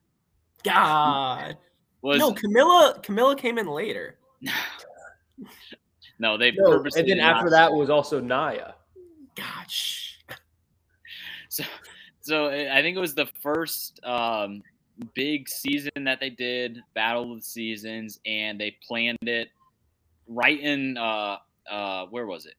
God, 0.63 1.57
was 2.01 2.19
no, 2.19 2.33
Camilla. 2.33 2.99
Camilla 3.01 3.35
came 3.35 3.57
in 3.57 3.67
later. 3.67 4.17
no 6.19 6.37
they 6.37 6.51
No, 6.51 6.77
purposely 6.77 7.01
and 7.01 7.09
then 7.09 7.17
did 7.17 7.23
not- 7.23 7.37
after 7.37 7.49
that 7.49 7.71
was 7.71 7.89
also 7.89 8.19
Naya. 8.19 8.73
Gosh, 9.35 10.19
so 11.49 11.63
so 12.19 12.47
I 12.49 12.81
think 12.81 12.97
it 12.97 12.99
was 12.99 13.15
the 13.15 13.27
first 13.41 13.99
um, 14.03 14.61
big 15.15 15.49
season 15.49 15.91
that 16.05 16.19
they 16.19 16.29
did 16.29 16.79
Battle 16.93 17.31
of 17.31 17.39
the 17.39 17.43
Seasons 17.43 18.19
and 18.25 18.59
they 18.59 18.75
planned 18.87 19.17
it 19.23 19.49
right 20.27 20.59
in 20.59 20.97
uh 20.97 21.37
uh 21.69 22.05
where 22.07 22.25
was 22.25 22.45
it 22.45 22.55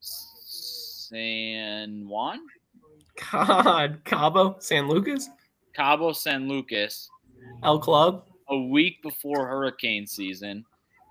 San 0.00 2.08
Juan 2.08 2.40
God, 3.32 4.00
Cabo, 4.04 4.56
San 4.58 4.88
Lucas, 4.88 5.28
Cabo 5.74 6.12
San 6.12 6.48
Lucas 6.48 7.08
El 7.62 7.78
Club. 7.78 8.24
a 8.48 8.58
week 8.58 9.02
before 9.02 9.46
hurricane 9.46 10.06
season. 10.06 10.64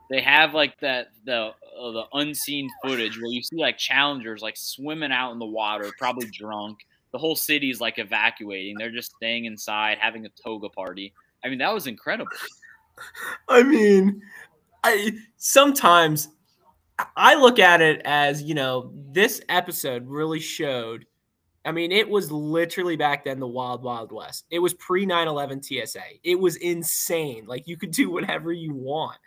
They 0.10 0.22
have 0.22 0.54
like 0.54 0.80
that 0.82 1.08
the 1.26 1.52
uh, 1.80 1.92
the 1.92 2.04
unseen 2.14 2.70
footage 2.84 3.18
where 3.18 3.32
you 3.32 3.42
see 3.42 3.58
like 3.58 3.78
challengers 3.78 4.42
like 4.42 4.56
swimming 4.56 5.12
out 5.12 5.32
in 5.32 5.40
the 5.40 5.46
water, 5.46 5.92
probably 5.98 6.30
drunk. 6.30 6.78
The 7.16 7.20
whole 7.20 7.38
city's 7.38 7.80
like 7.80 7.98
evacuating. 7.98 8.76
They're 8.78 8.92
just 8.92 9.16
staying 9.16 9.46
inside, 9.46 10.00
having 10.02 10.26
a 10.26 10.30
toga 10.44 10.68
party. 10.68 11.14
I 11.46 11.48
mean, 11.48 11.60
that 11.60 11.74
was 11.74 11.88
incredible. 11.88 12.30
I 13.48 13.64
mean, 13.64 14.22
I 14.84 15.14
sometimes 15.38 16.28
I 17.16 17.36
look 17.36 17.58
at 17.58 17.80
it 17.80 18.02
as, 18.04 18.44
you 18.44 18.54
know, 18.54 18.92
this 19.14 19.40
episode 19.48 20.06
really 20.10 20.42
showed. 20.42 21.06
I 21.64 21.72
mean, 21.72 21.94
it 21.94 22.10
was 22.10 22.34
literally 22.34 22.98
back 22.98 23.24
then 23.24 23.40
the 23.40 23.48
wild, 23.48 23.82
wild 23.82 24.12
west. 24.12 24.44
It 24.52 24.60
was 24.60 24.74
pre 24.74 25.06
9 25.06 25.30
11 25.30 25.64
TSA. 25.64 26.02
It 26.22 26.38
was 26.38 26.58
insane. 26.58 27.46
Like, 27.48 27.66
you 27.66 27.78
could 27.78 27.92
do 28.02 28.12
whatever 28.12 28.52
you 28.52 28.74
want. 28.74 29.20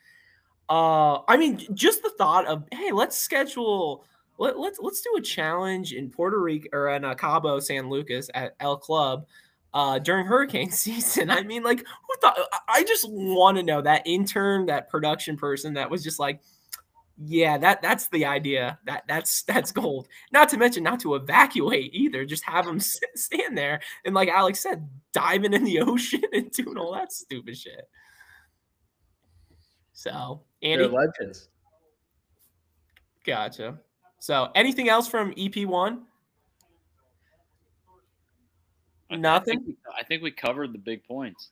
Uh, 0.69 1.23
I 1.27 1.39
mean, 1.39 1.67
just 1.73 2.03
the 2.03 2.11
thought 2.19 2.47
of, 2.47 2.65
hey, 2.71 2.93
let's 2.93 3.17
schedule. 3.17 4.05
Let, 4.39 4.59
let's 4.59 4.79
let's 4.81 5.01
do 5.01 5.15
a 5.19 5.21
challenge 5.21 5.93
in 5.93 6.11
Puerto 6.11 6.41
Rico 6.41 6.69
or 6.73 6.89
in 6.91 7.05
uh, 7.05 7.15
Cabo 7.15 7.59
San 7.61 7.91
Lucas 7.91 8.31
at 8.35 8.55
El 8.61 8.77
Club 8.77 9.27
uh, 9.75 9.99
during 9.99 10.27
hurricane 10.27 10.71
season. 10.73 11.31
I 11.31 11.43
mean, 11.43 11.63
like, 11.63 11.81
who 11.81 12.21
thought? 12.21 12.39
I- 12.69 12.85
just 12.85 13.09
want 13.11 13.57
to 13.59 13.63
know 13.63 13.83
that 13.83 14.03
intern, 14.07 14.67
that 14.67 14.89
production 14.89 15.37
person 15.37 15.75
that 15.75 15.91
was 15.91 16.03
just 16.05 16.19
like, 16.21 16.41
Yeah, 17.19 17.59
that 17.59 17.83
that's 17.83 18.07
the 18.09 18.25
idea. 18.27 18.79
That 18.87 19.03
that's 19.09 19.43
that's 19.43 19.73
gold. 19.73 20.07
Not 20.33 20.49
to 20.51 20.57
mention 20.57 20.85
not 20.85 21.01
to 21.01 21.17
evacuate 21.17 21.93
either. 21.93 22.25
Just 22.25 22.45
have 22.45 22.65
them 22.65 22.79
sit, 22.79 23.11
stand 23.17 23.59
there 23.59 23.81
and, 24.05 24.15
like 24.15 24.29
Alex 24.29 24.61
said, 24.61 24.89
diving 25.13 25.53
in 25.53 25.65
the 25.65 25.81
ocean 25.87 26.23
and 26.33 26.51
doing 26.53 26.79
all 26.79 26.93
that 26.95 27.13
stupid 27.13 27.59
shit. 27.59 27.89
So, 29.93 30.43
They're 30.63 30.85
Andy, 30.85 30.87
legends. 30.87 31.49
gotcha. 33.27 33.81
So, 34.19 34.51
anything 34.55 34.89
else 34.89 35.09
from 35.09 35.33
EP 35.37 35.65
one? 35.65 36.03
I- 39.11 39.15
I 39.15 39.17
Nothing? 39.17 39.61
think, 39.61 39.67
we, 39.67 39.77
I 39.99 40.05
think 40.05 40.23
we 40.23 40.31
covered 40.31 40.73
the 40.73 40.79
big 40.79 41.05
points. 41.05 41.51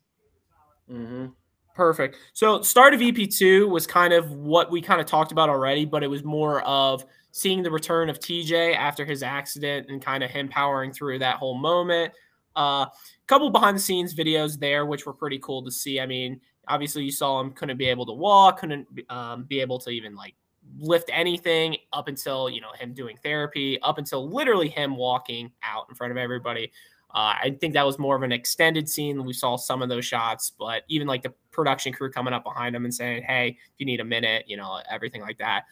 hmm 0.88 1.26
Perfect. 1.74 2.16
So 2.33 2.62
start 2.62 2.94
of 2.94 3.00
EP2 3.00 3.68
was 3.68 3.87
kind 3.87 4.14
of 4.14 4.33
what 4.33 4.70
we 4.70 4.81
kind 4.81 4.98
of 4.98 5.07
talked 5.07 5.31
about 5.31 5.50
already, 5.50 5.85
but 5.85 6.02
it 6.02 6.07
was 6.07 6.24
more 6.24 6.62
of 6.62 7.05
seeing 7.33 7.62
the 7.62 7.70
return 7.70 8.09
of 8.09 8.18
TJ 8.18 8.74
after 8.74 9.05
his 9.05 9.22
accident 9.22 9.90
and 9.90 10.00
kind 10.00 10.24
of 10.24 10.31
him 10.31 10.48
powering 10.48 10.90
through 10.90 11.18
that 11.18 11.37
whole 11.37 11.55
moment. 11.55 12.14
A 12.57 12.59
uh, 12.61 12.87
couple 13.26 13.50
behind 13.50 13.76
the 13.76 13.81
scenes 13.81 14.14
videos 14.14 14.59
there, 14.59 14.87
which 14.87 15.05
were 15.05 15.12
pretty 15.12 15.38
cool 15.40 15.62
to 15.64 15.70
see. 15.70 16.00
I 16.00 16.07
mean, 16.07 16.40
obviously 16.66 17.05
you 17.05 17.12
saw 17.12 17.40
him 17.42 17.52
couldn't 17.52 17.76
be 17.76 17.88
able 17.88 18.07
to 18.07 18.12
walk, 18.14 18.61
couldn't 18.61 18.88
um, 19.11 19.44
be 19.44 19.61
able 19.61 19.79
to 19.81 19.90
even 19.90 20.14
like 20.16 20.35
lift 20.79 21.11
anything 21.12 21.76
up 21.92 22.09
until 22.09 22.48
you 22.50 22.61
know 22.61 22.72
him 22.79 22.92
doing 22.92 23.16
therapy, 23.22 23.81
up 23.83 23.98
until 23.98 24.29
literally 24.29 24.68
him 24.68 24.96
walking 24.96 25.50
out 25.62 25.87
in 25.88 25.94
front 25.94 26.11
of 26.11 26.16
everybody. 26.16 26.72
Uh, 27.14 27.35
I 27.42 27.57
think 27.61 27.72
that 27.74 27.87
was 27.87 27.98
more 27.98 28.16
of 28.16 28.22
an 28.22 28.33
extended 28.33 28.88
scene. 28.88 29.24
We 29.24 29.33
saw 29.33 29.57
some 29.57 29.81
of 29.81 29.88
those 29.88 30.05
shots, 30.05 30.52
but 30.59 30.83
even 30.88 31.07
like 31.07 31.22
the 31.22 31.33
production 31.50 31.92
crew 31.92 32.11
coming 32.11 32.35
up 32.35 32.44
behind 32.44 32.76
him 32.76 32.85
and 32.85 32.92
saying, 32.92 33.22
"Hey, 33.22 33.57
if 33.72 33.74
you 33.79 33.87
need 33.87 34.00
a 34.00 34.05
minute," 34.05 34.44
you 34.46 34.57
know, 34.57 34.81
everything 34.90 35.22
like 35.22 35.38
that. 35.38 35.64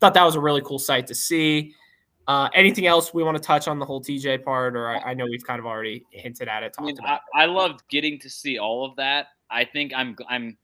Thought 0.00 0.14
that 0.14 0.24
was 0.24 0.34
a 0.34 0.40
really 0.40 0.62
cool 0.62 0.78
sight 0.78 1.06
to 1.08 1.14
see. 1.14 1.74
Uh, 2.26 2.48
anything 2.52 2.86
else 2.86 3.14
we 3.14 3.22
want 3.22 3.36
to 3.36 3.42
touch 3.42 3.68
on 3.68 3.78
the 3.78 3.86
whole 3.86 4.02
TJ 4.02 4.44
part, 4.44 4.76
or 4.76 4.88
I, 4.88 4.98
I 4.98 5.14
know 5.14 5.24
we've 5.24 5.44
kind 5.44 5.58
of 5.58 5.66
already 5.66 6.04
hinted 6.10 6.46
at 6.46 6.62
it, 6.62 6.74
I 6.78 6.82
mean, 6.82 6.98
about. 6.98 7.20
I, 7.34 7.44
I 7.44 7.46
loved 7.46 7.82
getting 7.88 8.18
to 8.18 8.28
see 8.28 8.58
all 8.58 8.84
of 8.84 8.94
that. 8.96 9.28
I 9.50 9.64
think 9.64 9.92
I'm 9.96 10.14
I'm 10.28 10.58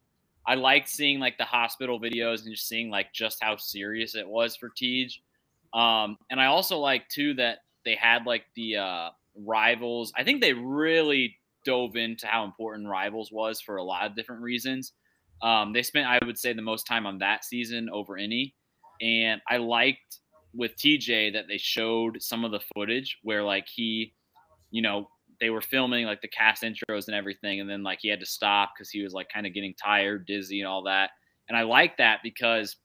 I 0.46 0.54
like 0.54 0.86
seeing 0.86 1.20
like 1.20 1.38
the 1.38 1.44
hospital 1.44 2.00
videos 2.00 2.44
and 2.44 2.54
just 2.54 2.68
seeing 2.68 2.90
like 2.90 3.12
just 3.12 3.42
how 3.42 3.56
serious 3.56 4.14
it 4.14 4.28
was 4.28 4.56
for 4.56 4.70
TJ. 4.70 5.12
Um, 5.72 6.18
and 6.30 6.40
I 6.40 6.46
also 6.46 6.78
like 6.78 7.08
too 7.08 7.34
that 7.34 7.58
they 7.84 7.94
had 7.94 8.26
like 8.26 8.44
the 8.54 8.76
uh, 8.76 9.08
rivals. 9.36 10.12
I 10.16 10.24
think 10.24 10.40
they 10.40 10.52
really 10.52 11.36
dove 11.64 11.96
into 11.96 12.26
how 12.26 12.44
important 12.44 12.88
rivals 12.88 13.30
was 13.32 13.60
for 13.60 13.76
a 13.76 13.82
lot 13.82 14.06
of 14.06 14.14
different 14.14 14.42
reasons. 14.42 14.92
Um, 15.42 15.72
they 15.72 15.82
spent, 15.82 16.06
I 16.06 16.18
would 16.24 16.38
say, 16.38 16.52
the 16.52 16.62
most 16.62 16.86
time 16.86 17.06
on 17.06 17.18
that 17.18 17.44
season 17.44 17.88
over 17.92 18.16
any. 18.16 18.54
And 19.00 19.40
I 19.48 19.56
liked 19.56 20.20
with 20.54 20.76
TJ 20.76 21.32
that 21.32 21.46
they 21.48 21.58
showed 21.58 22.22
some 22.22 22.44
of 22.44 22.52
the 22.52 22.60
footage 22.74 23.18
where 23.22 23.42
like 23.42 23.66
he, 23.66 24.14
you 24.70 24.82
know, 24.82 25.08
they 25.40 25.50
were 25.50 25.60
filming 25.60 26.06
like 26.06 26.20
the 26.20 26.28
cast 26.28 26.62
intros 26.62 27.06
and 27.06 27.14
everything, 27.14 27.60
and 27.60 27.68
then 27.68 27.82
like 27.82 27.98
he 28.00 28.08
had 28.08 28.20
to 28.20 28.26
stop 28.26 28.72
because 28.74 28.90
he 28.90 29.02
was 29.02 29.12
like 29.12 29.28
kind 29.28 29.46
of 29.46 29.54
getting 29.54 29.74
tired, 29.74 30.26
dizzy, 30.26 30.60
and 30.60 30.68
all 30.68 30.82
that. 30.84 31.10
And 31.48 31.56
I 31.56 31.62
like 31.62 31.96
that 31.98 32.20
because 32.22 32.76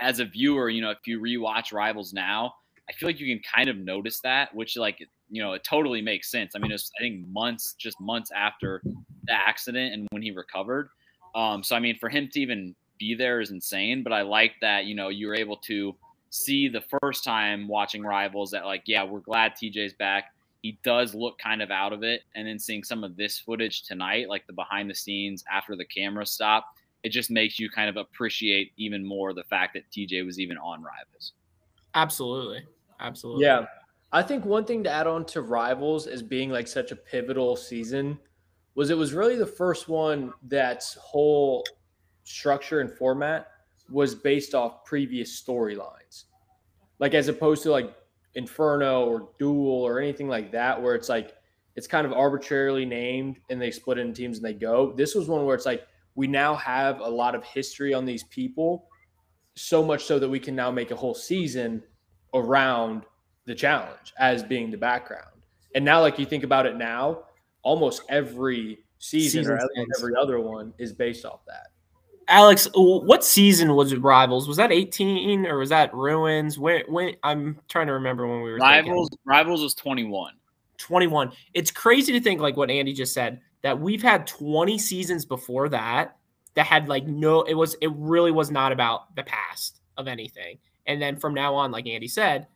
as 0.00 0.20
a 0.20 0.24
viewer, 0.24 0.68
you 0.68 0.80
know, 0.80 0.90
if 0.90 0.98
you 1.06 1.20
rewatch 1.20 1.72
Rivals 1.72 2.12
now, 2.12 2.54
I 2.88 2.92
feel 2.92 3.08
like 3.08 3.20
you 3.20 3.34
can 3.34 3.42
kind 3.42 3.68
of 3.68 3.76
notice 3.76 4.20
that, 4.20 4.54
which 4.54 4.76
like 4.76 4.98
you 5.30 5.42
know, 5.42 5.52
it 5.52 5.62
totally 5.62 6.00
makes 6.00 6.30
sense. 6.30 6.52
I 6.54 6.58
mean, 6.58 6.72
it's 6.72 6.90
I 6.98 7.02
think 7.02 7.26
months, 7.28 7.74
just 7.78 8.00
months 8.00 8.30
after 8.34 8.82
the 9.24 9.32
accident 9.32 9.92
and 9.92 10.06
when 10.10 10.22
he 10.22 10.30
recovered. 10.30 10.88
Um, 11.34 11.62
so 11.62 11.76
I 11.76 11.80
mean, 11.80 11.98
for 11.98 12.08
him 12.08 12.28
to 12.32 12.40
even 12.40 12.74
be 12.98 13.14
there 13.14 13.40
is 13.40 13.50
insane. 13.50 14.02
But 14.02 14.12
I 14.12 14.22
like 14.22 14.52
that 14.60 14.86
you 14.86 14.94
know 14.94 15.08
you 15.08 15.28
were 15.28 15.34
able 15.34 15.56
to 15.58 15.94
see 16.30 16.68
the 16.68 16.82
first 17.02 17.24
time 17.24 17.68
watching 17.68 18.02
Rivals 18.02 18.50
that 18.50 18.64
like, 18.64 18.82
yeah, 18.86 19.04
we're 19.04 19.20
glad 19.20 19.52
TJ's 19.52 19.94
back. 19.94 20.32
He 20.62 20.78
does 20.82 21.14
look 21.14 21.38
kind 21.38 21.62
of 21.62 21.70
out 21.70 21.92
of 21.92 22.02
it, 22.02 22.22
and 22.34 22.46
then 22.46 22.58
seeing 22.58 22.82
some 22.82 23.04
of 23.04 23.16
this 23.16 23.38
footage 23.38 23.82
tonight, 23.82 24.28
like 24.28 24.46
the 24.46 24.52
behind 24.52 24.90
the 24.90 24.94
scenes 24.94 25.44
after 25.52 25.76
the 25.76 25.84
camera 25.84 26.26
stop, 26.26 26.66
it 27.04 27.10
just 27.10 27.30
makes 27.30 27.58
you 27.58 27.70
kind 27.70 27.88
of 27.88 27.96
appreciate 27.96 28.72
even 28.76 29.04
more 29.04 29.32
the 29.32 29.44
fact 29.44 29.74
that 29.74 29.88
TJ 29.90 30.24
was 30.24 30.40
even 30.40 30.58
on 30.58 30.82
Rivals. 30.82 31.32
Absolutely, 31.94 32.64
absolutely. 33.00 33.44
Yeah. 33.44 33.66
I 34.10 34.22
think 34.22 34.44
one 34.44 34.64
thing 34.64 34.82
to 34.84 34.90
add 34.90 35.06
on 35.06 35.26
to 35.26 35.42
Rivals 35.42 36.06
as 36.06 36.22
being 36.22 36.50
like 36.50 36.66
such 36.66 36.92
a 36.92 36.96
pivotal 36.96 37.56
season 37.56 38.18
was 38.74 38.90
it 38.90 38.96
was 38.96 39.12
really 39.12 39.36
the 39.36 39.46
first 39.46 39.88
one 39.88 40.32
that's 40.44 40.94
whole 40.94 41.64
structure 42.24 42.80
and 42.80 42.90
format 42.90 43.48
was 43.90 44.14
based 44.14 44.54
off 44.54 44.84
previous 44.84 45.42
storylines. 45.42 46.24
Like 46.98 47.14
as 47.14 47.28
opposed 47.28 47.62
to 47.64 47.70
like 47.70 47.94
Inferno 48.38 49.04
or 49.04 49.30
Duel 49.38 49.82
or 49.82 49.98
anything 50.00 50.28
like 50.28 50.52
that, 50.52 50.80
where 50.80 50.94
it's 50.94 51.08
like 51.08 51.34
it's 51.76 51.86
kind 51.86 52.06
of 52.06 52.12
arbitrarily 52.12 52.86
named 52.86 53.40
and 53.50 53.60
they 53.60 53.70
split 53.70 53.98
into 53.98 54.14
teams 54.14 54.38
and 54.38 54.46
they 54.46 54.54
go. 54.54 54.92
This 54.96 55.14
was 55.14 55.28
one 55.28 55.44
where 55.44 55.54
it's 55.54 55.66
like 55.66 55.86
we 56.14 56.26
now 56.26 56.54
have 56.54 57.00
a 57.00 57.08
lot 57.08 57.34
of 57.34 57.44
history 57.44 57.92
on 57.92 58.04
these 58.06 58.24
people, 58.24 58.88
so 59.54 59.84
much 59.84 60.04
so 60.04 60.18
that 60.18 60.28
we 60.28 60.40
can 60.40 60.56
now 60.56 60.70
make 60.70 60.90
a 60.90 60.96
whole 60.96 61.14
season 61.14 61.82
around 62.32 63.02
the 63.44 63.54
challenge 63.54 64.14
as 64.18 64.42
being 64.42 64.70
the 64.70 64.78
background. 64.78 65.26
And 65.74 65.84
now, 65.84 66.00
like 66.00 66.18
you 66.18 66.24
think 66.24 66.44
about 66.44 66.64
it 66.64 66.76
now, 66.76 67.24
almost 67.62 68.02
every 68.08 68.78
season, 68.98 69.40
or 69.42 69.58
Seasons 69.58 69.70
ends. 69.76 69.98
every 69.98 70.14
other 70.20 70.40
one 70.40 70.72
is 70.78 70.92
based 70.92 71.24
off 71.24 71.40
that. 71.46 71.68
Alex, 72.28 72.68
what 72.74 73.24
season 73.24 73.74
was 73.74 73.92
it 73.92 74.02
Rivals? 74.02 74.46
Was 74.46 74.58
that 74.58 74.70
18 74.70 75.46
or 75.46 75.58
was 75.58 75.70
that 75.70 75.92
Ruins? 75.94 76.58
When 76.58 76.82
when 76.86 77.16
I'm 77.22 77.58
trying 77.68 77.86
to 77.86 77.94
remember 77.94 78.26
when 78.26 78.42
we 78.42 78.52
were 78.52 78.58
thinking. 78.58 78.92
Rivals, 78.92 79.10
Rivals 79.24 79.62
was 79.62 79.74
21. 79.74 80.34
21. 80.76 81.32
It's 81.54 81.70
crazy 81.70 82.12
to 82.12 82.20
think 82.20 82.40
like 82.40 82.56
what 82.56 82.70
Andy 82.70 82.92
just 82.92 83.14
said 83.14 83.40
that 83.62 83.80
we've 83.80 84.02
had 84.02 84.26
20 84.26 84.78
seasons 84.78 85.24
before 85.24 85.68
that 85.70 86.16
that 86.54 86.66
had 86.66 86.88
like 86.88 87.06
no 87.06 87.42
it 87.42 87.54
was 87.54 87.76
it 87.80 87.90
really 87.94 88.30
was 88.30 88.50
not 88.50 88.72
about 88.72 89.14
the 89.16 89.22
past 89.22 89.80
of 89.96 90.06
anything. 90.06 90.58
And 90.86 91.00
then 91.00 91.16
from 91.16 91.32
now 91.32 91.54
on 91.54 91.70
like 91.70 91.86
Andy 91.86 92.08
said, 92.08 92.46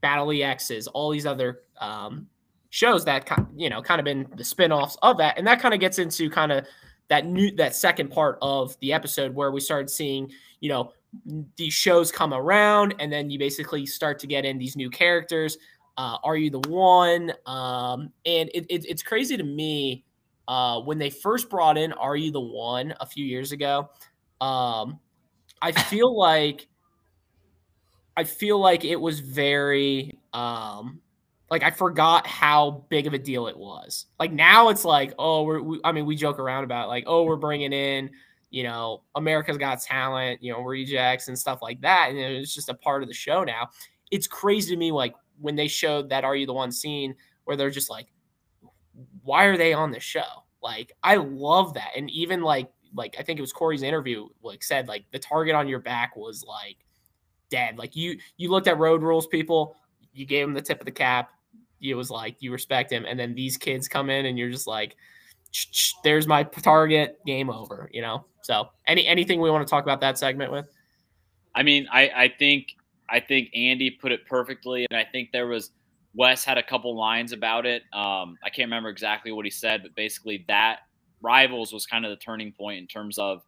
Battle 0.00 0.28
EXs, 0.28 0.86
all 0.94 1.10
these 1.10 1.26
other 1.26 1.62
um 1.80 2.28
shows 2.70 3.04
that 3.06 3.28
you 3.56 3.68
know 3.68 3.82
kind 3.82 3.98
of 4.00 4.04
been 4.04 4.28
the 4.36 4.44
spin-offs 4.44 4.96
of 5.02 5.16
that 5.16 5.38
and 5.38 5.46
that 5.46 5.58
kind 5.58 5.72
of 5.72 5.80
gets 5.80 5.98
into 5.98 6.28
kind 6.28 6.52
of 6.52 6.66
that 7.08 7.26
new 7.26 7.54
that 7.56 7.74
second 7.74 8.10
part 8.10 8.38
of 8.42 8.78
the 8.80 8.92
episode 8.92 9.34
where 9.34 9.50
we 9.50 9.60
started 9.60 9.90
seeing, 9.90 10.30
you 10.60 10.68
know, 10.68 10.92
these 11.56 11.72
shows 11.72 12.12
come 12.12 12.34
around 12.34 12.94
and 12.98 13.12
then 13.12 13.30
you 13.30 13.38
basically 13.38 13.86
start 13.86 14.18
to 14.18 14.26
get 14.26 14.44
in 14.44 14.58
these 14.58 14.76
new 14.76 14.90
characters. 14.90 15.56
Uh, 15.96 16.18
are 16.22 16.36
you 16.36 16.50
the 16.50 16.60
one? 16.68 17.32
Um, 17.46 18.12
and 18.24 18.50
it, 18.54 18.66
it, 18.68 18.84
it's 18.86 19.02
crazy 19.02 19.36
to 19.36 19.42
me 19.42 20.04
uh, 20.48 20.80
when 20.80 20.98
they 20.98 21.10
first 21.10 21.48
brought 21.50 21.76
in 21.78 21.92
are 21.92 22.16
you 22.16 22.32
the 22.32 22.40
one 22.40 22.94
a 23.00 23.06
few 23.06 23.24
years 23.24 23.52
ago 23.52 23.90
um, 24.40 24.98
i 25.62 25.70
feel 25.90 26.18
like 26.18 26.66
i 28.16 28.24
feel 28.24 28.58
like 28.58 28.84
it 28.84 28.96
was 28.96 29.20
very 29.20 30.18
um, 30.32 31.00
like 31.50 31.62
i 31.62 31.70
forgot 31.70 32.26
how 32.26 32.84
big 32.88 33.06
of 33.06 33.14
a 33.14 33.18
deal 33.18 33.46
it 33.46 33.56
was. 33.56 34.06
Like 34.18 34.32
now 34.32 34.68
it's 34.68 34.84
like 34.84 35.14
oh 35.18 35.42
we're 35.42 35.60
we, 35.60 35.80
i 35.84 35.92
mean 35.92 36.06
we 36.06 36.16
joke 36.16 36.38
around 36.38 36.64
about 36.64 36.88
like 36.88 37.04
oh 37.06 37.24
we're 37.24 37.36
bringing 37.36 37.72
in 37.72 38.10
you 38.50 38.62
know 38.62 39.02
america's 39.14 39.58
got 39.58 39.80
talent 39.80 40.42
you 40.42 40.50
know 40.52 40.60
rejects 40.62 41.28
and 41.28 41.38
stuff 41.38 41.60
like 41.60 41.80
that 41.82 42.08
and 42.08 42.18
it's 42.18 42.54
just 42.54 42.70
a 42.70 42.74
part 42.74 43.02
of 43.02 43.08
the 43.08 43.14
show 43.14 43.44
now. 43.44 43.68
It's 44.10 44.26
crazy 44.26 44.74
to 44.74 44.78
me 44.78 44.90
like 44.92 45.14
when 45.40 45.54
they 45.54 45.68
showed 45.68 46.08
that 46.10 46.24
are 46.24 46.34
you 46.34 46.46
the 46.46 46.54
one 46.54 46.72
scene 46.72 47.14
where 47.44 47.56
they're 47.56 47.70
just 47.70 47.90
like 47.90 48.08
why 49.22 49.44
are 49.44 49.56
they 49.56 49.72
on 49.72 49.90
the 49.90 50.00
show? 50.00 50.44
Like 50.62 50.92
i 51.02 51.16
love 51.16 51.74
that 51.74 51.90
and 51.96 52.10
even 52.10 52.42
like 52.42 52.70
like 52.94 53.16
i 53.18 53.22
think 53.22 53.38
it 53.38 53.42
was 53.42 53.52
corey's 53.52 53.82
interview 53.82 54.26
like 54.42 54.62
said 54.62 54.88
like 54.88 55.04
the 55.12 55.18
target 55.18 55.54
on 55.54 55.68
your 55.68 55.78
back 55.78 56.16
was 56.16 56.42
like 56.42 56.78
dead. 57.48 57.78
Like 57.78 57.96
you 57.96 58.18
you 58.36 58.50
looked 58.50 58.68
at 58.68 58.78
road 58.78 59.02
rules 59.02 59.26
people 59.26 59.76
you 60.12 60.26
gave 60.26 60.46
them 60.46 60.54
the 60.54 60.62
tip 60.62 60.80
of 60.80 60.84
the 60.84 60.92
cap 60.92 61.30
it 61.80 61.94
was 61.94 62.10
like 62.10 62.36
you 62.40 62.52
respect 62.52 62.92
him 62.92 63.04
and 63.06 63.18
then 63.18 63.34
these 63.34 63.56
kids 63.56 63.88
come 63.88 64.10
in 64.10 64.26
and 64.26 64.38
you're 64.38 64.50
just 64.50 64.66
like 64.66 64.96
"Sh- 65.50 65.66
sh- 65.70 65.92
there's 66.04 66.26
my 66.26 66.42
target 66.42 67.18
game 67.26 67.50
over 67.50 67.88
you 67.92 68.02
know 68.02 68.24
so 68.42 68.68
any 68.86 69.06
anything 69.06 69.40
we 69.40 69.50
want 69.50 69.66
to 69.66 69.70
talk 69.70 69.84
about 69.84 70.00
that 70.00 70.18
segment 70.18 70.52
with 70.52 70.66
I 71.58 71.64
mean, 71.64 71.88
I, 71.92 72.08
I 72.14 72.28
think 72.38 72.76
I 73.10 73.18
think 73.18 73.50
Andy 73.52 73.90
put 73.90 74.12
it 74.12 74.24
perfectly, 74.26 74.86
and 74.88 74.96
I 74.96 75.04
think 75.04 75.32
there 75.32 75.48
was 75.48 75.72
Wes 76.14 76.44
had 76.44 76.56
a 76.56 76.62
couple 76.62 76.96
lines 76.96 77.32
about 77.32 77.66
it. 77.66 77.82
Um, 77.92 78.38
I 78.44 78.50
can't 78.50 78.66
remember 78.66 78.90
exactly 78.90 79.32
what 79.32 79.44
he 79.44 79.50
said, 79.50 79.82
but 79.82 79.94
basically 79.96 80.44
that 80.46 80.80
Rivals 81.20 81.72
was 81.72 81.84
kind 81.84 82.04
of 82.04 82.10
the 82.10 82.16
turning 82.16 82.52
point 82.52 82.78
in 82.78 82.86
terms 82.86 83.18
of 83.18 83.42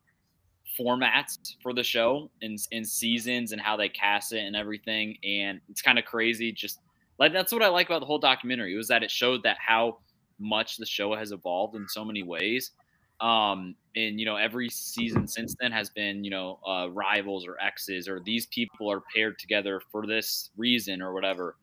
formats 0.79 1.39
for 1.63 1.73
the 1.73 1.85
show 1.85 2.31
in 2.41 2.57
in 2.73 2.85
seasons 2.85 3.53
and 3.53 3.61
how 3.61 3.77
they 3.77 3.89
cast 3.89 4.33
it 4.33 4.41
and 4.41 4.57
everything. 4.57 5.17
And 5.23 5.61
it's 5.69 5.81
kind 5.81 5.99
of 5.99 6.05
crazy. 6.05 6.51
Just 6.51 6.81
like 7.21 7.33
that's 7.33 7.53
what 7.53 7.63
I 7.63 7.69
like 7.69 7.87
about 7.87 8.01
the 8.01 8.07
whole 8.07 8.19
documentary 8.19 8.75
was 8.75 8.89
that 8.89 9.03
it 9.03 9.11
showed 9.11 9.43
that 9.43 9.59
how 9.65 9.99
much 10.39 10.79
the 10.79 10.87
show 10.87 11.15
has 11.15 11.33
evolved 11.33 11.77
in 11.77 11.87
so 11.87 12.05
many 12.05 12.23
ways. 12.23 12.73
Um, 13.21 13.75
and 13.95 14.19
you 14.19 14.25
know, 14.25 14.37
every 14.37 14.71
season 14.71 15.29
since 15.29 15.55
then 15.61 15.71
has 15.71 15.91
been 15.91 16.25
you 16.25 16.31
know 16.31 16.59
uh, 16.67 16.89
rivals 16.91 17.47
or 17.47 17.61
exes 17.61 18.09
or 18.09 18.21
these 18.25 18.47
people 18.47 18.91
are 18.91 19.03
paired 19.15 19.39
together 19.39 19.83
for 19.93 20.07
this 20.07 20.51
reason 20.57 21.03
or 21.03 21.13
whatever. 21.13 21.57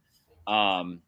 Um, 0.46 1.02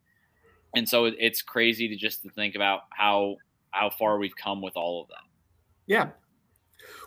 and 0.75 0.89
so 0.89 1.05
it, 1.05 1.15
it's 1.19 1.43
crazy 1.43 1.87
to 1.87 1.95
just 1.95 2.23
to 2.23 2.29
think 2.31 2.55
about 2.55 2.81
how 2.89 3.35
how 3.71 3.91
far 3.91 4.17
we've 4.17 4.35
come 4.35 4.61
with 4.61 4.75
all 4.75 5.03
of 5.03 5.07
that. 5.09 5.23
Yeah. 5.85 6.09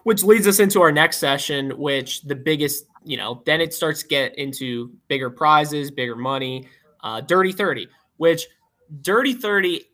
Which 0.05 0.23
leads 0.23 0.47
us 0.47 0.61
into 0.61 0.81
our 0.81 0.93
next 0.93 1.19
session, 1.19 1.71
which 1.79 2.23
the 2.23 2.35
biggest, 2.35 2.85
you 3.05 3.17
know, 3.17 3.43
then 3.47 3.61
it 3.61 3.73
starts 3.73 4.03
to 4.03 4.09
get 4.09 4.37
into 4.39 4.93
bigger 5.09 5.31
prizes, 5.31 5.91
bigger 5.91 6.15
money, 6.17 6.69
uh, 7.03 7.21
Dirty 7.21 7.53
30, 7.53 7.89
which 8.17 8.47
Dirty 9.01 9.35
30, 9.35 9.85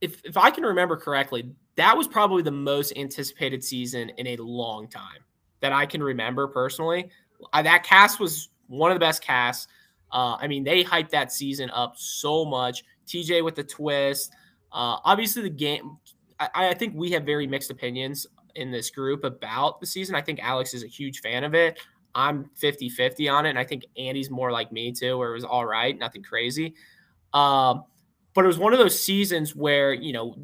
if, 0.00 0.20
if 0.24 0.36
I 0.36 0.50
can 0.50 0.64
remember 0.64 0.96
correctly, 0.96 1.50
that 1.76 1.96
was 1.96 2.08
probably 2.08 2.42
the 2.42 2.50
most 2.50 2.92
anticipated 2.96 3.62
season 3.62 4.10
in 4.10 4.28
a 4.28 4.36
long 4.36 4.88
time 4.88 5.20
that 5.60 5.72
I 5.72 5.86
can 5.86 6.02
remember 6.02 6.48
personally. 6.48 7.10
Uh, 7.52 7.62
that 7.62 7.84
cast 7.84 8.20
was 8.20 8.48
one 8.66 8.90
of 8.90 8.96
the 8.96 9.00
best 9.00 9.22
casts. 9.22 9.68
Uh, 10.12 10.36
I 10.40 10.46
mean, 10.46 10.64
they 10.64 10.82
hyped 10.82 11.10
that 11.10 11.32
season 11.32 11.70
up 11.70 11.94
so 11.96 12.44
much. 12.44 12.84
TJ 13.06 13.44
with 13.44 13.54
the 13.54 13.64
twist. 13.64 14.32
Uh, 14.72 14.98
obviously, 15.04 15.42
the 15.42 15.50
game. 15.50 15.98
I, 16.40 16.48
I 16.54 16.74
think 16.74 16.94
we 16.94 17.10
have 17.12 17.24
very 17.24 17.46
mixed 17.46 17.70
opinions 17.70 18.26
in 18.54 18.70
this 18.70 18.90
group 18.90 19.24
about 19.24 19.80
the 19.80 19.86
season. 19.86 20.14
I 20.14 20.20
think 20.20 20.40
Alex 20.40 20.74
is 20.74 20.82
a 20.82 20.86
huge 20.86 21.20
fan 21.20 21.44
of 21.44 21.54
it. 21.54 21.78
I'm 22.18 22.50
50 22.56 22.88
50 22.88 23.28
on 23.28 23.46
it. 23.46 23.50
And 23.50 23.58
I 23.58 23.64
think 23.64 23.86
Andy's 23.96 24.28
more 24.28 24.50
like 24.50 24.72
me 24.72 24.90
too, 24.92 25.16
where 25.16 25.30
it 25.30 25.34
was 25.34 25.44
all 25.44 25.64
right, 25.64 25.96
nothing 25.96 26.22
crazy. 26.22 26.74
Um, 27.32 27.84
but 28.34 28.44
it 28.44 28.48
was 28.48 28.58
one 28.58 28.72
of 28.72 28.80
those 28.80 29.00
seasons 29.00 29.54
where, 29.54 29.92
you 29.92 30.12
know, 30.12 30.36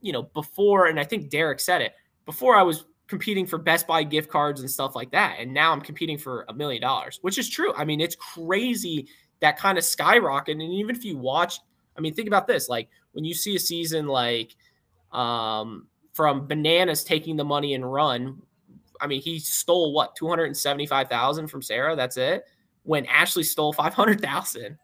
you 0.00 0.12
know, 0.12 0.24
before, 0.24 0.86
and 0.86 0.98
I 0.98 1.04
think 1.04 1.30
Derek 1.30 1.60
said 1.60 1.80
it, 1.80 1.94
before 2.26 2.56
I 2.56 2.62
was 2.62 2.86
competing 3.06 3.46
for 3.46 3.56
Best 3.56 3.86
Buy 3.86 4.02
gift 4.02 4.30
cards 4.30 4.62
and 4.62 4.70
stuff 4.70 4.96
like 4.96 5.12
that. 5.12 5.36
And 5.38 5.54
now 5.54 5.70
I'm 5.72 5.80
competing 5.80 6.18
for 6.18 6.44
a 6.48 6.52
million 6.54 6.82
dollars, 6.82 7.20
which 7.22 7.38
is 7.38 7.48
true. 7.48 7.72
I 7.74 7.84
mean, 7.84 8.00
it's 8.00 8.16
crazy 8.16 9.06
that 9.40 9.56
kind 9.56 9.78
of 9.78 9.84
skyrocket. 9.84 10.56
And 10.56 10.62
even 10.72 10.96
if 10.96 11.04
you 11.04 11.16
watch, 11.16 11.60
I 11.96 12.00
mean, 12.00 12.14
think 12.14 12.26
about 12.26 12.48
this 12.48 12.68
like 12.68 12.88
when 13.12 13.24
you 13.24 13.34
see 13.34 13.54
a 13.54 13.60
season 13.60 14.08
like 14.08 14.56
um, 15.12 15.86
from 16.14 16.48
Bananas 16.48 17.04
taking 17.04 17.36
the 17.36 17.44
money 17.44 17.74
and 17.74 17.92
run, 17.92 18.42
I 19.02 19.06
mean, 19.06 19.20
he 19.20 19.38
stole 19.38 19.92
what, 19.92 20.16
275,000 20.16 21.48
from 21.48 21.60
Sarah? 21.60 21.96
That's 21.96 22.16
it. 22.16 22.44
When 22.84 23.04
Ashley 23.06 23.42
stole 23.42 23.72
500,000, 23.72 24.78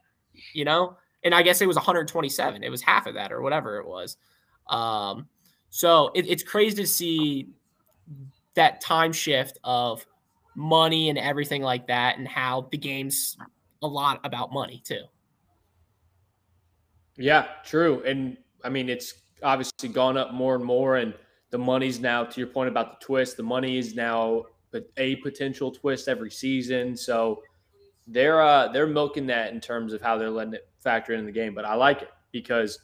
you 0.52 0.64
know? 0.64 0.96
And 1.24 1.34
I 1.34 1.42
guess 1.42 1.60
it 1.60 1.66
was 1.66 1.76
127. 1.76 2.62
It 2.62 2.68
was 2.68 2.82
half 2.82 3.06
of 3.06 3.14
that 3.14 3.32
or 3.32 3.40
whatever 3.42 3.78
it 3.78 3.86
was. 3.86 4.16
Um, 4.68 5.28
so 5.70 6.10
it, 6.14 6.26
it's 6.26 6.42
crazy 6.42 6.76
to 6.76 6.86
see 6.86 7.48
that 8.54 8.80
time 8.80 9.12
shift 9.12 9.58
of 9.64 10.04
money 10.54 11.08
and 11.08 11.18
everything 11.18 11.62
like 11.62 11.86
that, 11.86 12.18
and 12.18 12.26
how 12.26 12.68
the 12.72 12.76
game's 12.76 13.36
a 13.82 13.86
lot 13.86 14.20
about 14.24 14.52
money 14.52 14.82
too. 14.84 15.04
Yeah, 17.16 17.46
true. 17.64 18.02
And 18.04 18.36
I 18.64 18.68
mean, 18.68 18.88
it's 18.88 19.14
obviously 19.42 19.88
gone 19.88 20.16
up 20.16 20.32
more 20.32 20.56
and 20.56 20.64
more, 20.64 20.96
and 20.96 21.14
the 21.50 21.58
money's 21.58 22.00
now, 22.00 22.24
to 22.24 22.40
your 22.40 22.48
point 22.48 22.68
about 22.68 23.00
the 23.00 23.04
twist, 23.06 23.36
the 23.36 23.42
money 23.42 23.78
is 23.78 23.94
now 23.94 24.44
a 24.96 25.16
potential 25.16 25.70
twist 25.70 26.08
every 26.08 26.30
season. 26.30 26.96
So 26.96 27.42
they're 28.06 28.42
uh, 28.42 28.68
they're 28.68 28.86
milking 28.86 29.26
that 29.28 29.52
in 29.52 29.60
terms 29.60 29.92
of 29.92 30.02
how 30.02 30.18
they're 30.18 30.30
letting 30.30 30.54
it 30.54 30.68
factor 30.78 31.14
in 31.14 31.24
the 31.24 31.32
game. 31.32 31.54
But 31.54 31.64
I 31.64 31.74
like 31.74 32.02
it 32.02 32.10
because 32.32 32.78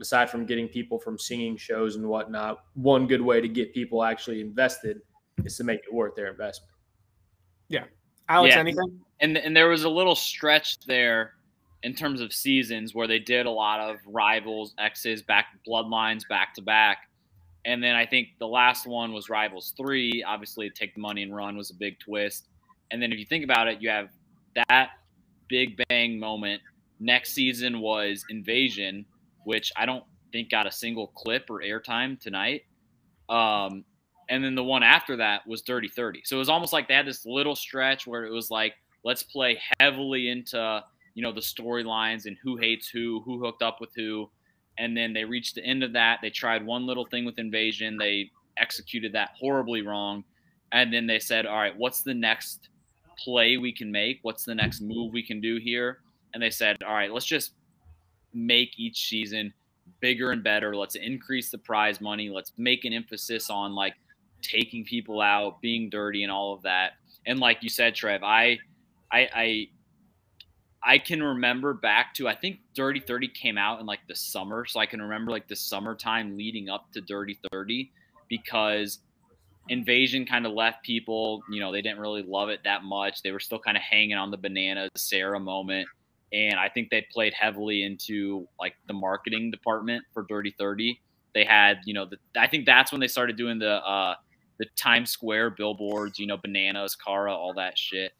aside 0.00 0.30
from 0.30 0.46
getting 0.46 0.68
people 0.68 0.98
from 0.98 1.18
singing 1.18 1.56
shows 1.56 1.96
and 1.96 2.06
whatnot, 2.06 2.64
one 2.74 3.06
good 3.06 3.20
way 3.20 3.40
to 3.40 3.48
get 3.48 3.74
people 3.74 4.02
actually 4.02 4.40
invested 4.40 5.00
is 5.44 5.56
to 5.56 5.64
make 5.64 5.80
it 5.80 5.92
worth 5.92 6.14
their 6.14 6.30
investment. 6.30 6.72
Yeah. 7.68 7.84
Alex, 8.28 8.54
Yeah. 8.54 8.60
anything? 8.60 9.00
and 9.20 9.36
and 9.36 9.56
there 9.56 9.68
was 9.68 9.84
a 9.84 9.88
little 9.88 10.14
stretch 10.14 10.80
there 10.80 11.34
in 11.82 11.94
terms 11.94 12.20
of 12.20 12.32
seasons 12.32 12.94
where 12.94 13.06
they 13.06 13.18
did 13.18 13.46
a 13.46 13.50
lot 13.50 13.80
of 13.80 13.98
rivals 14.06 14.74
exes 14.78 15.22
back 15.22 15.46
bloodlines 15.66 16.26
back 16.28 16.54
to 16.54 16.62
back 16.62 17.07
and 17.68 17.84
then 17.84 17.94
i 17.94 18.04
think 18.04 18.28
the 18.40 18.46
last 18.46 18.86
one 18.86 19.12
was 19.12 19.28
rivals 19.28 19.74
3 19.76 20.24
obviously 20.26 20.70
take 20.70 20.94
the 20.94 21.00
money 21.00 21.22
and 21.22 21.36
run 21.36 21.56
was 21.56 21.70
a 21.70 21.74
big 21.74 21.98
twist. 22.00 22.48
And 22.90 23.02
then 23.02 23.12
if 23.12 23.18
you 23.18 23.26
think 23.26 23.44
about 23.44 23.68
it 23.68 23.80
you 23.80 23.90
have 23.90 24.08
that 24.68 24.90
big 25.48 25.80
bang 25.88 26.18
moment. 26.18 26.60
Next 26.98 27.32
season 27.32 27.80
was 27.80 28.24
invasion 28.30 29.04
which 29.44 29.70
i 29.76 29.86
don't 29.86 30.04
think 30.32 30.50
got 30.50 30.66
a 30.66 30.72
single 30.72 31.08
clip 31.08 31.48
or 31.48 31.60
airtime 31.60 32.18
tonight. 32.20 32.62
Um, 33.28 33.84
and 34.30 34.42
then 34.42 34.54
the 34.54 34.64
one 34.64 34.82
after 34.82 35.16
that 35.16 35.46
was 35.46 35.62
dirty 35.62 35.88
30 35.88 36.22
so 36.24 36.36
it 36.36 36.38
was 36.38 36.48
almost 36.48 36.72
like 36.72 36.88
they 36.88 36.94
had 36.94 37.06
this 37.06 37.26
little 37.26 37.54
stretch 37.54 38.06
where 38.06 38.24
it 38.24 38.32
was 38.32 38.50
like 38.50 38.74
let's 39.04 39.22
play 39.22 39.58
heavily 39.78 40.28
into 40.28 40.82
you 41.14 41.22
know 41.22 41.32
the 41.32 41.40
storylines 41.40 42.24
and 42.24 42.36
who 42.42 42.56
hates 42.56 42.88
who 42.88 43.20
who 43.24 43.38
hooked 43.38 43.62
up 43.62 43.78
with 43.80 43.90
who 43.94 44.30
and 44.78 44.96
then 44.96 45.12
they 45.12 45.24
reached 45.24 45.54
the 45.54 45.64
end 45.64 45.82
of 45.82 45.92
that. 45.92 46.20
They 46.22 46.30
tried 46.30 46.64
one 46.64 46.86
little 46.86 47.06
thing 47.06 47.24
with 47.24 47.38
invasion. 47.38 47.96
They 47.96 48.30
executed 48.56 49.12
that 49.12 49.30
horribly 49.38 49.82
wrong. 49.82 50.24
And 50.72 50.92
then 50.92 51.06
they 51.06 51.18
said 51.18 51.46
all 51.46 51.56
right 51.56 51.76
what's 51.76 52.02
the 52.02 52.14
next 52.14 52.68
play 53.18 53.56
we 53.56 53.72
can 53.72 53.90
make? 53.90 54.18
What's 54.22 54.44
the 54.44 54.54
next 54.54 54.80
move 54.80 55.12
we 55.12 55.22
can 55.22 55.40
do 55.40 55.56
here? 55.56 55.98
And 56.34 56.42
they 56.42 56.50
said 56.50 56.76
all 56.86 56.94
right 56.94 57.12
let's 57.12 57.26
just 57.26 57.52
make 58.34 58.78
each 58.78 59.08
season 59.08 59.52
bigger 60.00 60.30
and 60.32 60.44
better. 60.44 60.76
Let's 60.76 60.94
increase 60.96 61.50
the 61.50 61.58
prize 61.58 62.00
money. 62.00 62.28
Let's 62.28 62.52
make 62.56 62.84
an 62.84 62.92
emphasis 62.92 63.50
on 63.50 63.74
like 63.74 63.94
taking 64.42 64.84
people 64.84 65.20
out 65.20 65.60
being 65.60 65.90
dirty 65.90 66.22
and 66.22 66.30
all 66.30 66.52
of 66.52 66.62
that. 66.62 66.92
And 67.26 67.38
like 67.40 67.58
you 67.62 67.68
said 67.68 67.94
trev 67.94 68.22
i 68.22 68.58
I, 69.10 69.28
I 69.34 69.68
I 70.82 70.98
can 70.98 71.22
remember 71.22 71.74
back 71.74 72.14
to 72.14 72.28
I 72.28 72.34
think 72.34 72.60
Dirty 72.74 73.00
30 73.00 73.28
came 73.28 73.58
out 73.58 73.80
in 73.80 73.86
like 73.86 74.00
the 74.08 74.14
summer, 74.14 74.64
so 74.64 74.80
I 74.80 74.86
can 74.86 75.02
remember 75.02 75.30
like 75.30 75.48
the 75.48 75.56
summertime 75.56 76.36
leading 76.36 76.68
up 76.68 76.92
to 76.92 77.00
Dirty 77.00 77.38
30 77.50 77.90
because 78.28 79.00
Invasion 79.68 80.24
kind 80.24 80.46
of 80.46 80.52
left 80.52 80.82
people, 80.82 81.42
you 81.50 81.60
know, 81.60 81.72
they 81.72 81.82
didn't 81.82 81.98
really 81.98 82.22
love 82.22 82.48
it 82.48 82.60
that 82.64 82.84
much. 82.84 83.22
They 83.22 83.32
were 83.32 83.40
still 83.40 83.58
kind 83.58 83.76
of 83.76 83.82
hanging 83.82 84.16
on 84.16 84.30
the 84.30 84.38
banana 84.38 84.88
Sarah 84.96 85.40
moment. 85.40 85.88
And 86.32 86.58
I 86.58 86.68
think 86.68 86.90
they 86.90 87.06
played 87.12 87.34
heavily 87.34 87.82
into 87.84 88.46
like 88.58 88.74
the 88.86 88.94
marketing 88.94 89.50
department 89.50 90.04
for 90.12 90.24
Dirty 90.28 90.54
30. 90.58 91.00
They 91.34 91.44
had, 91.44 91.78
you 91.84 91.94
know, 91.94 92.06
the, 92.06 92.16
I 92.38 92.46
think 92.46 92.66
that's 92.66 92.92
when 92.92 93.00
they 93.00 93.08
started 93.08 93.36
doing 93.36 93.58
the 93.58 93.74
uh 93.86 94.14
the 94.58 94.66
Times 94.76 95.10
Square 95.10 95.50
billboards, 95.50 96.18
you 96.18 96.26
know, 96.26 96.36
bananas, 96.36 96.96
Cara, 96.96 97.34
all 97.34 97.54
that 97.54 97.78
shit. 97.78 98.12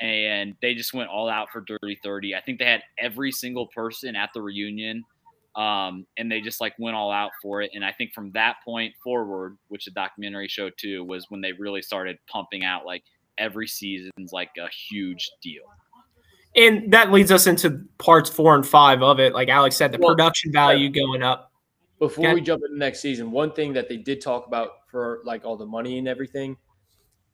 And 0.00 0.54
they 0.62 0.74
just 0.74 0.94
went 0.94 1.10
all 1.10 1.28
out 1.28 1.50
for 1.50 1.60
Dirty 1.60 1.98
30. 2.02 2.34
I 2.34 2.40
think 2.40 2.58
they 2.58 2.64
had 2.64 2.82
every 2.98 3.30
single 3.30 3.66
person 3.68 4.16
at 4.16 4.30
the 4.34 4.42
reunion. 4.42 5.04
Um, 5.56 6.06
and 6.18 6.32
they 6.32 6.40
just 6.40 6.60
like 6.60 6.74
went 6.78 6.96
all 6.96 7.12
out 7.12 7.30
for 7.40 7.62
it. 7.62 7.70
And 7.74 7.84
I 7.84 7.92
think 7.92 8.12
from 8.12 8.32
that 8.32 8.56
point 8.64 8.94
forward, 9.04 9.56
which 9.68 9.84
the 9.84 9.92
documentary 9.92 10.48
showed 10.48 10.72
too, 10.76 11.04
was 11.04 11.26
when 11.28 11.40
they 11.40 11.52
really 11.52 11.80
started 11.80 12.18
pumping 12.28 12.64
out 12.64 12.84
like 12.84 13.04
every 13.38 13.68
season's 13.68 14.32
like 14.32 14.50
a 14.58 14.68
huge 14.68 15.30
deal. 15.42 15.62
And 16.56 16.92
that 16.92 17.12
leads 17.12 17.30
us 17.30 17.46
into 17.46 17.84
parts 17.98 18.30
four 18.30 18.54
and 18.54 18.66
five 18.66 19.02
of 19.02 19.20
it. 19.20 19.32
Like 19.32 19.48
Alex 19.48 19.76
said, 19.76 19.92
the 19.92 19.98
Well, 19.98 20.14
production 20.14 20.52
value 20.52 20.88
going 20.90 21.22
up. 21.22 21.52
Before 21.98 22.34
we 22.34 22.40
jump 22.40 22.62
into 22.64 22.78
next 22.78 23.00
season, 23.00 23.30
one 23.30 23.52
thing 23.52 23.72
that 23.74 23.88
they 23.88 23.96
did 23.96 24.20
talk 24.20 24.46
about 24.46 24.70
for 24.94 25.20
like 25.24 25.44
all 25.44 25.56
the 25.56 25.66
money 25.66 25.98
and 25.98 26.06
everything, 26.06 26.56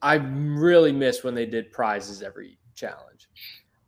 I 0.01 0.15
really 0.15 0.93
miss 0.93 1.23
when 1.23 1.35
they 1.35 1.45
did 1.45 1.71
prizes 1.73 2.23
every 2.23 2.59
challenge. 2.75 3.29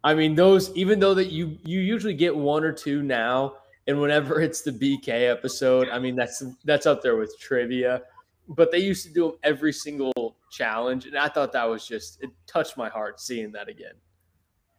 I 0.05 0.13
mean, 0.13 0.35
those 0.35 0.71
even 0.77 1.01
though 1.01 1.15
that 1.15 1.33
you 1.33 1.57
you 1.65 1.81
usually 1.81 2.13
get 2.13 2.37
one 2.37 2.65
or 2.65 2.73
two 2.73 3.03
now, 3.03 3.55
and 3.87 3.99
whenever 3.99 4.41
it's 4.47 4.61
the 4.61 4.73
BK 4.73 5.31
episode, 5.31 5.89
I 5.89 5.99
mean 5.99 6.15
that's 6.15 6.43
that's 6.65 6.85
up 6.85 7.01
there 7.01 7.17
with 7.17 7.35
trivia. 7.41 8.03
But 8.47 8.71
they 8.71 8.81
used 8.81 9.07
to 9.07 9.13
do 9.13 9.29
them 9.29 9.39
every 9.43 9.73
single 9.73 10.37
challenge, 10.51 11.07
and 11.07 11.17
I 11.17 11.29
thought 11.29 11.51
that 11.53 11.65
was 11.65 11.87
just 11.89 12.23
it 12.23 12.29
touched 12.47 12.77
my 12.77 12.91
heart 12.91 13.19
seeing 13.21 13.53
that 13.53 13.69
again. 13.69 13.95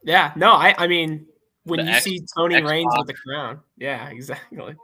Yeah, 0.03 0.33
no, 0.35 0.51
I, 0.51 0.75
I 0.77 0.85
mean, 0.85 1.25
when 1.63 1.79
The 1.79 1.85
you 1.85 1.91
X- 1.93 2.03
see 2.03 2.21
Tony 2.37 2.55
X 2.55 2.69
Raines 2.69 2.93
with 2.95 3.07
the 3.07 3.15
crown, 3.15 3.61
yeah, 3.77 4.07
exactly. 4.17 4.75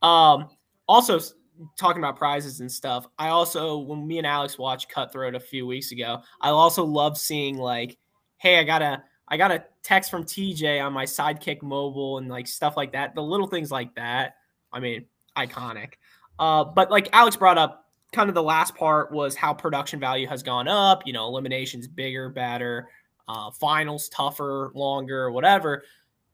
Um, 0.00 0.48
also 0.88 1.16
s- 1.16 1.34
talking 1.78 2.00
about 2.00 2.16
prizes 2.16 2.60
and 2.60 2.70
stuff. 2.70 3.06
I 3.18 3.28
also, 3.28 3.78
when 3.78 4.06
me 4.06 4.18
and 4.18 4.26
Alex 4.26 4.58
watched 4.58 4.88
Cutthroat 4.88 5.34
a 5.34 5.40
few 5.40 5.66
weeks 5.66 5.92
ago, 5.92 6.20
I 6.40 6.50
also 6.50 6.84
love 6.84 7.18
seeing 7.18 7.56
like, 7.58 7.96
hey, 8.38 8.58
I 8.58 8.64
got 8.64 8.82
a, 8.82 9.02
I 9.28 9.36
got 9.36 9.50
a 9.50 9.64
text 9.82 10.10
from 10.10 10.24
TJ 10.24 10.84
on 10.84 10.92
my 10.92 11.04
Sidekick 11.04 11.62
mobile 11.62 12.18
and 12.18 12.28
like 12.28 12.46
stuff 12.46 12.76
like 12.76 12.92
that. 12.92 13.14
The 13.14 13.22
little 13.22 13.46
things 13.46 13.70
like 13.70 13.94
that. 13.94 14.36
I 14.72 14.80
mean, 14.80 15.06
iconic. 15.36 15.94
Uh, 16.38 16.64
but 16.64 16.90
like 16.90 17.08
Alex 17.12 17.36
brought 17.36 17.58
up, 17.58 17.86
kind 18.12 18.28
of 18.28 18.34
the 18.34 18.42
last 18.42 18.74
part 18.74 19.12
was 19.12 19.34
how 19.34 19.52
production 19.52 19.98
value 19.98 20.26
has 20.26 20.42
gone 20.42 20.68
up. 20.68 21.06
You 21.06 21.12
know, 21.12 21.26
eliminations 21.26 21.86
bigger, 21.86 22.28
better, 22.28 22.88
uh, 23.28 23.50
finals 23.52 24.08
tougher, 24.08 24.72
longer, 24.74 25.30
whatever. 25.30 25.82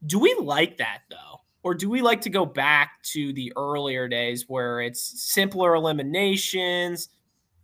Do 0.05 0.19
we 0.19 0.35
like 0.39 0.77
that 0.77 1.01
though? 1.09 1.40
Or 1.63 1.73
do 1.73 1.89
we 1.89 2.01
like 2.01 2.21
to 2.21 2.29
go 2.29 2.45
back 2.45 3.01
to 3.03 3.33
the 3.33 3.53
earlier 3.55 4.07
days 4.07 4.45
where 4.47 4.81
it's 4.81 5.31
simpler 5.31 5.75
eliminations, 5.75 7.09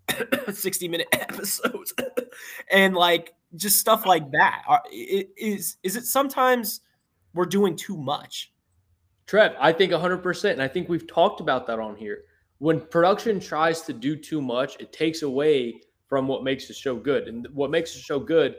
60 0.52 0.88
minute 0.88 1.08
episodes, 1.14 1.94
and 2.72 2.96
like 2.96 3.34
just 3.56 3.80
stuff 3.80 4.06
like 4.06 4.30
that? 4.32 4.64
Is, 4.92 5.78
Is 5.84 5.96
it 5.96 6.06
sometimes 6.06 6.82
we're 7.34 7.46
doing 7.46 7.76
too 7.76 7.98
much? 7.98 8.52
Trev, 9.26 9.56
I 9.60 9.74
think 9.74 9.92
100%. 9.92 10.52
And 10.52 10.62
I 10.62 10.68
think 10.68 10.88
we've 10.88 11.08
talked 11.08 11.42
about 11.42 11.68
that 11.68 11.80
on 11.80 11.96
here. 11.96 12.24
When 12.60 12.80
production 12.80 13.40
tries 13.40 13.82
to 13.82 13.94
do 13.94 14.16
too 14.16 14.42
much, 14.42 14.78
it 14.80 14.94
takes 14.94 15.22
away 15.22 15.82
from 16.08 16.28
what 16.28 16.44
makes 16.44 16.68
the 16.68 16.74
show 16.74 16.96
good. 16.96 17.28
And 17.28 17.46
what 17.54 17.70
makes 17.70 17.94
the 17.94 18.00
show 18.00 18.20
good 18.20 18.56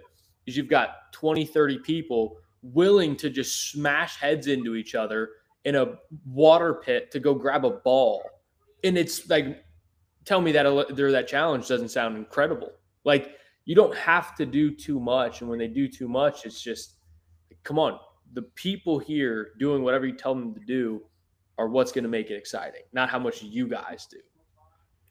is 0.47 0.57
you've 0.57 0.69
got 0.69 1.13
20, 1.13 1.47
30 1.47 1.79
people 1.79 2.37
willing 2.63 3.17
to 3.17 3.31
just 3.31 3.71
smash 3.71 4.17
heads 4.17 4.47
into 4.47 4.75
each 4.75 4.95
other 4.95 5.31
in 5.65 5.77
a 5.77 5.95
water 6.27 6.75
pit 6.75 7.11
to 7.13 7.21
go 7.21 7.35
grab 7.35 7.65
a 7.65 7.71
ball. 7.71 8.23
And 8.85 8.97
it's 8.97 9.29
like, 9.29 9.65
tell 10.25 10.41
me 10.41 10.53
that 10.53 10.95
there 10.95 11.13
that 11.13 11.29
challenge 11.29 11.69
doesn't 11.69 11.91
sound 11.91 12.17
incredible. 12.17 12.73
Like, 13.05 13.37
you 13.65 13.75
don't 13.75 13.95
have 13.97 14.35
to 14.37 14.47
do 14.47 14.75
too 14.75 14.99
much. 14.99 15.41
And 15.41 15.51
when 15.51 15.59
they 15.59 15.69
do 15.69 15.89
too 15.89 16.09
much, 16.09 16.47
it's 16.47 16.63
just, 16.63 16.95
come 17.65 17.79
on, 17.79 17.99
the 18.33 18.43
people 18.43 18.99
here 18.99 19.53
doing 19.59 19.83
whatever 19.83 20.07
you 20.07 20.15
tell 20.15 20.35
them 20.35 20.55
to 20.55 20.61
do 20.61 21.03
are 21.59 21.69
what's 21.69 21.93
going 21.93 22.05
to 22.05 22.11
make 22.11 22.31
it 22.31 22.35
exciting, 22.35 22.83
not 22.93 23.11
how 23.11 23.19
much 23.19 23.43
you 23.43 23.67
guys 23.67 24.07
do. 24.11 24.19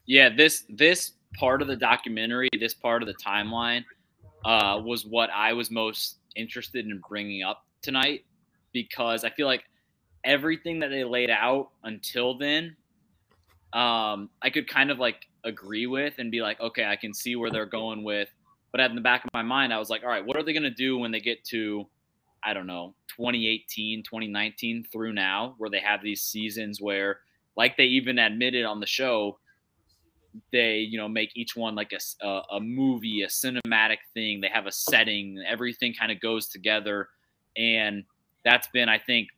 Yeah, 0.06 0.30
this 0.34 0.64
this 0.70 1.12
part 1.34 1.60
of 1.60 1.68
the 1.68 1.76
documentary, 1.76 2.48
this 2.58 2.72
part 2.72 3.02
of 3.02 3.08
the 3.08 3.14
timeline, 3.14 3.84
uh, 4.44 4.80
was 4.82 5.04
what 5.04 5.28
I 5.30 5.52
was 5.52 5.70
most 5.70 6.17
interested 6.38 6.86
in 6.86 7.00
bringing 7.08 7.42
up 7.42 7.66
tonight 7.82 8.24
because 8.72 9.24
I 9.24 9.30
feel 9.30 9.46
like 9.46 9.64
everything 10.24 10.80
that 10.80 10.88
they 10.88 11.04
laid 11.04 11.30
out 11.30 11.70
until 11.82 12.38
then, 12.38 12.76
um, 13.72 14.30
I 14.42 14.50
could 14.52 14.68
kind 14.68 14.90
of 14.90 14.98
like 14.98 15.26
agree 15.44 15.86
with 15.86 16.14
and 16.18 16.30
be 16.30 16.40
like, 16.40 16.60
okay, 16.60 16.84
I 16.84 16.96
can 16.96 17.12
see 17.12 17.36
where 17.36 17.50
they're 17.50 17.66
going 17.66 18.04
with. 18.04 18.28
But 18.72 18.80
in 18.82 18.94
the 18.94 19.00
back 19.00 19.24
of 19.24 19.30
my 19.32 19.42
mind, 19.42 19.72
I 19.72 19.78
was 19.78 19.90
like, 19.90 20.02
all 20.02 20.08
right, 20.08 20.24
what 20.24 20.36
are 20.36 20.42
they 20.42 20.52
going 20.52 20.62
to 20.62 20.70
do 20.70 20.98
when 20.98 21.10
they 21.10 21.20
get 21.20 21.44
to, 21.46 21.86
I 22.44 22.52
don't 22.52 22.66
know, 22.66 22.94
2018, 23.16 24.02
2019 24.02 24.84
through 24.92 25.14
now, 25.14 25.54
where 25.58 25.70
they 25.70 25.80
have 25.80 26.02
these 26.02 26.22
seasons 26.22 26.80
where, 26.80 27.20
like 27.56 27.76
they 27.76 27.84
even 27.84 28.18
admitted 28.18 28.64
on 28.64 28.80
the 28.80 28.86
show, 28.86 29.38
they 30.52 30.78
you 30.78 30.98
know 30.98 31.08
make 31.08 31.30
each 31.34 31.56
one 31.56 31.74
like 31.74 31.92
a 31.92 32.26
a 32.52 32.60
movie 32.60 33.22
a 33.22 33.28
cinematic 33.28 33.98
thing. 34.14 34.40
They 34.40 34.48
have 34.48 34.66
a 34.66 34.72
setting. 34.72 35.42
Everything 35.46 35.94
kind 35.94 36.12
of 36.12 36.20
goes 36.20 36.48
together. 36.48 37.08
And 37.56 38.04
that's 38.44 38.68
been 38.68 38.88
i 38.88 38.98
think 38.98 39.28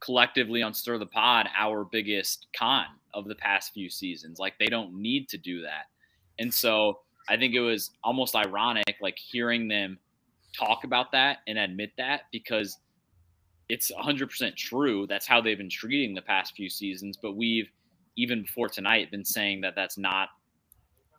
collectively 0.00 0.62
on 0.62 0.74
stir 0.74 0.98
the 0.98 1.06
pod 1.06 1.48
our 1.56 1.84
biggest 1.84 2.48
con 2.56 2.86
of 3.14 3.26
the 3.28 3.34
past 3.36 3.72
few 3.72 3.88
seasons. 3.88 4.38
Like 4.38 4.58
they 4.58 4.66
don't 4.66 4.94
need 4.94 5.28
to 5.28 5.38
do 5.38 5.62
that. 5.62 5.86
And 6.38 6.52
so 6.52 7.00
i 7.28 7.36
think 7.36 7.54
it 7.54 7.60
was 7.60 7.90
almost 8.02 8.34
ironic 8.34 8.96
like 9.00 9.16
hearing 9.18 9.66
them 9.68 9.98
talk 10.56 10.84
about 10.84 11.10
that 11.12 11.38
and 11.46 11.58
admit 11.58 11.90
that 11.96 12.22
because 12.32 12.78
it's 13.68 13.90
100% 13.90 14.56
true. 14.56 15.06
That's 15.06 15.26
how 15.26 15.40
they've 15.40 15.58
been 15.58 15.70
treating 15.70 16.14
the 16.14 16.22
past 16.22 16.54
few 16.54 16.68
seasons. 16.68 17.16
But 17.20 17.36
we've 17.36 17.70
even 18.16 18.42
before 18.42 18.68
tonight 18.68 19.10
been 19.10 19.24
saying 19.24 19.60
that 19.60 19.74
that's 19.74 19.98
not 19.98 20.28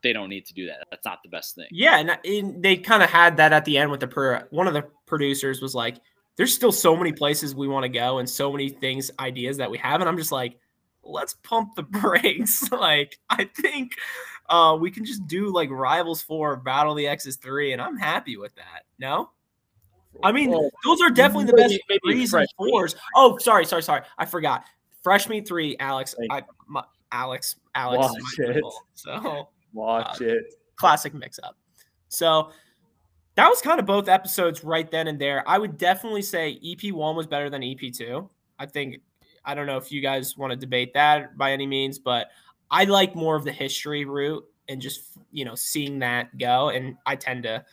they 0.03 0.13
don't 0.13 0.29
need 0.29 0.45
to 0.45 0.53
do 0.53 0.67
that 0.67 0.85
that's 0.91 1.05
not 1.05 1.19
the 1.23 1.29
best 1.29 1.55
thing 1.55 1.67
Yeah, 1.71 1.97
and, 1.97 2.17
and 2.23 2.63
they 2.63 2.77
kind 2.77 3.01
of 3.01 3.09
had 3.09 3.37
that 3.37 3.53
at 3.53 3.65
the 3.65 3.77
end 3.77 3.89
with 3.91 3.99
the 3.99 4.07
pro- 4.07 4.41
one 4.51 4.67
of 4.67 4.73
the 4.73 4.85
producers 5.05 5.61
was 5.61 5.73
like, 5.73 5.97
"There's 6.35 6.53
still 6.53 6.71
so 6.71 6.95
many 6.95 7.11
places 7.11 7.55
we 7.55 7.67
want 7.67 7.83
to 7.83 7.89
go 7.89 8.19
and 8.19 8.29
so 8.29 8.51
many 8.51 8.69
things, 8.69 9.09
ideas 9.19 9.57
that 9.57 9.71
we 9.71 9.79
have," 9.79 10.01
and 10.01 10.07
I'm 10.07 10.17
just 10.17 10.31
like, 10.31 10.59
"Let's 11.03 11.33
pump 11.41 11.75
the 11.75 11.83
brakes." 12.01 12.71
like, 12.71 13.17
I 13.29 13.45
think 13.45 13.93
uh, 14.47 14.77
we 14.79 14.91
can 14.91 15.05
just 15.05 15.25
do 15.25 15.51
like 15.51 15.71
Rivals 15.71 16.21
Four, 16.21 16.55
Battle 16.57 16.91
of 16.91 16.97
the 16.97 17.07
X's 17.07 17.37
three, 17.37 17.73
and 17.73 17.81
I'm 17.81 17.97
happy 17.97 18.37
with 18.37 18.53
that. 18.55 18.83
No, 18.99 19.31
I 20.23 20.31
mean 20.31 20.51
Well, 20.51 20.69
those 20.83 21.01
are 21.01 21.09
definitely 21.09 21.45
the 21.45 21.53
best 21.53 21.79
maybe 21.89 21.99
threes 22.03 22.33
and 22.33 22.47
fours. 22.57 22.95
Oh, 23.15 23.37
sorry, 23.37 23.65
sorry, 23.65 23.83
sorry, 23.83 24.01
I 24.17 24.25
forgot. 24.25 24.63
Fresh 25.05 25.29
Meat 25.29 25.47
three, 25.47 25.77
Alex. 25.79 26.15
I, 26.31 26.41
my, 26.67 26.83
Alex, 27.11 27.57
Alex. 27.75 28.11
Watch 28.11 28.39
it. 28.39 28.63
So 28.95 29.49
Watch 29.73 30.19
uh, 30.19 30.25
it. 30.25 30.55
classic 30.77 31.13
mix 31.13 31.39
up. 31.43 31.55
So 32.07 32.49
that 33.35 33.47
was 33.47 33.61
kind 33.61 33.79
of 33.79 33.85
both 33.85 34.09
episodes 34.09 34.63
right 34.63 34.89
then 34.89 35.07
and 35.07 35.21
there. 35.21 35.47
I 35.47 35.59
would 35.59 35.77
definitely 35.77 36.23
say 36.23 36.59
EP1 36.65 37.15
was 37.15 37.27
better 37.27 37.51
than 37.51 37.61
EP2. 37.61 38.27
I 38.57 38.65
think 38.65 39.01
I 39.45 39.53
don't 39.53 39.67
know 39.67 39.77
if 39.77 39.91
you 39.91 40.01
guys 40.01 40.39
want 40.39 40.49
to 40.49 40.57
debate 40.57 40.95
that 40.95 41.37
by 41.37 41.51
any 41.51 41.67
means, 41.67 41.99
but 41.99 42.31
I 42.71 42.85
like 42.85 43.13
more 43.13 43.35
of 43.35 43.43
the 43.43 43.51
history 43.51 44.05
route 44.05 44.43
and 44.69 44.81
just, 44.81 45.19
you 45.31 45.45
know, 45.45 45.53
seeing 45.53 45.99
that 45.99 46.35
go 46.39 46.69
and 46.69 46.97
I 47.05 47.15
tend 47.15 47.43
to 47.43 47.63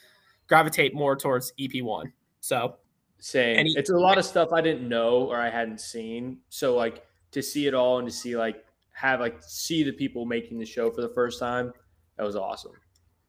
gravitate 0.48 0.94
more 0.94 1.16
towards 1.16 1.54
EP1. 1.58 2.12
So, 2.40 2.76
Saying 3.20 3.56
Any- 3.56 3.72
it's 3.74 3.88
a 3.88 3.96
lot 3.96 4.18
of 4.18 4.24
stuff 4.26 4.52
I 4.52 4.60
didn't 4.60 4.86
know 4.86 5.22
or 5.30 5.40
I 5.40 5.48
hadn't 5.48 5.80
seen. 5.80 6.40
So 6.50 6.76
like 6.76 7.06
to 7.32 7.42
see 7.42 7.66
it 7.66 7.74
all 7.74 7.98
and 7.98 8.08
to 8.08 8.14
see 8.14 8.36
like 8.36 8.64
have 8.92 9.20
like 9.20 9.36
see 9.40 9.82
the 9.82 9.92
people 9.92 10.24
making 10.24 10.58
the 10.58 10.66
show 10.66 10.90
for 10.90 11.00
the 11.00 11.08
first 11.08 11.40
time, 11.40 11.72
that 12.16 12.24
was 12.24 12.36
awesome. 12.36 12.72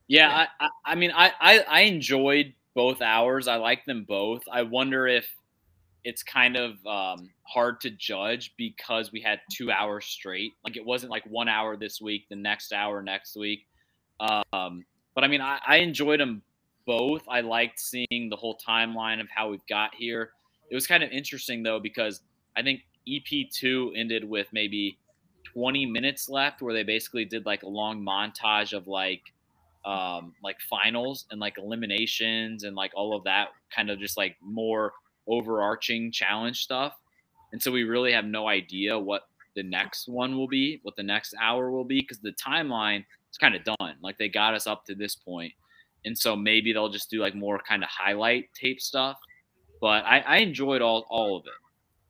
yeah, 0.08 0.30
Yeah. 0.30 0.47
I, 0.60 0.66
I 0.66 0.70
i 0.91 0.95
mean 0.95 1.12
I, 1.16 1.32
I 1.39 1.60
i 1.70 1.82
enjoyed 1.82 2.54
both 2.76 3.01
hours. 3.01 3.47
I 3.47 3.56
like 3.56 3.86
them 3.86 4.04
both. 4.08 4.41
I 4.51 4.64
wonder 4.64 5.08
if 5.08 5.28
it's 6.04 6.24
kind 6.24 6.58
of 6.58 6.72
um, 6.86 7.30
hard 7.43 7.80
to 7.82 7.89
judge 7.91 8.54
because 8.58 9.12
we 9.12 9.22
had 9.22 9.39
two 9.51 9.72
hours 9.72 10.06
straight. 10.06 10.51
Like 10.66 10.76
it 10.76 10.84
wasn't 10.84 11.12
like 11.12 11.24
one 11.28 11.47
hour 11.47 11.78
this 11.78 12.01
week 12.01 12.28
the 12.30 12.36
next 12.36 12.74
hour 12.74 13.01
next 13.01 13.38
week. 13.38 13.68
Um, 14.20 14.86
but 15.16 15.24
i 15.24 15.28
mean 15.28 15.41
I, 15.41 15.60
I 15.66 15.78
enjoyed 15.78 16.20
them 16.20 16.41
both. 16.86 17.22
I 17.30 17.41
liked 17.41 17.80
seeing 17.80 18.30
the 18.30 18.36
whole 18.36 18.58
timeline 18.68 19.22
of 19.22 19.28
how 19.34 19.49
we've 19.49 19.66
got 19.70 19.95
here. 19.95 20.32
It 20.70 20.76
was 20.76 20.88
kind 20.88 21.04
of 21.04 21.12
interesting 21.12 21.64
though 21.64 21.80
because 21.80 22.22
i 22.56 22.62
think 22.62 22.82
ep2 23.08 23.91
ended 23.95 24.24
with 24.24 24.47
maybe 24.51 24.97
20 25.54 25.86
minutes 25.86 26.30
left 26.30 26.62
where 26.62 26.74
they 26.74 26.84
basically 26.84 27.26
did 27.26 27.45
like 27.45 27.64
a 27.64 27.68
long 27.68 28.04
montage 28.04 28.74
of 28.74 28.88
like 28.88 29.22
um 29.86 30.34
like 30.41 30.58
finals 30.70 31.26
and 31.32 31.39
like 31.39 31.58
eliminations 31.58 32.64
and 32.64 32.76
like 32.76 32.91
all 32.95 33.16
of 33.16 33.24
that 33.24 33.49
kind 33.76 33.89
of 33.89 33.99
just 33.99 34.18
like 34.18 34.36
more 34.41 34.93
overarching 35.28 36.12
challenge 36.12 36.62
stuff. 36.64 36.93
And 37.51 37.62
so 37.62 37.72
we 37.72 37.84
really 37.84 38.12
have 38.12 38.26
no 38.26 38.47
idea 38.47 38.97
what 38.97 39.24
the 39.56 39.64
next 39.64 40.08
one 40.08 40.36
will 40.36 40.47
be 40.47 40.80
what 40.84 40.95
the 40.95 41.04
next 41.04 41.36
hour 41.39 41.70
will 41.70 41.84
be 41.84 42.01
because 42.01 42.20
the 42.20 42.34
timeline 42.34 43.06
is 43.32 43.38
kind 43.38 43.56
of 43.56 43.64
done. 43.64 43.95
Like 44.01 44.18
they 44.18 44.30
got 44.30 44.54
us 44.54 44.68
up 44.68 44.86
to 44.86 44.95
this 44.95 45.16
point. 45.16 45.54
And 46.06 46.18
so 46.18 46.36
maybe 46.36 46.74
they'll 46.74 46.89
just 46.89 47.10
do 47.10 47.20
like 47.20 47.36
more 47.36 47.60
kind 47.60 47.84
of 47.84 47.89
highlight 47.89 48.49
tape 48.54 48.82
stuff. 48.82 49.18
But 49.82 50.06
i, 50.06 50.20
I 50.20 50.38
enjoyed 50.38 50.82
all 50.82 51.06
all 51.10 51.38
of 51.38 51.45
it 51.45 51.62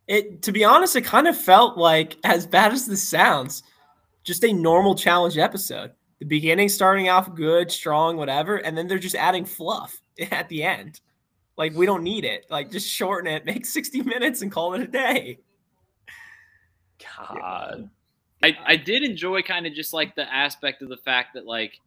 it 0.08 0.41
to 0.43 0.51
be 0.51 0.64
honest, 0.64 0.95
it 0.95 1.06
kind 1.06 1.28
of 1.28 1.38
felt 1.38 1.78
like 1.78 2.18
as 2.24 2.45
bad 2.45 2.74
as 2.74 2.86
this 2.86 3.08
sounds, 3.08 3.64
just 4.24 4.43
a 4.43 4.54
normal 4.54 4.95
challenge 4.95 5.38
episode. 5.38 5.91
The 6.20 6.26
beginning 6.26 6.70
starting 6.70 7.10
off 7.10 7.34
good, 7.36 7.72
strong, 7.72 8.18
whatever, 8.18 8.58
and 8.58 8.78
then 8.78 8.88
they're 8.88 8.99
just 8.99 9.16
adding 9.16 9.45
fluff 9.45 9.99
at 10.32 10.49
the 10.49 10.64
end. 10.64 11.01
Like 11.58 11.74
we 11.76 11.86
don't 11.86 12.04
need 12.04 12.26
it. 12.26 12.45
Like 12.49 12.72
just 12.72 12.89
shorten 12.89 13.32
it, 13.32 13.45
make 13.45 13.66
60 13.68 14.01
minutes 14.04 14.41
and 14.41 14.51
call 14.51 14.74
it 14.74 14.82
a 14.82 14.88
day. 14.88 15.39
God. 17.18 17.89
I, 18.41 18.58
I 18.66 18.76
did 18.76 19.04
enjoy 19.04 19.41
kind 19.41 19.66
of 19.66 19.74
just 19.74 19.93
like 19.93 20.16
the 20.16 20.32
aspect 20.34 20.82
of 20.82 20.89
the 20.89 20.97
fact 20.97 21.34
that 21.36 21.45
like 21.45 21.80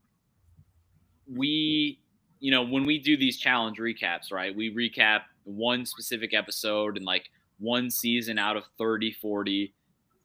we 1.30 2.00
you 2.38 2.50
know 2.50 2.62
when 2.62 2.84
we 2.84 2.98
do 2.98 3.16
these 3.16 3.36
challenge 3.36 3.78
recaps 3.78 4.30
right 4.30 4.54
we 4.54 4.72
recap 4.72 5.22
one 5.44 5.84
specific 5.84 6.34
episode 6.34 6.96
and 6.96 7.04
like 7.04 7.28
one 7.58 7.90
season 7.90 8.38
out 8.38 8.56
of 8.56 8.64
30 8.78 9.12
40 9.12 9.72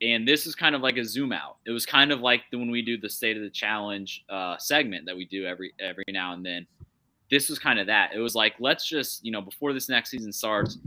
and 0.02 0.28
this 0.28 0.48
is 0.48 0.56
kind 0.56 0.74
of 0.74 0.82
like 0.82 0.98
a 0.98 1.06
zoom 1.06 1.32
out. 1.32 1.58
It 1.68 1.70
was 1.70 1.86
kind 1.86 2.12
of 2.12 2.22
like 2.22 2.42
the, 2.52 2.58
when 2.58 2.72
we 2.72 2.82
do 2.82 2.98
the 2.98 3.10
state 3.10 3.38
of 3.38 3.44
the 3.44 3.52
challenge 3.52 4.26
uh, 4.30 4.58
segment 4.58 5.06
that 5.06 5.16
we 5.16 5.26
do 5.26 5.46
every 5.46 5.74
every 5.80 6.06
now 6.10 6.34
and 6.34 6.46
then. 6.46 6.66
This 7.30 7.50
was 7.50 7.60
kind 7.60 7.80
of 7.80 7.88
that. 7.88 8.12
It 8.14 8.20
was 8.20 8.36
like 8.36 8.56
let's 8.60 8.88
just 8.88 9.24
you 9.24 9.32
know 9.32 9.42
before 9.42 9.74
this 9.74 9.90
next 9.90 10.10
season 10.10 10.32
starts 10.34 10.80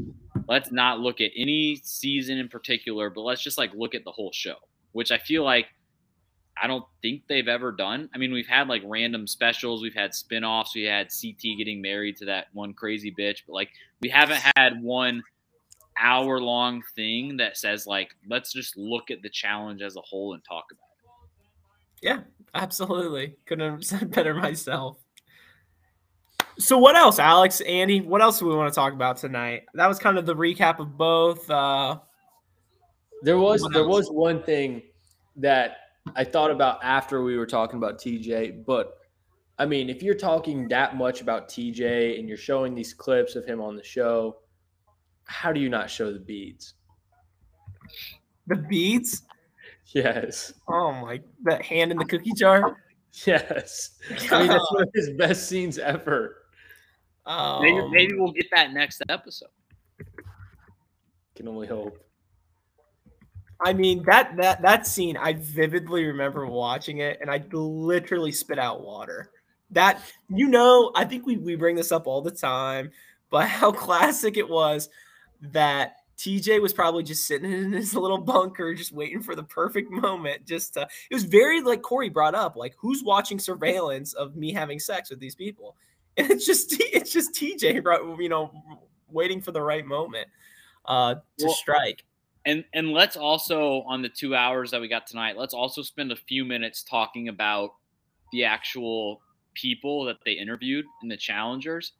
let's 0.48 0.70
not 0.70 1.00
look 1.00 1.20
at 1.20 1.30
any 1.36 1.80
season 1.84 2.38
in 2.38 2.48
particular 2.48 3.08
but 3.08 3.22
let's 3.22 3.42
just 3.42 3.56
like 3.56 3.72
look 3.74 3.94
at 3.94 4.04
the 4.04 4.12
whole 4.12 4.30
show 4.32 4.56
which 4.92 5.10
I 5.10 5.18
feel 5.18 5.44
like 5.44 5.66
I 6.60 6.68
don't 6.68 6.84
think 7.02 7.22
they've 7.28 7.48
ever 7.48 7.72
done. 7.72 8.08
I 8.14 8.18
mean, 8.18 8.32
we've 8.32 8.46
had 8.46 8.68
like 8.68 8.82
random 8.84 9.26
specials, 9.26 9.82
we've 9.82 9.94
had 9.94 10.14
spin-offs, 10.14 10.72
we 10.74 10.84
had 10.84 11.08
CT 11.08 11.58
getting 11.58 11.82
married 11.82 12.16
to 12.18 12.26
that 12.26 12.46
one 12.52 12.72
crazy 12.72 13.12
bitch, 13.12 13.38
but 13.44 13.54
like 13.54 13.70
we 14.00 14.08
haven't 14.08 14.40
had 14.56 14.80
one 14.80 15.24
hour 15.98 16.40
long 16.40 16.82
thing 16.94 17.36
that 17.36 17.56
says 17.56 17.86
like 17.86 18.10
let's 18.28 18.52
just 18.52 18.76
look 18.76 19.10
at 19.10 19.22
the 19.22 19.30
challenge 19.30 19.82
as 19.82 19.96
a 19.96 20.00
whole 20.00 20.34
and 20.34 20.42
talk 20.44 20.64
about 20.70 20.80
it. 20.80 22.06
Yeah, 22.06 22.20
absolutely. 22.54 23.36
Couldn't 23.46 23.70
have 23.70 23.84
said 24.00 24.10
better 24.10 24.34
myself. 24.34 24.98
So 26.58 26.78
what 26.78 26.94
else, 26.94 27.18
Alex, 27.18 27.60
Andy? 27.62 28.00
What 28.00 28.22
else 28.22 28.38
do 28.38 28.46
we 28.46 28.54
want 28.54 28.72
to 28.72 28.74
talk 28.74 28.92
about 28.92 29.16
tonight? 29.16 29.64
That 29.74 29.88
was 29.88 29.98
kind 29.98 30.18
of 30.18 30.26
the 30.26 30.36
recap 30.36 30.78
of 30.78 30.96
both. 30.96 31.48
Uh 31.50 31.98
There 33.22 33.38
was 33.38 33.66
there 33.72 33.88
was 33.88 34.08
one 34.10 34.42
thing 34.42 34.82
that 35.36 35.78
I 36.14 36.24
thought 36.24 36.50
about 36.50 36.78
after 36.82 37.22
we 37.22 37.36
were 37.36 37.46
talking 37.46 37.76
about 37.76 37.98
TJ, 37.98 38.64
but 38.66 38.98
I 39.58 39.66
mean, 39.66 39.88
if 39.88 40.02
you're 40.02 40.14
talking 40.14 40.68
that 40.68 40.96
much 40.96 41.20
about 41.20 41.48
TJ 41.48 42.18
and 42.18 42.28
you're 42.28 42.36
showing 42.36 42.74
these 42.74 42.92
clips 42.92 43.36
of 43.36 43.44
him 43.44 43.60
on 43.60 43.76
the 43.76 43.84
show, 43.84 44.38
how 45.24 45.52
do 45.52 45.60
you 45.60 45.68
not 45.68 45.90
show 45.90 46.12
the 46.12 46.18
beads? 46.18 46.74
The 48.46 48.56
beads. 48.56 49.22
Yes. 49.86 50.52
Oh 50.68 50.92
my! 50.92 51.20
That 51.44 51.62
hand 51.62 51.92
in 51.92 51.98
the 51.98 52.04
cookie 52.04 52.32
jar. 52.32 52.76
Yes. 53.26 53.92
I 54.32 54.40
mean, 54.40 54.48
that's 54.48 54.72
one 54.72 54.82
of 54.82 54.88
his 54.92 55.10
best 55.10 55.48
scenes 55.48 55.78
ever. 55.78 56.34
Oh, 57.26 57.62
Maybe, 57.62 57.88
maybe 57.88 58.14
we'll 58.16 58.32
get 58.32 58.46
that 58.54 58.72
next 58.72 59.02
episode. 59.08 59.50
Can 61.36 61.46
only 61.46 61.68
hope. 61.68 62.04
I 63.64 63.72
mean 63.72 64.02
that 64.06 64.36
that 64.36 64.62
that 64.62 64.86
scene. 64.86 65.16
I 65.16 65.34
vividly 65.34 66.04
remember 66.04 66.46
watching 66.46 66.98
it, 66.98 67.18
and 67.20 67.30
I 67.30 67.44
literally 67.52 68.32
spit 68.32 68.58
out 68.58 68.82
water. 68.82 69.30
That 69.70 70.00
you 70.28 70.48
know, 70.48 70.90
I 70.94 71.04
think 71.04 71.26
we 71.26 71.36
we 71.36 71.56
bring 71.56 71.76
this 71.76 71.92
up 71.92 72.06
all 72.06 72.20
the 72.20 72.30
time, 72.30 72.90
but 73.30 73.46
how 73.46 73.72
classic 73.72 74.36
it 74.36 74.48
was 74.48 74.88
that 75.52 75.96
TJ 76.16 76.60
was 76.62 76.72
probably 76.72 77.02
just 77.02 77.26
sitting 77.26 77.52
in 77.52 77.72
his 77.72 77.94
little 77.94 78.18
bunker, 78.18 78.74
just 78.74 78.92
waiting 78.92 79.22
for 79.22 79.34
the 79.34 79.42
perfect 79.42 79.90
moment. 79.90 80.46
Just 80.46 80.74
to, 80.74 80.82
it 80.82 81.14
was 81.14 81.24
very 81.24 81.60
like 81.60 81.82
Corey 81.82 82.08
brought 82.08 82.34
up, 82.34 82.56
like 82.56 82.74
who's 82.78 83.02
watching 83.02 83.38
surveillance 83.38 84.14
of 84.14 84.36
me 84.36 84.52
having 84.52 84.78
sex 84.78 85.10
with 85.10 85.20
these 85.20 85.34
people, 85.34 85.76
and 86.16 86.30
it's 86.30 86.46
just 86.46 86.74
it's 86.78 87.12
just 87.12 87.34
TJ, 87.34 87.82
you 88.20 88.28
know, 88.28 88.52
waiting 89.08 89.40
for 89.40 89.52
the 89.52 89.62
right 89.62 89.86
moment 89.86 90.28
uh 90.86 91.14
to 91.38 91.46
Well, 91.46 91.54
strike. 91.54 92.04
And 92.46 92.64
and 92.74 92.90
let's 92.92 93.16
also 93.16 93.82
on 93.82 94.02
the 94.02 94.08
two 94.08 94.34
hours 94.34 94.70
that 94.70 94.80
we 94.80 94.88
got 94.88 95.06
tonight, 95.06 95.36
let's 95.36 95.54
also 95.54 95.82
spend 95.82 96.12
a 96.12 96.16
few 96.16 96.44
minutes 96.44 96.82
talking 96.82 97.28
about 97.28 97.70
the 98.32 98.44
actual 98.44 99.22
people 99.54 100.04
that 100.04 100.16
they 100.24 100.32
interviewed 100.32 100.84
in 101.02 101.08
the 101.08 101.16
challengers, 101.16 101.92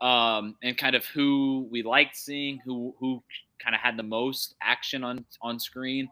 um, 0.00 0.56
and 0.62 0.76
kind 0.76 0.94
of 0.94 1.04
who 1.06 1.68
we 1.70 1.82
liked 1.82 2.16
seeing, 2.16 2.58
who 2.64 2.94
who 2.98 3.22
kind 3.62 3.74
of 3.74 3.80
had 3.80 3.96
the 3.96 4.02
most 4.02 4.54
action 4.62 5.02
on 5.04 5.24
on 5.42 5.58
screen. 5.58 6.08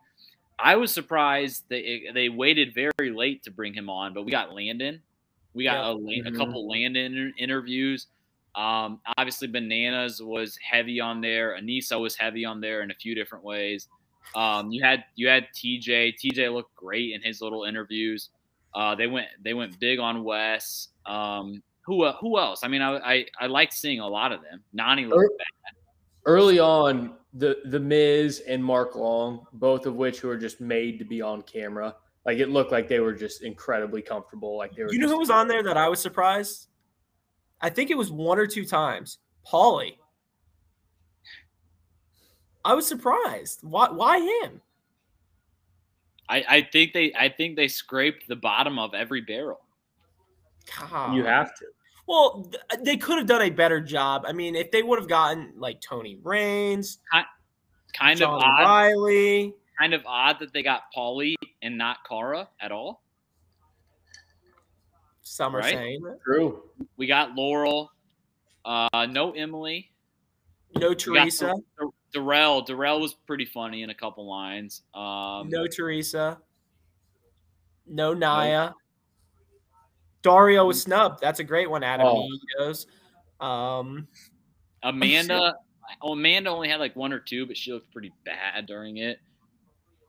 I 0.58 0.76
was 0.76 0.92
surprised 0.92 1.64
they 1.68 2.06
they 2.14 2.28
waited 2.28 2.74
very 2.74 3.10
late 3.10 3.42
to 3.44 3.50
bring 3.50 3.74
him 3.74 3.88
on, 3.90 4.14
but 4.14 4.24
we 4.24 4.30
got 4.30 4.54
Landon, 4.54 5.02
we 5.54 5.64
got 5.64 5.84
Yeah. 5.84 5.90
a, 5.90 5.94
Mhm. 5.94 6.26
a 6.26 6.32
couple 6.36 6.68
Landon 6.68 7.34
interviews. 7.38 8.06
Um, 8.54 9.02
obviously, 9.18 9.48
Bananas 9.48 10.22
was 10.22 10.56
heavy 10.56 10.98
on 10.98 11.20
there. 11.20 11.58
Aneesa 11.60 12.00
was 12.00 12.16
heavy 12.16 12.46
on 12.46 12.60
there 12.60 12.80
in 12.82 12.90
a 12.90 12.94
few 12.94 13.14
different 13.14 13.44
ways. 13.44 13.86
Um, 14.34 14.70
you 14.72 14.82
had 14.82 15.04
you 15.14 15.28
had 15.28 15.48
TJ. 15.54 16.12
TJ 16.12 16.48
looked 16.52 16.74
great 16.74 17.12
in 17.12 17.20
his 17.22 17.42
little 17.42 17.64
interviews. 17.64 18.30
Uh, 18.74 18.94
they 18.94 19.06
went 19.06 19.28
they 19.42 19.52
went 19.54 19.78
big 19.78 19.98
on 19.98 20.24
Wes. 20.24 20.88
Um, 21.04 21.62
who 21.86 22.02
uh, 22.02 22.16
who 22.16 22.38
else? 22.38 22.60
I 22.62 22.68
mean, 22.68 22.82
I 22.82 22.96
I, 22.96 23.26
I 23.40 23.46
liked 23.46 23.72
seeing 23.72 24.00
a 24.00 24.08
lot 24.08 24.32
of 24.32 24.42
them. 24.42 24.62
Nany 24.76 25.08
looked 25.08 25.24
Er- 25.24 25.36
bad. 25.38 25.74
Early 26.26 26.58
on, 26.58 27.14
the 27.34 27.58
the 27.66 27.78
Miz 27.78 28.42
and 28.48 28.62
Mark 28.62 28.96
Long, 28.96 29.46
both 29.52 29.86
of 29.86 29.94
which 29.94 30.24
were 30.24 30.36
just 30.36 30.60
made 30.60 30.98
to 30.98 31.04
be 31.04 31.22
on 31.22 31.42
camera. 31.42 31.94
Like 32.24 32.38
it 32.38 32.48
looked 32.48 32.72
like 32.72 32.88
they 32.88 32.98
were 32.98 33.12
just 33.12 33.42
incredibly 33.44 34.02
comfortable. 34.02 34.56
Like 34.58 34.74
they 34.74 34.82
were. 34.82 34.92
You 34.92 34.98
know 34.98 35.08
who 35.08 35.18
was 35.18 35.30
on 35.30 35.46
there 35.46 35.62
that 35.62 35.76
I 35.76 35.88
was 35.88 36.00
surprised? 36.00 36.66
I 37.60 37.70
think 37.70 37.90
it 37.90 37.96
was 37.96 38.10
one 38.10 38.38
or 38.38 38.46
two 38.46 38.64
times. 38.64 39.18
Paulie. 39.46 39.98
I 42.64 42.74
was 42.74 42.84
surprised. 42.84 43.60
Why? 43.62 43.90
Why 43.90 44.18
him? 44.42 44.60
I, 46.28 46.44
I 46.48 46.68
think 46.72 46.92
they 46.92 47.14
I 47.16 47.28
think 47.28 47.54
they 47.54 47.68
scraped 47.68 48.26
the 48.26 48.34
bottom 48.34 48.80
of 48.80 48.92
every 48.92 49.20
barrel. 49.20 49.60
God. 50.76 51.14
You 51.14 51.24
have 51.24 51.54
to. 51.58 51.66
Well, 52.06 52.48
th- 52.50 52.82
they 52.84 52.96
could 52.96 53.18
have 53.18 53.26
done 53.26 53.42
a 53.42 53.50
better 53.50 53.80
job. 53.80 54.24
I 54.26 54.32
mean, 54.32 54.54
if 54.54 54.70
they 54.70 54.82
would 54.82 54.98
have 54.98 55.08
gotten 55.08 55.54
like 55.56 55.80
Tony 55.80 56.18
Raines, 56.22 56.98
Kind 57.92 58.18
John 58.18 58.34
of 58.34 58.42
odd. 58.42 58.60
Riley. 58.62 59.54
Kind 59.78 59.94
of 59.94 60.02
odd 60.06 60.38
that 60.40 60.52
they 60.52 60.62
got 60.62 60.82
Paulie 60.96 61.34
and 61.62 61.76
not 61.78 61.98
Cara 62.08 62.48
at 62.60 62.70
all. 62.72 63.02
Some 65.22 65.56
are 65.56 65.60
Right? 65.60 65.72
saying 65.74 66.02
that. 66.02 66.18
True. 66.24 66.62
We 66.96 67.06
got 67.06 67.34
Laurel. 67.34 67.90
Uh, 68.64 69.06
no 69.10 69.32
Emily. 69.32 69.90
No 70.76 70.88
We 70.90 70.94
got 70.94 70.98
Teresa. 70.98 71.54
Dar- 71.78 71.88
Darrell. 72.12 72.62
Darrell 72.62 73.00
was 73.00 73.14
pretty 73.14 73.44
funny 73.46 73.82
in 73.82 73.90
a 73.90 73.94
couple 73.94 74.26
lines. 74.28 74.82
Um, 74.94 75.48
No 75.48 75.66
Teresa. 75.66 76.38
No 77.86 78.12
Naya. 78.14 78.72
Dario 80.26 80.66
was 80.66 80.82
snubbed. 80.82 81.20
That's 81.20 81.38
a 81.38 81.44
great 81.44 81.70
one, 81.70 81.84
Adam 81.84 82.06
Oh. 82.08 82.28
Meadows. 82.58 82.86
Um, 83.40 84.08
Amanda. 84.82 85.54
Oh, 86.02 86.12
Amanda 86.14 86.50
only 86.50 86.68
had 86.68 86.80
like 86.80 86.96
one 86.96 87.12
or 87.12 87.20
two, 87.20 87.46
but 87.46 87.56
she 87.56 87.72
looked 87.72 87.92
pretty 87.92 88.12
bad 88.24 88.66
during 88.66 88.96
it. 88.96 89.20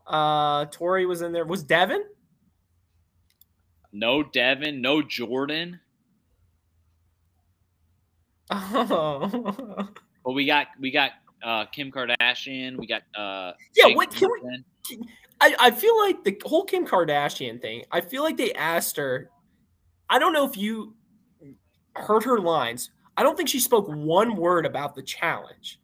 uh, 0.08 0.64
Tori 0.72 1.06
was 1.06 1.22
in 1.22 1.30
there. 1.32 1.44
Was 1.44 1.62
Devin? 1.62 2.02
No 3.92 4.24
Devin. 4.24 4.82
No 4.82 5.02
Jordan. 5.02 5.78
Oh. 8.50 9.88
But 10.24 10.32
we 10.32 10.46
got 10.46 10.66
we 10.80 10.90
got 10.90 11.12
uh, 11.44 11.66
Kim 11.66 11.92
Kardashian. 11.92 12.76
We 12.76 12.86
got 12.88 13.02
uh, 13.16 13.52
Yeah, 13.76 13.84
Jake 13.86 13.96
what 13.96 14.10
can 14.10 14.28
we- 14.30 14.40
Johnson. 14.40 15.08
I, 15.40 15.54
I 15.60 15.70
feel 15.70 15.96
like 15.98 16.24
the 16.24 16.36
whole 16.44 16.64
Kim 16.64 16.84
Kardashian 16.86 17.62
thing, 17.62 17.84
I 17.92 18.00
feel 18.00 18.24
like 18.24 18.36
they 18.36 18.52
asked 18.54 18.96
her. 18.96 19.30
I 20.10 20.18
don't 20.18 20.32
know 20.32 20.46
if 20.46 20.56
you 20.56 20.94
heard 21.94 22.24
her 22.24 22.38
lines. 22.38 22.90
I 23.16 23.22
don't 23.22 23.36
think 23.36 23.48
she 23.48 23.60
spoke 23.60 23.86
one 23.88 24.36
word 24.36 24.64
about 24.64 24.94
the 24.94 25.02
challenge. 25.02 25.80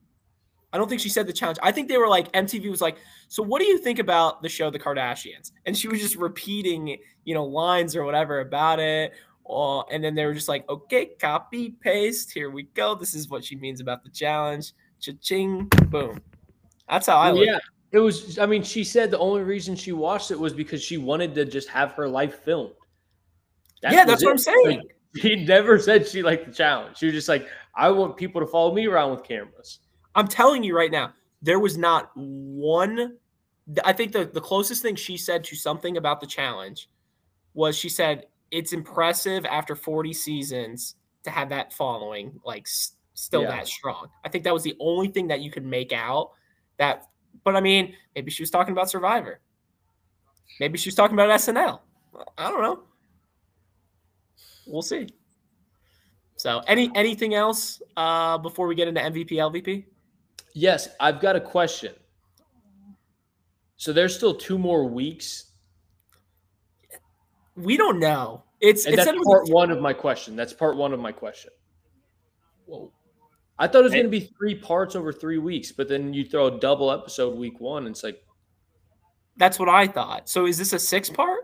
I 0.72 0.79
don't 0.79 0.89
think 0.89 1.01
she 1.01 1.09
said 1.09 1.27
the 1.27 1.33
challenge. 1.33 1.59
I 1.62 1.70
think 1.70 1.89
they 1.89 1.99
were 1.99 2.09
like 2.09 2.33
MTV 2.33 2.68
was 2.68 2.81
like, 2.81 2.97
"So 3.29 3.43
what 3.43 3.61
do 3.61 3.66
you 3.66 3.79
think 3.79 4.01
about 4.01 4.43
the 4.43 4.49
show 4.49 4.70
The 4.70 4.79
Kardashians?" 4.79 5.53
And 5.66 5.77
she 5.77 5.87
was 5.87 6.01
just 6.01 6.16
repeating, 6.16 6.99
you 7.25 7.35
know, 7.35 7.45
lines 7.45 7.95
or 7.95 8.05
whatever 8.05 8.41
about 8.41 8.81
it. 8.81 9.12
Uh, 9.49 9.83
and 9.83 10.03
then 10.03 10.14
they 10.14 10.25
were 10.25 10.35
just 10.35 10.49
like, 10.49 10.68
"Okay, 10.68 11.07
copy 11.20 11.70
paste. 11.70 12.33
Here 12.33 12.51
we 12.51 12.64
go. 12.75 12.95
This 12.97 13.14
is 13.14 13.29
what 13.29 13.45
she 13.45 13.55
means 13.57 13.81
about 13.81 14.03
the 14.03 14.11
challenge." 14.11 14.72
Cha-ching, 15.01 15.66
boom. 15.89 16.20
That's 16.89 17.07
how 17.07 17.18
I 17.18 17.31
look. 17.31 17.47
yeah, 17.47 17.59
it 17.93 17.99
was. 17.99 18.39
I 18.39 18.47
mean, 18.47 18.62
she 18.62 18.83
said 18.83 19.11
the 19.11 19.18
only 19.18 19.43
reason 19.43 19.77
she 19.77 19.93
watched 19.93 20.31
it 20.31 20.39
was 20.39 20.53
because 20.53 20.83
she 20.83 20.99
wanted 20.99 21.35
to 21.37 21.45
just 21.45 21.68
have 21.68 21.93
her 21.93 22.09
life 22.09 22.43
filmed. 22.43 22.75
That 23.85 23.93
yeah, 23.93 24.05
that's 24.05 24.24
what. 24.24 24.30
I'm 24.32 24.39
saying. 24.39 24.78
Like, 24.78 24.97
he 25.14 25.37
never 25.37 25.78
said 25.78 26.09
she 26.09 26.22
liked 26.22 26.47
the 26.47 26.53
challenge. 26.53 26.97
She 26.99 27.07
was 27.07 27.14
just 27.14 27.28
like, 27.28 27.47
I 27.76 27.89
want 27.91 28.16
people 28.16 28.41
to 28.41 28.47
follow 28.49 28.74
me 28.74 28.87
around 28.87 29.12
with 29.12 29.22
cameras. 29.22 29.78
I'm 30.16 30.26
telling 30.26 30.64
you 30.64 30.74
right 30.76 30.91
now, 30.91 31.12
there 31.43 31.61
was 31.61 31.76
not 31.78 32.11
one. 32.16 33.16
I 33.85 33.93
think 33.93 34.12
the, 34.12 34.24
the 34.24 34.41
closest 34.41 34.82
thing 34.82 34.97
she 34.97 35.16
said 35.16 35.45
to 35.45 35.55
something 35.57 35.97
about 35.99 36.20
the 36.20 36.26
challenge 36.26 36.89
was 37.53 37.76
she 37.76 37.89
said, 37.89 38.26
It's 38.51 38.72
impressive 38.72 39.45
after 39.45 39.76
40 39.76 40.12
seasons 40.14 40.97
to 41.24 41.30
have 41.30 41.49
that 41.51 41.72
following, 41.72 42.41
like 42.45 42.62
s- 42.66 42.93
still 43.14 43.43
Yeah. 43.43 43.51
that 43.51 43.68
strong. 43.68 44.09
I 44.24 44.28
think 44.30 44.45
that 44.45 44.53
was 44.55 44.62
the 44.64 44.76
only 44.80 45.09
thing 45.09 45.28
that 45.28 45.41
you 45.41 45.51
could 45.51 45.64
make 45.64 45.93
out 45.93 46.30
that. 46.78 47.07
But 47.45 47.55
I 47.55 47.61
mean, 47.61 47.95
maybe 48.14 48.30
she 48.30 48.43
was 48.43 48.51
talking 48.51 48.72
about 48.72 48.89
Survivor. 48.91 49.41
Maybe 50.61 50.78
she 50.78 50.89
was 50.89 50.95
talking 50.95 51.14
about 51.14 51.30
SNL. 51.30 51.80
I 52.39 52.51
don't 52.51 52.62
know. 52.62 52.82
We'll 54.66 54.82
see. 54.82 55.08
So, 56.36 56.62
any 56.66 56.90
anything 56.94 57.34
else 57.34 57.80
uh, 57.96 58.38
before 58.38 58.66
we 58.66 58.74
get 58.74 58.88
into 58.88 59.00
MVP 59.00 59.32
LVP? 59.32 59.84
Yes, 60.54 60.88
I've 61.00 61.20
got 61.20 61.36
a 61.36 61.40
question. 61.40 61.94
So 63.76 63.92
there's 63.92 64.14
still 64.14 64.34
two 64.34 64.56
more 64.56 64.86
weeks, 64.86 65.46
We 67.56 67.76
don't 67.76 67.98
know. 67.98 68.44
It's 68.60 68.86
and 68.86 68.94
it 68.94 68.96
that's 68.96 69.06
said 69.06 69.14
it 69.14 69.18
was 69.18 69.26
part 69.26 69.48
one 69.50 69.70
of 69.70 69.80
my 69.80 69.92
question. 69.92 70.36
That's 70.36 70.52
part 70.52 70.76
one 70.76 70.92
of 70.92 71.00
my 71.00 71.12
question. 71.12 71.50
Whoa. 72.66 72.90
I 73.58 73.68
thought 73.68 73.80
it 73.80 73.84
was 73.84 73.92
going 73.92 74.04
to 74.04 74.10
be 74.10 74.32
three 74.38 74.54
parts 74.54 74.96
over 74.96 75.12
three 75.12 75.38
weeks, 75.38 75.70
but 75.70 75.88
then 75.88 76.14
you 76.14 76.24
throw 76.24 76.46
a 76.46 76.58
double 76.58 76.90
episode 76.90 77.36
week 77.36 77.60
one, 77.60 77.86
and 77.86 77.94
it's 77.94 78.02
like, 78.02 78.24
That's 79.36 79.58
what 79.58 79.68
I 79.68 79.86
thought. 79.86 80.28
So 80.28 80.46
is 80.46 80.56
this 80.56 80.72
a 80.72 80.78
six 80.78 81.10
part? 81.10 81.43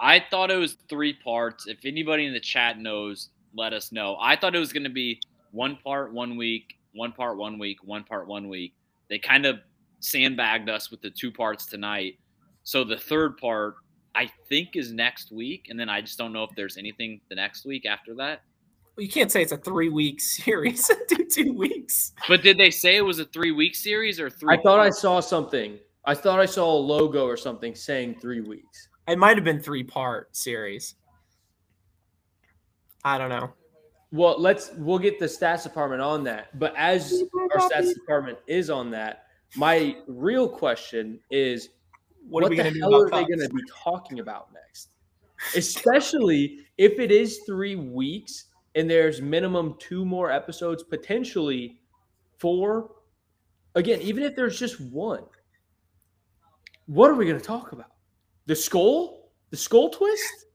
I 0.00 0.24
thought 0.30 0.50
it 0.50 0.56
was 0.56 0.76
three 0.88 1.12
parts. 1.12 1.66
If 1.66 1.78
anybody 1.84 2.26
in 2.26 2.32
the 2.32 2.40
chat 2.40 2.78
knows, 2.78 3.30
let 3.54 3.72
us 3.72 3.92
know. 3.92 4.16
I 4.20 4.36
thought 4.36 4.54
it 4.54 4.60
was 4.60 4.72
going 4.72 4.84
to 4.84 4.90
be 4.90 5.20
one 5.52 5.76
part 5.76 6.12
one 6.12 6.36
week, 6.36 6.78
one 6.92 7.12
part 7.12 7.36
one 7.36 7.58
week, 7.58 7.78
one 7.82 8.04
part 8.04 8.28
one 8.28 8.48
week. 8.48 8.74
They 9.08 9.18
kind 9.18 9.46
of 9.46 9.58
sandbagged 10.00 10.68
us 10.68 10.90
with 10.90 11.00
the 11.00 11.10
two 11.10 11.32
parts 11.32 11.66
tonight. 11.66 12.18
So 12.62 12.84
the 12.84 12.96
third 12.96 13.38
part, 13.38 13.76
I 14.14 14.30
think, 14.48 14.76
is 14.76 14.92
next 14.92 15.32
week. 15.32 15.66
And 15.68 15.80
then 15.80 15.88
I 15.88 16.00
just 16.00 16.18
don't 16.18 16.32
know 16.32 16.44
if 16.44 16.50
there's 16.54 16.76
anything 16.76 17.20
the 17.28 17.34
next 17.34 17.64
week 17.64 17.86
after 17.86 18.14
that. 18.16 18.42
Well, 18.96 19.04
you 19.04 19.10
can't 19.10 19.32
say 19.32 19.42
it's 19.42 19.52
a 19.52 19.56
three 19.56 19.88
week 19.88 20.20
series. 20.20 20.90
Do 21.08 21.24
two 21.24 21.52
weeks. 21.52 22.12
But 22.28 22.42
did 22.42 22.58
they 22.58 22.70
say 22.70 22.96
it 22.96 23.04
was 23.04 23.18
a 23.18 23.24
three 23.24 23.52
week 23.52 23.74
series 23.74 24.20
or 24.20 24.30
three? 24.30 24.56
I 24.56 24.62
thought 24.62 24.80
I 24.80 24.90
saw 24.90 25.20
something. 25.20 25.78
I 26.04 26.14
thought 26.14 26.40
I 26.40 26.46
saw 26.46 26.72
a 26.72 26.78
logo 26.78 27.26
or 27.26 27.36
something 27.36 27.74
saying 27.74 28.18
three 28.20 28.40
weeks. 28.40 28.88
It 29.08 29.18
might 29.18 29.36
have 29.36 29.44
been 29.44 29.60
three 29.60 29.82
part 29.82 30.36
series. 30.36 30.94
I 33.04 33.16
don't 33.16 33.30
know. 33.30 33.52
Well, 34.12 34.40
let's 34.40 34.70
we'll 34.76 34.98
get 34.98 35.18
the 35.18 35.26
stats 35.26 35.62
department 35.62 36.02
on 36.02 36.24
that. 36.24 36.58
But 36.58 36.74
as 36.76 37.24
our 37.52 37.68
stats 37.68 37.94
department 37.94 38.38
is 38.46 38.70
on 38.70 38.90
that, 38.90 39.24
my 39.56 39.96
real 40.06 40.48
question 40.48 41.20
is 41.30 41.70
What, 42.28 42.42
what, 42.42 42.44
are 42.44 42.50
we 42.50 42.56
the 42.56 42.64
gonna 42.64 42.78
hell 42.78 42.94
are 42.94 43.10
they 43.10 43.24
going 43.24 43.40
to 43.40 43.48
be 43.48 43.62
talking 43.82 44.20
about 44.20 44.48
next? 44.52 44.90
Especially 45.56 46.66
if 46.76 46.98
it 46.98 47.10
is 47.10 47.40
three 47.46 47.76
weeks 47.76 48.46
and 48.74 48.90
there's 48.90 49.22
minimum 49.22 49.76
two 49.78 50.04
more 50.04 50.30
episodes, 50.30 50.82
potentially 50.82 51.80
four. 52.38 52.90
Again, 53.74 54.00
even 54.02 54.22
if 54.22 54.36
there's 54.36 54.58
just 54.58 54.80
one, 54.80 55.24
what 56.86 57.10
are 57.10 57.14
we 57.14 57.26
going 57.26 57.38
to 57.38 57.44
talk 57.44 57.72
about? 57.72 57.92
The 58.48 58.56
skull? 58.56 59.30
The 59.50 59.58
skull 59.58 59.90
twist? 59.90 60.46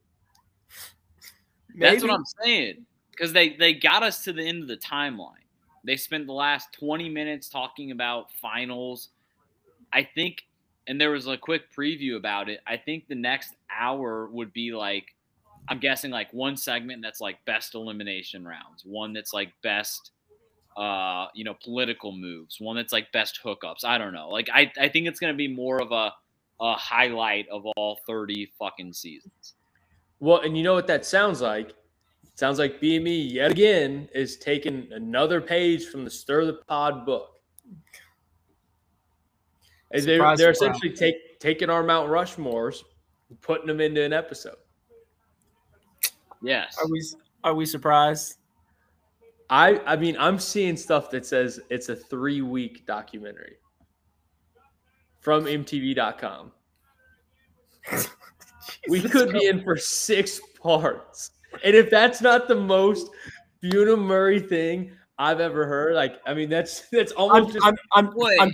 That's 1.76 2.02
what 2.02 2.12
I'm 2.12 2.26
saying. 2.44 2.88
Because 3.12 3.34
they 3.34 3.50
they 3.56 3.76
got 3.76 4.02
us 4.02 4.24
to 4.24 4.34
the 4.34 4.42
end 4.42 4.64
of 4.64 4.68
the 4.68 4.78
timeline. 4.78 5.46
They 5.86 5.96
spent 5.96 6.26
the 6.26 6.34
last 6.34 6.74
20 6.80 7.08
minutes 7.10 7.50
talking 7.50 7.92
about 7.92 8.32
finals. 8.42 9.10
I 9.92 10.04
think, 10.16 10.44
and 10.88 11.00
there 11.00 11.12
was 11.12 11.28
a 11.28 11.38
quick 11.38 11.72
preview 11.72 12.16
about 12.16 12.50
it. 12.50 12.62
I 12.66 12.78
think 12.78 13.08
the 13.08 13.16
next 13.16 13.54
hour 13.70 14.28
would 14.32 14.54
be 14.54 14.74
like, 14.74 15.14
I'm 15.68 15.80
guessing 15.80 16.10
like 16.10 16.34
one 16.34 16.58
segment 16.58 17.04
that's 17.04 17.22
like 17.22 17.46
best 17.46 17.76
elimination 17.76 18.44
rounds, 18.44 18.84
one 18.84 19.14
that's 19.14 19.34
like 19.34 19.54
best, 19.62 20.10
uh, 20.76 21.28
you 21.36 21.44
know, 21.44 21.56
political 21.64 22.12
moves, 22.12 22.60
one 22.60 22.76
that's 22.76 22.92
like 22.92 23.12
best 23.12 23.40
hookups. 23.46 23.86
I 23.86 24.00
don't 24.00 24.14
know. 24.14 24.30
Like 24.30 24.50
I 24.52 24.72
I 24.80 24.90
think 24.90 25.08
it's 25.08 25.20
gonna 25.20 25.36
be 25.36 25.48
more 25.48 25.80
of 25.80 25.92
a 25.92 26.14
a 26.60 26.74
highlight 26.74 27.48
of 27.50 27.66
all 27.76 28.00
30 28.08 28.52
fucking 28.58 28.94
seasons. 28.94 29.54
Well, 30.20 30.42
and 30.42 30.58
you 30.58 30.64
know 30.64 30.74
what 30.74 30.88
that 30.88 31.06
sounds 31.06 31.42
like? 31.42 31.74
sounds 32.36 32.60
like 32.60 32.82
BME 32.82 33.32
yet 33.32 33.52
again 33.52 34.10
is 34.14 34.38
taking 34.38 34.88
another 34.92 35.40
page 35.40 35.86
from 35.88 36.04
the 36.04 36.10
Stir 36.10 36.46
the 36.46 36.54
Pod 36.68 37.06
book. 37.06 37.30
And 39.92 40.04
they're, 40.04 40.18
Surprise, 40.18 40.38
they're 40.40 40.52
essentially 40.52 40.92
take, 40.92 41.40
taking 41.40 41.70
our 41.70 41.84
Mount 41.84 42.10
Rushmores, 42.10 42.82
and 43.30 43.40
putting 43.42 43.68
them 43.68 43.80
into 43.80 44.02
an 44.04 44.14
episode. 44.14 44.56
Yes. 46.42 46.76
Are 46.80 46.90
we 46.90 47.02
are 47.44 47.54
we 47.54 47.66
surprised? 47.66 48.38
I 49.50 49.80
I 49.86 49.96
mean, 49.96 50.18
I'm 50.20 50.40
seeing 50.40 50.76
stuff 50.76 51.12
that 51.12 51.26
says 51.26 51.60
it's 51.70 51.90
a 51.90 51.96
three 51.96 52.42
week 52.42 52.86
documentary 52.88 53.58
from 55.24 55.46
MTV.com. 55.46 56.52
we 58.90 59.02
could 59.02 59.32
be 59.32 59.48
in 59.48 59.64
for 59.64 59.78
six 59.78 60.40
parts. 60.62 61.32
And 61.64 61.76
if 61.76 61.90
that's 61.90 62.22
not 62.22 62.48
the 62.48 62.56
most 62.56 63.10
Bunim 63.64 64.00
Murray 64.00 64.40
thing 64.40 64.92
I've 65.18 65.40
ever 65.40 65.66
heard, 65.66 65.96
like 65.96 66.20
I 66.26 66.34
mean 66.34 66.50
that's 66.50 66.82
that's 66.92 67.14
I'm 67.14 67.18
almost 67.18 67.54
just 67.54 67.66
I'm 67.66 67.76
I'm, 67.94 68.10
I'm, 68.40 68.52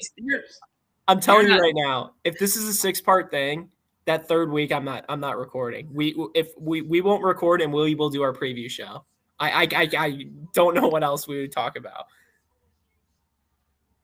I'm 1.07 1.20
telling 1.20 1.47
you're 1.47 1.55
you 1.55 1.61
right 1.61 1.74
now. 1.76 2.13
If 2.24 2.38
this 2.38 2.55
is 2.55 2.67
a 2.67 2.74
six 2.74 3.01
part 3.01 3.32
thing, 3.32 3.70
that 4.05 4.28
third 4.28 4.51
week 4.51 4.72
I'm 4.72 4.86
not 4.86 5.05
I'm 5.09 5.20
not 5.20 5.38
recording. 5.38 5.89
We 5.91 6.15
if 6.36 6.49
we 6.59 6.82
we 6.82 7.01
won't 7.01 7.24
record 7.24 7.61
and 7.61 7.74
we 7.74 7.95
will 7.95 8.09
do 8.09 8.22
our 8.22 8.34
preview 8.34 8.70
show. 8.70 9.05
I 9.39 9.63
I 9.63 9.67
I, 9.76 9.89
I 9.97 10.26
don't 10.53 10.76
know 10.76 10.88
what 10.88 11.03
else 11.03 11.28
we 11.28 11.39
would 11.41 11.51
talk 11.51 11.78
about. 11.78 12.05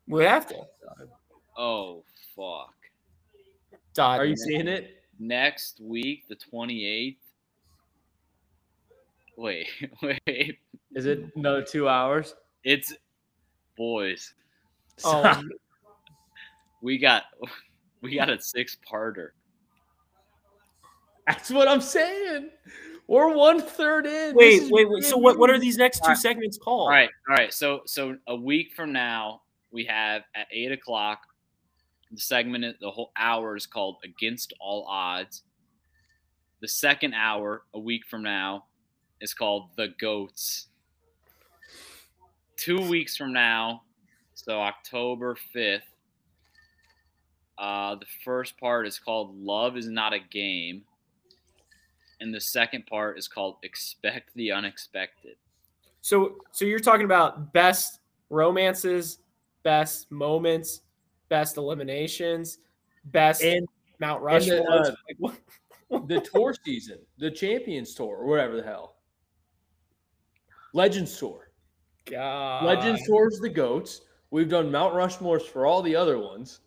We 0.08 0.20
would 0.20 0.28
have 0.28 0.48
to. 0.48 0.56
oh 1.58 2.04
fuck. 2.36 2.74
Dot. 3.94 4.20
are 4.20 4.26
you 4.26 4.36
seeing 4.36 4.68
it? 4.68 4.96
next 5.20 5.80
week, 5.82 6.28
the 6.28 6.36
28th. 6.36 7.18
Wait, 9.38 9.68
wait. 10.02 10.60
Is 10.94 11.06
it 11.06 11.32
another 11.36 11.62
two 11.62 11.90
hours? 11.90 12.36
It's 12.64 12.94
boys. 13.78 14.34
Oh, 15.04 15.42
We 16.82 17.00
got 17.00 17.24
we 18.02 18.16
got 18.16 18.30
a 18.30 18.40
six 18.40 18.78
parter. 18.90 19.30
That's 21.28 21.50
what 21.50 21.68
I'm 21.68 21.82
saying. 21.82 22.52
We're 23.08 23.34
one 23.34 23.60
third 23.60 24.06
in. 24.06 24.36
Wait, 24.36 24.64
wait, 24.70 24.88
wait. 24.90 25.04
So 25.04 25.18
what 25.18 25.40
what 25.40 25.50
are 25.50 25.58
these 25.58 25.78
next 25.78 26.00
two 26.00 26.04
Alright. 26.04 26.18
segments 26.20 26.58
called? 26.58 26.88
All 26.88 26.90
right, 26.90 27.10
all 27.28 27.36
right. 27.36 27.52
So 27.52 27.82
so 27.86 28.18
a 28.28 28.36
week 28.36 28.74
from 28.74 28.94
now, 28.94 29.42
we 29.72 29.84
have 29.86 30.22
at 30.36 30.48
eight 30.52 30.72
o'clock 30.72 31.22
the 32.16 32.22
segment 32.22 32.80
the 32.80 32.92
whole 32.92 33.12
hour 33.18 33.56
is 33.56 33.66
called 33.66 33.98
Against 34.04 34.54
All 34.60 34.86
Odds. 34.90 35.44
The 36.62 36.68
second 36.68 37.14
hour, 37.14 37.64
a 37.74 37.80
week 37.80 38.06
from 38.10 38.24
now, 38.24 38.66
is 39.22 39.34
called 39.34 39.70
The 39.76 39.90
Goats. 40.00 40.68
Two 42.58 42.82
weeks 42.90 43.18
from 43.18 43.34
now, 43.34 43.84
so 44.34 44.60
October 44.60 45.36
5th, 45.54 45.82
uh, 47.58 47.96
the 47.96 48.06
first 48.24 48.58
part 48.58 48.88
is 48.88 48.98
called 49.00 49.36
Love 49.36 49.78
is 49.78 49.88
Not 49.88 50.14
a 50.14 50.20
Game. 50.20 50.84
And 52.22 52.34
the 52.34 52.42
second 52.42 52.88
part 52.88 53.18
is 53.18 53.28
called 53.28 53.58
Expect 53.64 54.34
the 54.36 54.52
Unexpected. 54.52 55.36
So 56.02 56.38
so 56.52 56.66
you're 56.66 56.80
talking 56.80 57.06
about 57.06 57.52
best 57.52 58.00
romances, 58.30 59.20
best 59.64 60.12
moments, 60.12 60.82
best 61.30 61.58
eliminations, 61.58 62.60
best 63.06 63.44
And 63.44 63.68
Mount 64.00 64.24
and 64.30 64.44
the, 64.44 64.62
Rushmore. 64.62 64.86
uh, 64.86 64.92
like, 65.20 66.08
the 66.08 66.22
tour 66.22 66.54
season, 66.66 67.00
the 67.18 67.32
Champions 67.32 67.94
Tour, 67.94 68.18
or 68.18 68.26
whatever 68.26 68.56
the 68.56 68.64
hell. 68.64 68.96
Legends 70.74 71.18
Tour. 71.18 71.52
God. 72.06 72.66
Legends 72.66 73.06
Tour's 73.08 73.40
the 73.40 73.50
goats. 73.50 74.02
We've 74.32 74.50
done 74.50 74.72
Mount 74.72 74.94
Rushmores 74.94 75.44
for 75.44 75.66
all 75.66 75.82
the 75.82 75.96
other 75.96 76.20
ones. 76.20 76.60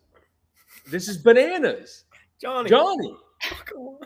This 0.87 1.07
is 1.07 1.17
bananas. 1.17 2.05
Johnny. 2.41 2.69
Johnny. 2.69 3.15
come 3.65 3.77
on. 3.77 3.99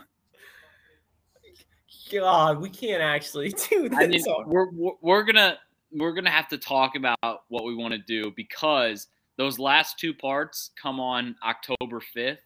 God, 2.12 2.60
we 2.60 2.68
can't 2.68 3.02
actually 3.02 3.48
do 3.70 3.88
this. 3.88 3.98
I 3.98 4.06
mean, 4.06 4.22
we're, 4.46 4.70
we're 4.70 4.92
we're 5.00 5.22
gonna 5.22 5.58
we're 5.92 6.12
gonna 6.12 6.30
have 6.30 6.48
to 6.48 6.58
talk 6.58 6.96
about 6.96 7.44
what 7.48 7.64
we 7.64 7.74
want 7.74 7.92
to 7.92 7.98
do 7.98 8.32
because 8.36 9.08
those 9.36 9.58
last 9.58 9.98
two 9.98 10.14
parts 10.14 10.70
come 10.80 11.00
on 11.00 11.36
October 11.44 12.00
fifth, 12.00 12.40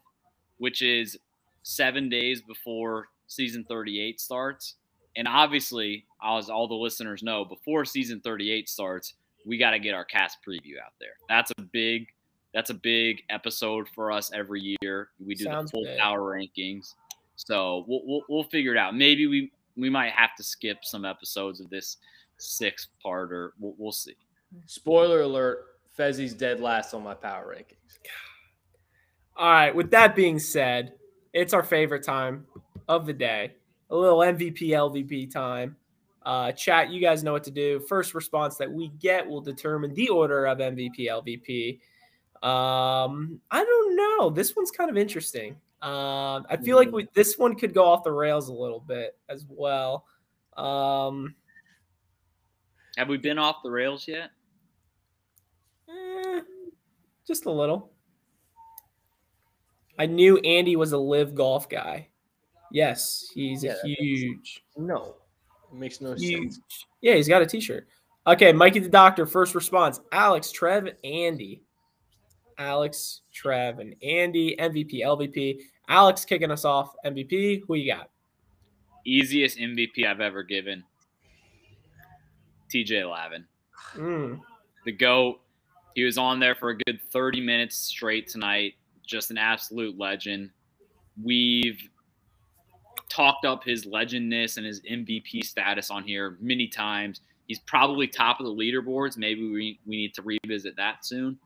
which 0.59 0.83
is 0.83 1.19
seven 1.63 2.09
days 2.09 2.41
before 2.41 3.09
season 3.27 3.65
thirty 3.69 4.01
eight 4.01 4.21
starts. 4.21 4.77
And 5.17 5.27
obviously, 5.27 6.05
as 6.25 6.49
all 6.49 6.69
the 6.69 6.75
listeners 6.75 7.23
know, 7.23 7.45
before 7.45 7.85
season 7.85 8.21
thirty 8.21 8.51
eight 8.51 8.69
starts, 8.69 9.15
we 9.45 9.59
got 9.59 9.71
to 9.71 9.79
get 9.79 9.95
our 9.95 10.05
cast 10.05 10.39
preview 10.47 10.79
out 10.85 10.93
there. 11.01 11.15
That's 11.29 11.53
a 11.59 11.63
big 11.63 12.07
that's 12.55 12.71
a 12.71 12.75
big 12.75 13.23
episode 13.29 13.89
for 13.95 14.11
us 14.11 14.33
every 14.33 14.77
year. 14.81 15.11
We 15.25 15.35
do 15.35 15.45
Sounds 15.45 15.71
the 15.71 15.75
full 15.77 15.85
big. 15.85 15.99
power 15.99 16.21
rankings. 16.35 16.95
So 17.37 17.85
we'll, 17.87 18.01
we'll 18.05 18.23
we'll 18.29 18.45
figure 18.45 18.73
it 18.73 18.79
out. 18.79 18.95
Maybe 18.97 19.27
we 19.27 19.53
we 19.77 19.91
might 19.91 20.13
have 20.13 20.35
to 20.37 20.43
skip 20.43 20.79
some 20.83 21.05
episodes 21.05 21.61
of 21.61 21.69
this 21.71 21.99
six 22.39 22.89
parter. 23.05 23.51
We'll, 23.59 23.75
we'll 23.77 23.93
see. 23.93 24.17
Spoiler 24.67 25.21
alert: 25.23 25.67
Fessy's 25.99 26.35
dead 26.35 26.61
last 26.61 26.95
on 26.95 27.03
my 27.03 27.15
power 27.15 27.55
rankings. 27.57 27.99
All 29.37 29.51
right. 29.51 29.75
With 29.75 29.91
that 29.93 30.17
being 30.17 30.39
said, 30.39 30.95
it's 31.33 31.53
our 31.53 31.63
favorite 31.63 32.03
time 32.03 32.47
of 32.89 33.07
the 33.07 33.13
day. 33.13 33.55
A 33.91 33.97
little 33.97 34.19
MVP 34.19 34.71
LVP 34.71 35.31
time. 35.31 35.77
Uh, 36.25 36.53
chat, 36.53 36.91
you 36.91 37.01
guys 37.01 37.23
know 37.23 37.33
what 37.33 37.45
to 37.45 37.51
do. 37.51 37.81
First 37.81 38.15
response 38.15 38.57
that 38.57 38.71
we 38.71 38.89
get 38.99 39.27
will 39.27 39.41
determine 39.41 39.95
the 39.95 40.09
order 40.09 40.47
of 40.47 40.59
MVP 40.59 41.09
LVP. 41.09 41.79
Um, 42.47 43.41
I 43.51 43.65
don't 43.65 43.97
know. 43.97 44.29
This 44.31 44.55
one's 44.55 44.71
kind 44.71 44.91
of 44.91 44.97
interesting. 44.97 45.53
Um, 45.81 46.45
I 46.51 46.59
feel 46.63 46.77
like 46.77 46.91
we, 46.91 47.09
this 47.15 47.39
one 47.39 47.55
could 47.55 47.73
go 47.73 47.85
off 47.85 48.03
the 48.03 48.13
rails 48.13 48.49
a 48.49 48.53
little 48.53 48.81
bit 48.81 49.17
as 49.29 49.47
well. 49.49 50.05
Um, 50.57 51.35
Have 52.97 53.09
we 53.09 53.17
been 53.17 53.39
off 53.39 53.63
the 53.63 53.71
rails 53.71 54.07
yet? 54.09 54.31
Just 57.29 57.47
a 57.47 57.51
little. 57.53 57.93
I 59.99 60.07
knew 60.07 60.39
Andy 60.39 60.75
was 60.77 60.93
a 60.93 60.99
live 60.99 61.35
golf 61.35 61.69
guy. 61.69 62.09
Yes, 62.73 63.31
he's 63.35 63.63
Yeah, 63.65 63.73
a 63.73 63.75
that 63.75 63.85
makes 63.85 64.01
huge, 64.01 64.65
No, 64.77 65.17
it 65.73 65.79
makes 65.79 66.01
no 66.01 66.15
huge. 66.15 66.53
sense. 66.55 66.87
Yeah, 67.01 67.15
he's 67.15 67.29
got 67.29 67.43
a 67.43 67.47
T-shirt. 67.47 67.87
Okay, 68.27 68.53
Mikey 68.53 68.81
the 68.81 68.89
Doctor. 68.89 69.25
First 69.27 69.55
response: 69.55 70.01
Alex, 70.13 70.51
Trev, 70.51 70.89
Andy. 71.05 71.63
Alex, 72.59 73.23
Trev, 73.33 73.79
and 73.79 73.95
Andy. 74.03 74.57
MVP, 74.59 75.01
LVP. 75.03 75.61
Alex 75.89 76.25
kicking 76.25 76.51
us 76.51 76.65
off. 76.65 76.93
MVP. 77.07 77.63
Who 77.67 77.75
you 77.77 77.93
got? 77.95 78.11
Easiest 79.07 79.57
MVP 79.59 80.05
I've 80.07 80.21
ever 80.21 80.43
given. 80.43 80.83
TJ 82.73 83.09
Lavin. 83.09 83.47
Mm. 83.95 84.41
the 84.85 84.93
goat. 84.93 85.41
He 85.99 86.05
was 86.05 86.17
on 86.17 86.39
there 86.39 86.55
for 86.55 86.69
a 86.71 86.77
good 86.77 87.01
30 87.11 87.41
minutes 87.41 87.75
straight 87.75 88.29
tonight. 88.29 88.75
Just 89.05 89.33
an 89.33 89.37
absolute 89.37 89.99
legend. 89.99 90.51
We've 91.21 91.77
talked 93.09 93.45
up 93.45 93.65
his 93.65 93.85
legendness 93.85 94.59
and 94.59 94.65
his 94.65 94.81
MVP 94.83 95.45
status 95.45 95.91
on 95.91 96.05
here 96.05 96.39
many 96.41 96.69
times. 96.69 97.23
He's 97.49 97.59
probably 97.59 98.07
top 98.07 98.39
of 98.39 98.47
the 98.47 98.53
leaderboards. 98.53 99.17
Maybe 99.19 99.51
we, 99.51 99.81
we 99.87 99.97
need 99.97 100.15
to 100.15 100.23
revisit 100.23 100.77
that 100.77 101.05
soon. 101.05 101.37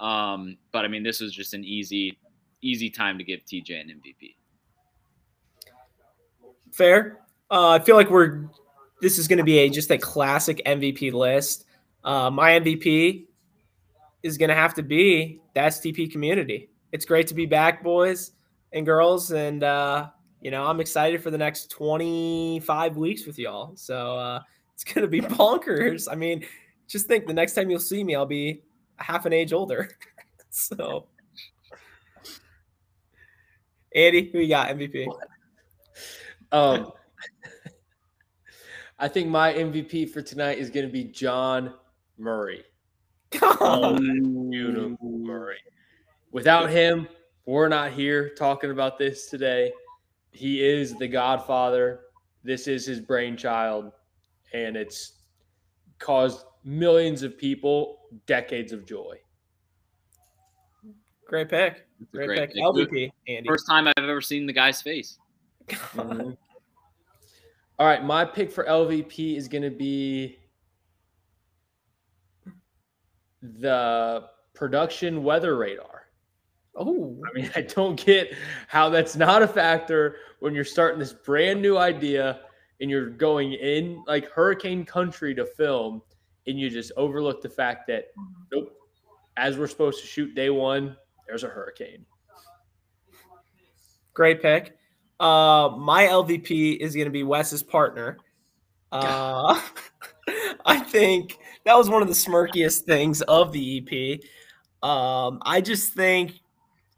Um, 0.00 0.56
but 0.72 0.84
I 0.84 0.88
mean, 0.88 1.04
this 1.04 1.20
was 1.20 1.32
just 1.32 1.54
an 1.54 1.62
easy, 1.62 2.18
easy 2.60 2.90
time 2.90 3.18
to 3.18 3.22
give 3.22 3.44
TJ 3.44 3.82
an 3.82 4.00
MVP. 4.04 4.34
Fair. 6.72 7.20
Uh, 7.48 7.68
I 7.68 7.78
feel 7.78 7.94
like 7.94 8.10
we're. 8.10 8.48
This 9.00 9.16
is 9.16 9.28
going 9.28 9.38
to 9.38 9.44
be 9.44 9.58
a 9.58 9.70
just 9.70 9.92
a 9.92 9.98
classic 9.98 10.60
MVP 10.66 11.12
list. 11.12 11.66
Uh, 12.02 12.30
my 12.30 12.58
MVP 12.58 13.26
is 14.22 14.38
going 14.38 14.48
to 14.48 14.54
have 14.54 14.74
to 14.74 14.82
be 14.82 15.40
the 15.54 15.60
STP 15.60 16.10
community. 16.10 16.70
It's 16.92 17.04
great 17.04 17.26
to 17.28 17.34
be 17.34 17.46
back, 17.46 17.82
boys 17.82 18.32
and 18.72 18.86
girls, 18.86 19.30
and 19.30 19.62
uh, 19.62 20.08
you 20.40 20.50
know 20.50 20.64
I'm 20.64 20.80
excited 20.80 21.22
for 21.22 21.30
the 21.30 21.38
next 21.38 21.70
25 21.70 22.96
weeks 22.96 23.26
with 23.26 23.38
y'all. 23.38 23.72
So 23.76 24.18
uh, 24.18 24.40
it's 24.74 24.84
going 24.84 25.02
to 25.02 25.08
be 25.08 25.20
bonkers. 25.36 26.08
I 26.10 26.14
mean, 26.14 26.44
just 26.88 27.06
think 27.06 27.26
the 27.26 27.34
next 27.34 27.54
time 27.54 27.70
you'll 27.70 27.80
see 27.80 28.04
me, 28.04 28.14
I'll 28.14 28.26
be 28.26 28.62
half 28.96 29.26
an 29.26 29.32
age 29.32 29.52
older. 29.52 29.90
so, 30.50 31.06
Andy, 33.94 34.30
who 34.30 34.38
you 34.38 34.48
got 34.48 34.68
MVP? 34.68 35.06
Um, 36.52 36.92
I 38.98 39.08
think 39.08 39.30
my 39.30 39.54
MVP 39.54 40.10
for 40.10 40.20
tonight 40.20 40.58
is 40.58 40.68
going 40.68 40.84
to 40.84 40.92
be 40.92 41.04
Jon 41.04 41.72
Murray. 42.18 42.62
Beautiful 43.32 44.98
Murray. 45.02 45.58
Without 46.30 46.70
him, 46.70 47.08
we're 47.46 47.68
not 47.68 47.92
here 47.92 48.30
talking 48.30 48.70
about 48.70 48.98
this 48.98 49.28
today. 49.28 49.72
He 50.30 50.64
is 50.64 50.94
the 50.94 51.08
godfather. 51.08 52.00
This 52.44 52.66
is 52.66 52.86
his 52.86 53.00
brainchild, 53.00 53.92
and 54.52 54.76
it's 54.76 55.20
caused 55.98 56.44
millions 56.64 57.22
of 57.22 57.36
people 57.36 58.00
decades 58.26 58.72
of 58.72 58.86
joy. 58.86 59.18
Great 61.26 61.48
pick. 61.48 61.86
Great, 62.12 62.26
great 62.26 62.38
pick. 62.40 62.54
pick. 62.54 62.62
LVP, 62.62 63.10
Andy. 63.28 63.48
First 63.48 63.66
time 63.68 63.88
I've 63.88 63.94
ever 63.98 64.20
seen 64.20 64.46
the 64.46 64.52
guy's 64.52 64.82
face. 64.82 65.18
Mhm. 65.68 66.36
All 67.78 67.86
right, 67.86 68.04
my 68.04 68.24
pick 68.24 68.52
for 68.52 68.64
LVP 68.64 69.36
is 69.36 69.48
going 69.48 69.62
to 69.62 69.70
be 69.70 70.38
the 73.42 74.24
production 74.54 75.22
weather 75.24 75.56
radar. 75.56 76.06
Oh, 76.74 77.20
I 77.28 77.38
mean, 77.38 77.50
I 77.56 77.62
don't 77.62 78.02
get 78.02 78.34
how 78.68 78.88
that's 78.88 79.16
not 79.16 79.42
a 79.42 79.48
factor 79.48 80.16
when 80.40 80.54
you're 80.54 80.64
starting 80.64 80.98
this 80.98 81.12
brand 81.12 81.60
new 81.60 81.76
idea 81.76 82.40
and 82.80 82.90
you're 82.90 83.10
going 83.10 83.52
in 83.52 84.02
like 84.06 84.30
hurricane 84.30 84.84
country 84.84 85.34
to 85.34 85.44
film 85.44 86.02
and 86.46 86.58
you 86.58 86.68
just 86.70 86.92
overlook 86.96 87.40
the 87.42 87.48
fact 87.48 87.86
that 87.86 88.06
nope, 88.52 88.72
as 89.36 89.56
we're 89.56 89.68
supposed 89.68 90.00
to 90.00 90.06
shoot 90.06 90.34
day 90.34 90.50
one, 90.50 90.96
there's 91.26 91.44
a 91.44 91.48
hurricane. 91.48 92.04
great 94.14 94.42
pick. 94.42 94.76
Uh, 95.20 95.70
my 95.78 96.04
LVP 96.04 96.78
is 96.78 96.94
going 96.94 97.04
to 97.04 97.12
be 97.12 97.22
Wes's 97.22 97.62
partner. 97.62 98.18
Uh, 98.90 99.60
I 100.64 100.78
think 100.78 101.38
that 101.64 101.76
was 101.76 101.88
one 101.88 102.02
of 102.02 102.08
the 102.08 102.14
smirkiest 102.14 102.80
things 102.82 103.22
of 103.22 103.52
the 103.52 103.78
EP. 103.78 104.20
Um, 104.88 105.38
I 105.42 105.60
just 105.60 105.92
think 105.92 106.40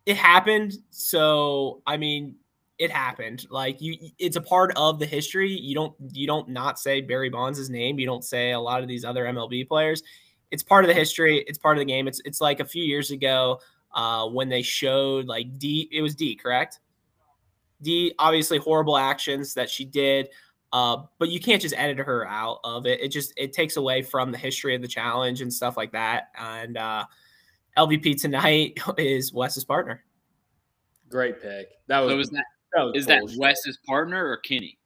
it 0.07 0.17
happened. 0.17 0.75
So, 0.91 1.83
I 1.87 1.97
mean, 1.97 2.37
it 2.79 2.91
happened. 2.91 3.47
Like 3.51 3.81
you, 3.81 3.97
it's 4.19 4.37
a 4.37 4.41
part 4.41 4.73
of 4.77 4.99
the 4.99 5.07
history. 5.07 5.51
You 5.51 5.75
don't, 5.75 5.95
you 6.13 6.27
don't 6.27 6.49
not 6.49 6.79
say 6.79 7.01
Barry 7.01 7.29
Bonds' 7.29 7.71
name. 7.71 7.99
You 7.99 8.07
don't 8.07 8.25
say 8.25 8.53
a 8.53 8.61
lot 8.61 8.83
of 8.83 8.89
these 8.89 9.05
other 9.05 9.25
MLB 9.25 9.69
players. 9.69 10.03
It's 10.51 10.63
part 10.63 10.85
of 10.85 10.89
the 10.89 10.95
history. 10.95 11.45
It's 11.47 11.59
part 11.59 11.77
of 11.77 11.81
the 11.81 11.85
game. 11.85 12.09
It's, 12.09 12.21
it's 12.25 12.41
like 12.41 12.61
a 12.61 12.65
few 12.65 12.85
years 12.85 13.11
ago 13.11 13.61
uh, 13.95 14.29
when 14.29 14.49
they 14.49 14.63
showed 14.63 15.27
like 15.27 15.59
D. 15.59 15.89
It 15.93 16.03
was 16.03 16.15
D, 16.15 16.35
correct? 16.37 16.81
D. 17.83 18.15
Obviously, 18.19 18.59
horrible 18.59 18.97
actions 18.97 19.55
that 19.55 19.71
she 19.71 19.85
did. 19.85 20.29
Uh, 20.75 21.05
but 21.21 21.29
you 21.29 21.39
can't 21.39 21.63
just 21.63 21.73
edit 21.79 21.99
her 21.99 22.27
out 22.27 22.59
of 22.65 22.85
it. 22.85 23.01
It 23.01 23.11
just 23.11 23.33
it 23.37 23.53
takes 23.53 23.77
away 23.77 24.03
from 24.03 24.33
the 24.33 24.39
history 24.39 24.75
of 24.75 24.83
the 24.83 24.89
challenge 24.89 25.41
and 25.41 25.55
stuff 25.55 25.77
like 25.77 25.93
that. 25.93 26.31
And 26.37 26.77
uh, 26.77 27.05
LVP 27.79 28.21
tonight 28.21 28.81
is 28.99 29.33
Wes's 29.33 29.65
partner. 29.65 30.03
Great 31.09 31.41
pick. 31.41 31.69
That 31.87 32.01
was, 32.01 32.11
So 32.11 32.19
is 32.19 32.31
that 32.31 32.45
that 32.75 32.83
was 32.83 32.97
is 32.97 33.07
that. 33.07 33.23
Wes's 33.39 33.79
partner 33.87 34.29
or 34.29 34.39
Kenny? 34.39 34.77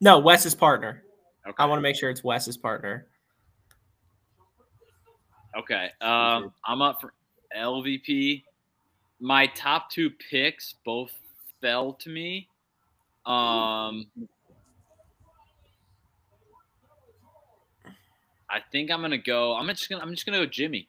No, 0.00 0.18
Wes's 0.18 0.56
partner. 0.56 1.04
Okay. 1.46 1.54
I 1.56 1.66
want 1.66 1.78
to 1.78 1.82
make 1.82 1.94
sure 1.94 2.10
it's 2.10 2.24
Wes's 2.24 2.56
partner. 2.56 3.06
Okay. 5.56 5.90
Um, 6.00 6.52
I'm 6.66 6.82
up 6.82 7.00
for 7.00 7.14
LVP. 7.56 8.42
My 9.20 9.46
top 9.46 9.88
two 9.88 10.10
picks 10.10 10.74
both 10.84 11.12
fell 11.60 11.92
to 11.92 12.10
me. 12.10 12.48
Um, 13.24 14.06
I 18.50 18.60
think 18.72 18.90
I'm 18.90 19.00
gonna 19.00 19.18
go. 19.18 19.54
I'm 19.54 19.66
just 19.68 19.88
gonna. 19.88 20.02
I'm 20.02 20.10
just 20.10 20.26
gonna 20.26 20.38
go 20.38 20.46
Jimmy. 20.46 20.88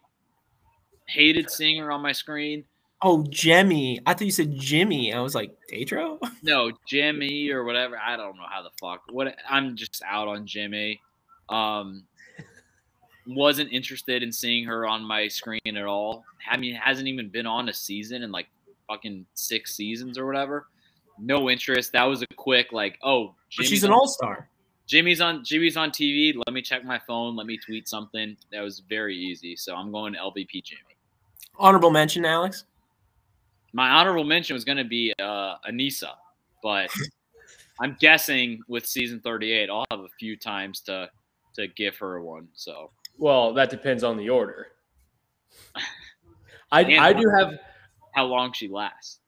Hated 1.07 1.49
seeing 1.49 1.79
her 1.81 1.91
on 1.91 2.01
my 2.01 2.11
screen. 2.11 2.65
Oh, 3.01 3.23
Jemmye. 3.29 3.99
I 4.05 4.13
thought 4.13 4.25
you 4.25 4.31
said 4.31 4.57
Jimmy. 4.57 5.13
I 5.13 5.19
was 5.19 5.35
like, 5.35 5.55
Datro? 5.71 6.17
No, 6.41 6.71
Jimmy 6.87 7.51
or 7.51 7.63
whatever. 7.63 7.97
I 7.97 8.17
don't 8.17 8.35
know 8.35 8.45
how 8.49 8.63
the 8.63 8.71
fuck. 8.79 9.03
What 9.11 9.35
I'm 9.49 9.75
just 9.75 10.01
out 10.03 10.27
on 10.27 10.47
Jimmy. 10.47 11.01
Um, 11.49 12.05
wasn't 13.27 13.71
interested 13.71 14.23
in 14.23 14.31
seeing 14.31 14.65
her 14.65 14.87
on 14.87 15.03
my 15.03 15.27
screen 15.27 15.59
at 15.65 15.85
all. 15.85 16.23
I 16.49 16.57
mean, 16.57 16.75
hasn't 16.75 17.07
even 17.07 17.29
been 17.29 17.45
on 17.45 17.69
a 17.69 17.73
season 17.73 18.23
in 18.23 18.31
like 18.31 18.47
fucking 18.87 19.25
six 19.33 19.75
seasons 19.75 20.17
or 20.17 20.25
whatever. 20.25 20.67
No 21.19 21.49
interest. 21.49 21.91
That 21.93 22.03
was 22.03 22.21
a 22.21 22.27
quick 22.35 22.71
like, 22.71 22.97
oh, 23.03 23.35
But 23.57 23.65
she's 23.65 23.83
an 23.83 23.91
all 23.91 24.07
star. 24.07 24.49
Jimmy's 24.87 25.19
on 25.21 25.43
Jimmy's 25.43 25.77
on 25.77 25.89
TV. 25.89 26.33
Let 26.35 26.53
me 26.53 26.61
check 26.61 26.85
my 26.85 26.99
phone. 26.99 27.35
Let 27.35 27.47
me 27.47 27.57
tweet 27.57 27.87
something. 27.87 28.37
That 28.51 28.61
was 28.61 28.81
very 28.87 29.15
easy. 29.15 29.55
So 29.55 29.75
I'm 29.75 29.91
going 29.91 30.13
to 30.13 30.19
LVP 30.19 30.63
Jimmy. 30.63 30.81
Honorable 31.57 31.89
mention, 31.91 32.25
Alex. 32.25 32.65
My 33.73 33.89
honorable 33.89 34.23
mention 34.23 34.53
was 34.53 34.63
going 34.63 34.77
to 34.77 34.83
be 34.85 35.13
uh, 35.19 35.55
Aneesa, 35.69 36.11
but 36.61 36.89
I'm 37.81 37.97
guessing 37.99 38.61
with 38.67 38.85
season 38.85 39.19
38, 39.19 39.69
I'll 39.69 39.85
have 39.91 40.01
a 40.01 40.09
few 40.19 40.37
times 40.37 40.81
to 40.81 41.09
to 41.55 41.67
give 41.67 41.97
her 41.97 42.21
one. 42.21 42.47
So 42.53 42.91
Well, 43.17 43.53
that 43.53 43.69
depends 43.69 44.03
on 44.03 44.17
the 44.17 44.29
order. 44.29 44.67
I 46.71 46.81
I 46.97 47.13
do 47.13 47.29
have 47.29 47.53
how 48.13 48.25
long 48.25 48.53
she 48.53 48.67
lasts? 48.67 49.19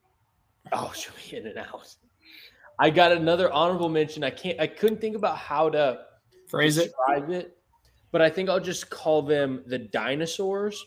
oh 0.73 0.91
she'll 0.93 1.13
be 1.29 1.37
in 1.37 1.47
and 1.47 1.57
out. 1.57 1.95
I 2.79 2.89
got 2.89 3.11
another 3.11 3.51
honorable 3.51 3.89
mention. 3.89 4.23
I 4.23 4.29
can't 4.29 4.59
I 4.59 4.67
couldn't 4.67 5.01
think 5.01 5.15
about 5.15 5.37
how 5.37 5.69
to 5.69 5.99
Phrase 6.47 6.77
it. 6.77 6.85
describe 6.85 7.29
it, 7.31 7.57
but 8.11 8.21
I 8.21 8.29
think 8.29 8.49
I'll 8.49 8.59
just 8.59 8.89
call 8.89 9.21
them 9.21 9.63
the 9.65 9.79
dinosaurs 9.79 10.85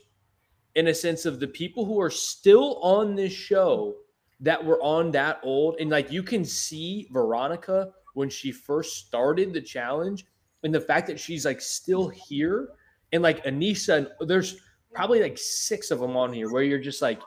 in 0.77 0.89
a 0.89 0.95
sense 0.95 1.27
of 1.27 1.41
the 1.41 1.49
people 1.49 1.85
who 1.85 2.01
are 2.01 2.11
still 2.11 2.79
on 2.83 3.15
this 3.15 3.33
show 3.33 3.97
that 4.41 4.65
were 4.65 4.81
on 4.83 5.11
that 5.11 5.41
old. 5.43 5.77
And 5.81 5.91
like 5.91 6.11
you 6.11 6.23
can 6.23 6.45
see 6.45 7.09
Veronica 7.11 7.91
when 8.15 8.31
she 8.31 8.53
first 8.53 9.07
started 9.07 9.53
the 9.53 9.61
challenge 9.61 10.27
and 10.63 10.75
the 10.75 10.81
fact 10.81 11.07
that 11.09 11.19
she's 11.19 11.45
like 11.45 11.61
still 11.61 12.09
here 12.09 12.71
and 13.13 13.23
like 13.23 13.45
Aneesa, 13.45 13.97
and 14.21 14.29
there's 14.29 14.61
probably 14.95 15.21
like 15.21 15.37
six 15.37 15.91
of 15.91 16.01
them 16.01 16.17
on 16.17 16.33
here 16.33 16.51
where 16.51 16.63
you're 16.63 16.79
just 16.79 17.03
like, 17.03 17.21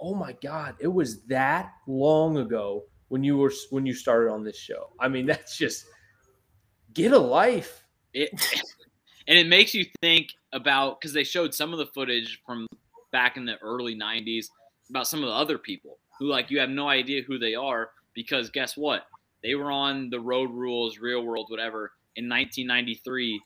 oh 0.00 0.14
my 0.14 0.34
God, 0.42 0.74
it 0.80 0.88
was 0.88 1.22
that 1.24 1.72
long 1.86 2.38
ago 2.38 2.84
when 3.08 3.22
you 3.22 3.36
were 3.36 3.52
when 3.70 3.86
you 3.86 3.94
started 3.94 4.30
on 4.30 4.44
this 4.44 4.58
show. 4.58 4.90
I 5.00 5.08
mean, 5.08 5.26
that's 5.26 5.56
just 5.56 5.86
get 6.92 7.12
a 7.12 7.18
life. 7.18 7.84
It 8.12 8.30
and 9.28 9.38
it 9.38 9.46
makes 9.46 9.74
you 9.74 9.84
think 10.00 10.32
about 10.52 11.00
because 11.00 11.12
they 11.12 11.24
showed 11.24 11.54
some 11.54 11.72
of 11.72 11.78
the 11.78 11.86
footage 11.86 12.40
from 12.46 12.66
back 13.12 13.36
in 13.36 13.44
the 13.44 13.56
early 13.62 13.96
90s 13.96 14.46
about 14.90 15.06
some 15.06 15.20
of 15.20 15.26
the 15.26 15.34
other 15.34 15.58
people 15.58 15.98
who 16.18 16.26
like 16.26 16.50
you 16.50 16.58
have 16.58 16.70
no 16.70 16.88
idea 16.88 17.22
who 17.22 17.38
they 17.38 17.54
are 17.54 17.90
because 18.14 18.50
guess 18.50 18.76
what 18.76 19.06
they 19.42 19.54
were 19.54 19.70
on 19.70 20.10
the 20.10 20.20
road 20.20 20.50
rules 20.50 20.98
real 20.98 21.24
world 21.24 21.46
whatever 21.48 21.92
in 22.16 22.28
1993 22.28 23.40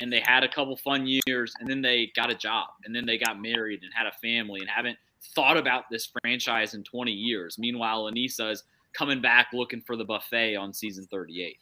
and 0.00 0.12
they 0.12 0.20
had 0.20 0.42
a 0.42 0.48
couple 0.48 0.76
fun 0.76 1.06
years 1.06 1.52
and 1.60 1.68
then 1.68 1.82
they 1.82 2.10
got 2.16 2.30
a 2.30 2.34
job 2.34 2.68
and 2.84 2.94
then 2.94 3.06
they 3.06 3.18
got 3.18 3.40
married 3.40 3.80
and 3.82 3.92
had 3.94 4.06
a 4.06 4.18
family 4.18 4.60
and 4.60 4.68
haven't 4.68 4.98
thought 5.34 5.56
about 5.56 5.84
this 5.90 6.10
franchise 6.20 6.74
in 6.74 6.82
20 6.82 7.12
years 7.12 7.58
meanwhile 7.58 8.04
Aneesa 8.04 8.52
is 8.52 8.64
coming 8.92 9.20
back 9.20 9.48
looking 9.52 9.80
for 9.80 9.96
the 9.96 10.04
buffet 10.04 10.56
on 10.56 10.72
season 10.72 11.06
38 11.10 11.56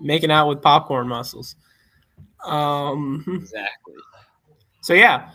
Making 0.00 0.30
out 0.30 0.48
with 0.48 0.62
popcorn 0.62 1.06
muscles. 1.08 1.56
Um, 2.44 3.24
Exactly. 3.28 3.94
so 4.80 4.94
yeah, 4.94 5.30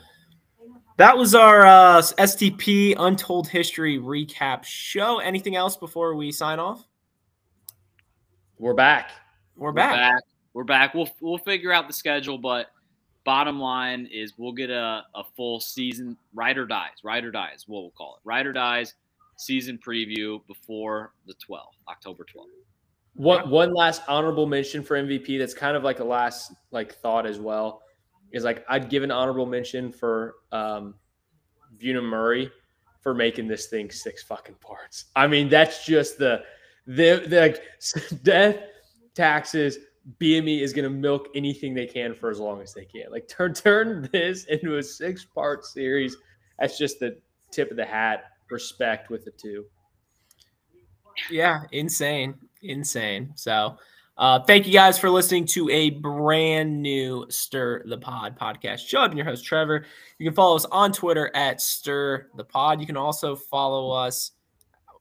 that 0.98 1.16
was 1.16 1.36
our 1.36 1.66
uh, 1.66 2.02
STP 2.02 2.96
Untold 2.98 3.48
History 3.48 4.00
recap 4.00 4.64
show. 4.64 5.20
Anything 5.20 5.56
else 5.56 5.78
before 5.78 6.16
we 6.16 6.32
sign 6.32 6.60
off? 6.60 6.86
We're 8.58 8.74
back. 8.74 9.12
We're 9.56 9.70
We're 9.70 9.74
back. 9.74 9.96
back. 9.96 10.24
We're 10.54 10.64
back. 10.64 10.94
We'll 10.96 11.10
we'll 11.22 11.38
figure 11.38 11.72
out 11.72 11.88
the 11.88 11.94
schedule, 11.94 12.40
but 12.40 12.68
bottom 13.26 13.60
line 13.60 14.08
is 14.12 14.34
we'll 14.38 14.54
get 14.54 14.72
a, 14.72 15.04
a 15.14 15.24
full 15.36 15.60
season 15.60 16.18
ride 16.34 16.58
or 16.58 16.66
dies. 16.66 17.04
Ride 17.04 17.26
or 17.26 17.32
dies, 17.32 17.66
what 17.68 17.82
we'll 17.82 17.92
call 17.92 18.16
it. 18.16 18.28
Ride 18.28 18.48
or 18.48 18.54
dies 18.54 18.96
season 19.38 19.80
preview 19.86 20.46
before 20.48 21.14
the 21.26 21.34
12th, 21.36 21.78
October 21.88 22.26
12th. 22.26 22.46
One 23.14 23.50
one 23.50 23.74
last 23.74 24.04
honorable 24.08 24.46
mention 24.46 24.84
for 24.84 24.96
MVP. 24.96 25.40
That's 25.40 25.56
kind 25.56 25.76
of 25.76 25.84
like 25.84 26.00
a 26.00 26.04
last 26.04 26.54
like 26.70 26.94
thought 26.94 27.26
as 27.26 27.40
well. 27.40 27.82
Is 28.32 28.44
like 28.44 28.64
I'd 28.70 28.90
give 28.90 29.02
an 29.02 29.10
honorable 29.10 29.48
mention 29.48 29.92
for 29.92 30.36
um, 30.52 30.94
Bunim 31.78 32.04
Murray 32.04 32.52
for 33.02 33.16
making 33.16 33.48
this 33.48 33.68
thing 33.68 33.90
six 33.90 34.22
fucking 34.22 34.56
parts. 34.62 35.06
I 35.16 35.26
mean, 35.26 35.50
that's 35.50 35.84
just 35.84 36.20
the 36.20 36.44
the, 36.86 37.24
the 37.28 37.40
like 37.40 37.64
death 38.24 38.58
taxes. 39.16 39.80
BME 40.22 40.62
is 40.62 40.72
gonna 40.72 40.90
milk 40.90 41.30
anything 41.34 41.74
they 41.74 41.88
can 41.88 42.14
for 42.14 42.30
as 42.30 42.40
long 42.40 42.62
as 42.62 42.74
they 42.76 42.86
can. 42.86 43.10
Like 43.10 43.28
turn 43.28 43.54
turn 43.56 44.08
this 44.12 44.46
into 44.46 44.78
a 44.78 44.84
six 44.84 45.26
part 45.26 45.66
series. 45.66 46.16
That's 46.60 46.78
just 46.78 47.00
the 47.00 47.18
tip 47.52 47.72
of 47.72 47.78
the 47.78 47.86
hat. 47.86 48.26
Respect 48.50 49.10
with 49.10 49.26
the 49.26 49.32
two. 49.32 49.66
Yeah, 51.32 51.62
insane, 51.72 52.36
insane. 52.62 53.32
So, 53.36 53.78
uh, 54.18 54.39
thank 54.43 54.66
you 54.68 54.74
guys 54.74 54.98
for 54.98 55.10
listening 55.10 55.45
to 55.48 55.70
a 55.70 55.89
brand 55.91 56.82
new 56.82 57.26
Stir 57.30 57.84
the 57.86 57.98
Pod 57.98 58.38
podcast 58.39 58.88
show. 58.88 59.02
I'm 59.02 59.16
your 59.16 59.26
host 59.26 59.45
Trevor. 59.45 59.86
You 60.20 60.26
can 60.26 60.36
follow 60.36 60.56
us 60.56 60.66
on 60.66 60.91
Twitter 60.91 61.30
at 61.36 61.60
Stir 61.62 62.28
the 62.36 62.43
Pod. 62.43 62.80
You 62.80 62.88
can 62.88 62.98
also 62.98 63.36
follow 63.36 63.91
us. 63.91 64.32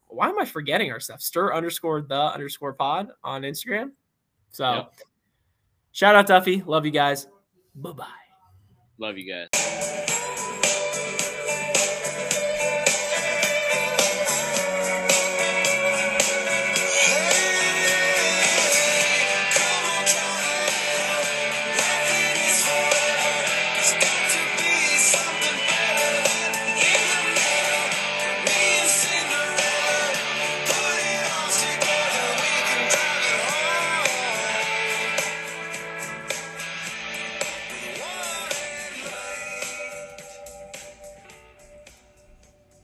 Why 0.09 0.29
am 0.29 0.39
I 0.39 0.45
forgetting 0.45 0.91
our 0.91 1.01
stuff? 1.01 1.21
Stir 1.21 1.53
underscore 1.55 2.01
the 2.03 2.15
underscore 2.33 2.73
pod 2.75 3.09
on 3.25 3.43
Instagram. 3.43 3.93
So, 4.51 4.71
Yep. 4.71 4.93
shout 5.93 6.15
out 6.15 6.27
Duffy. 6.27 6.63
Love 6.63 6.87
you 6.87 6.93
guys. 6.93 7.27
Bye 7.75 7.93
bye. 7.93 8.07
Love 8.99 9.19
you 9.19 9.31
guys. 9.31 9.49